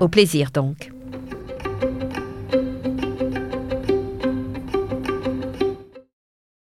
Au 0.00 0.08
plaisir 0.08 0.52
donc. 0.52 0.90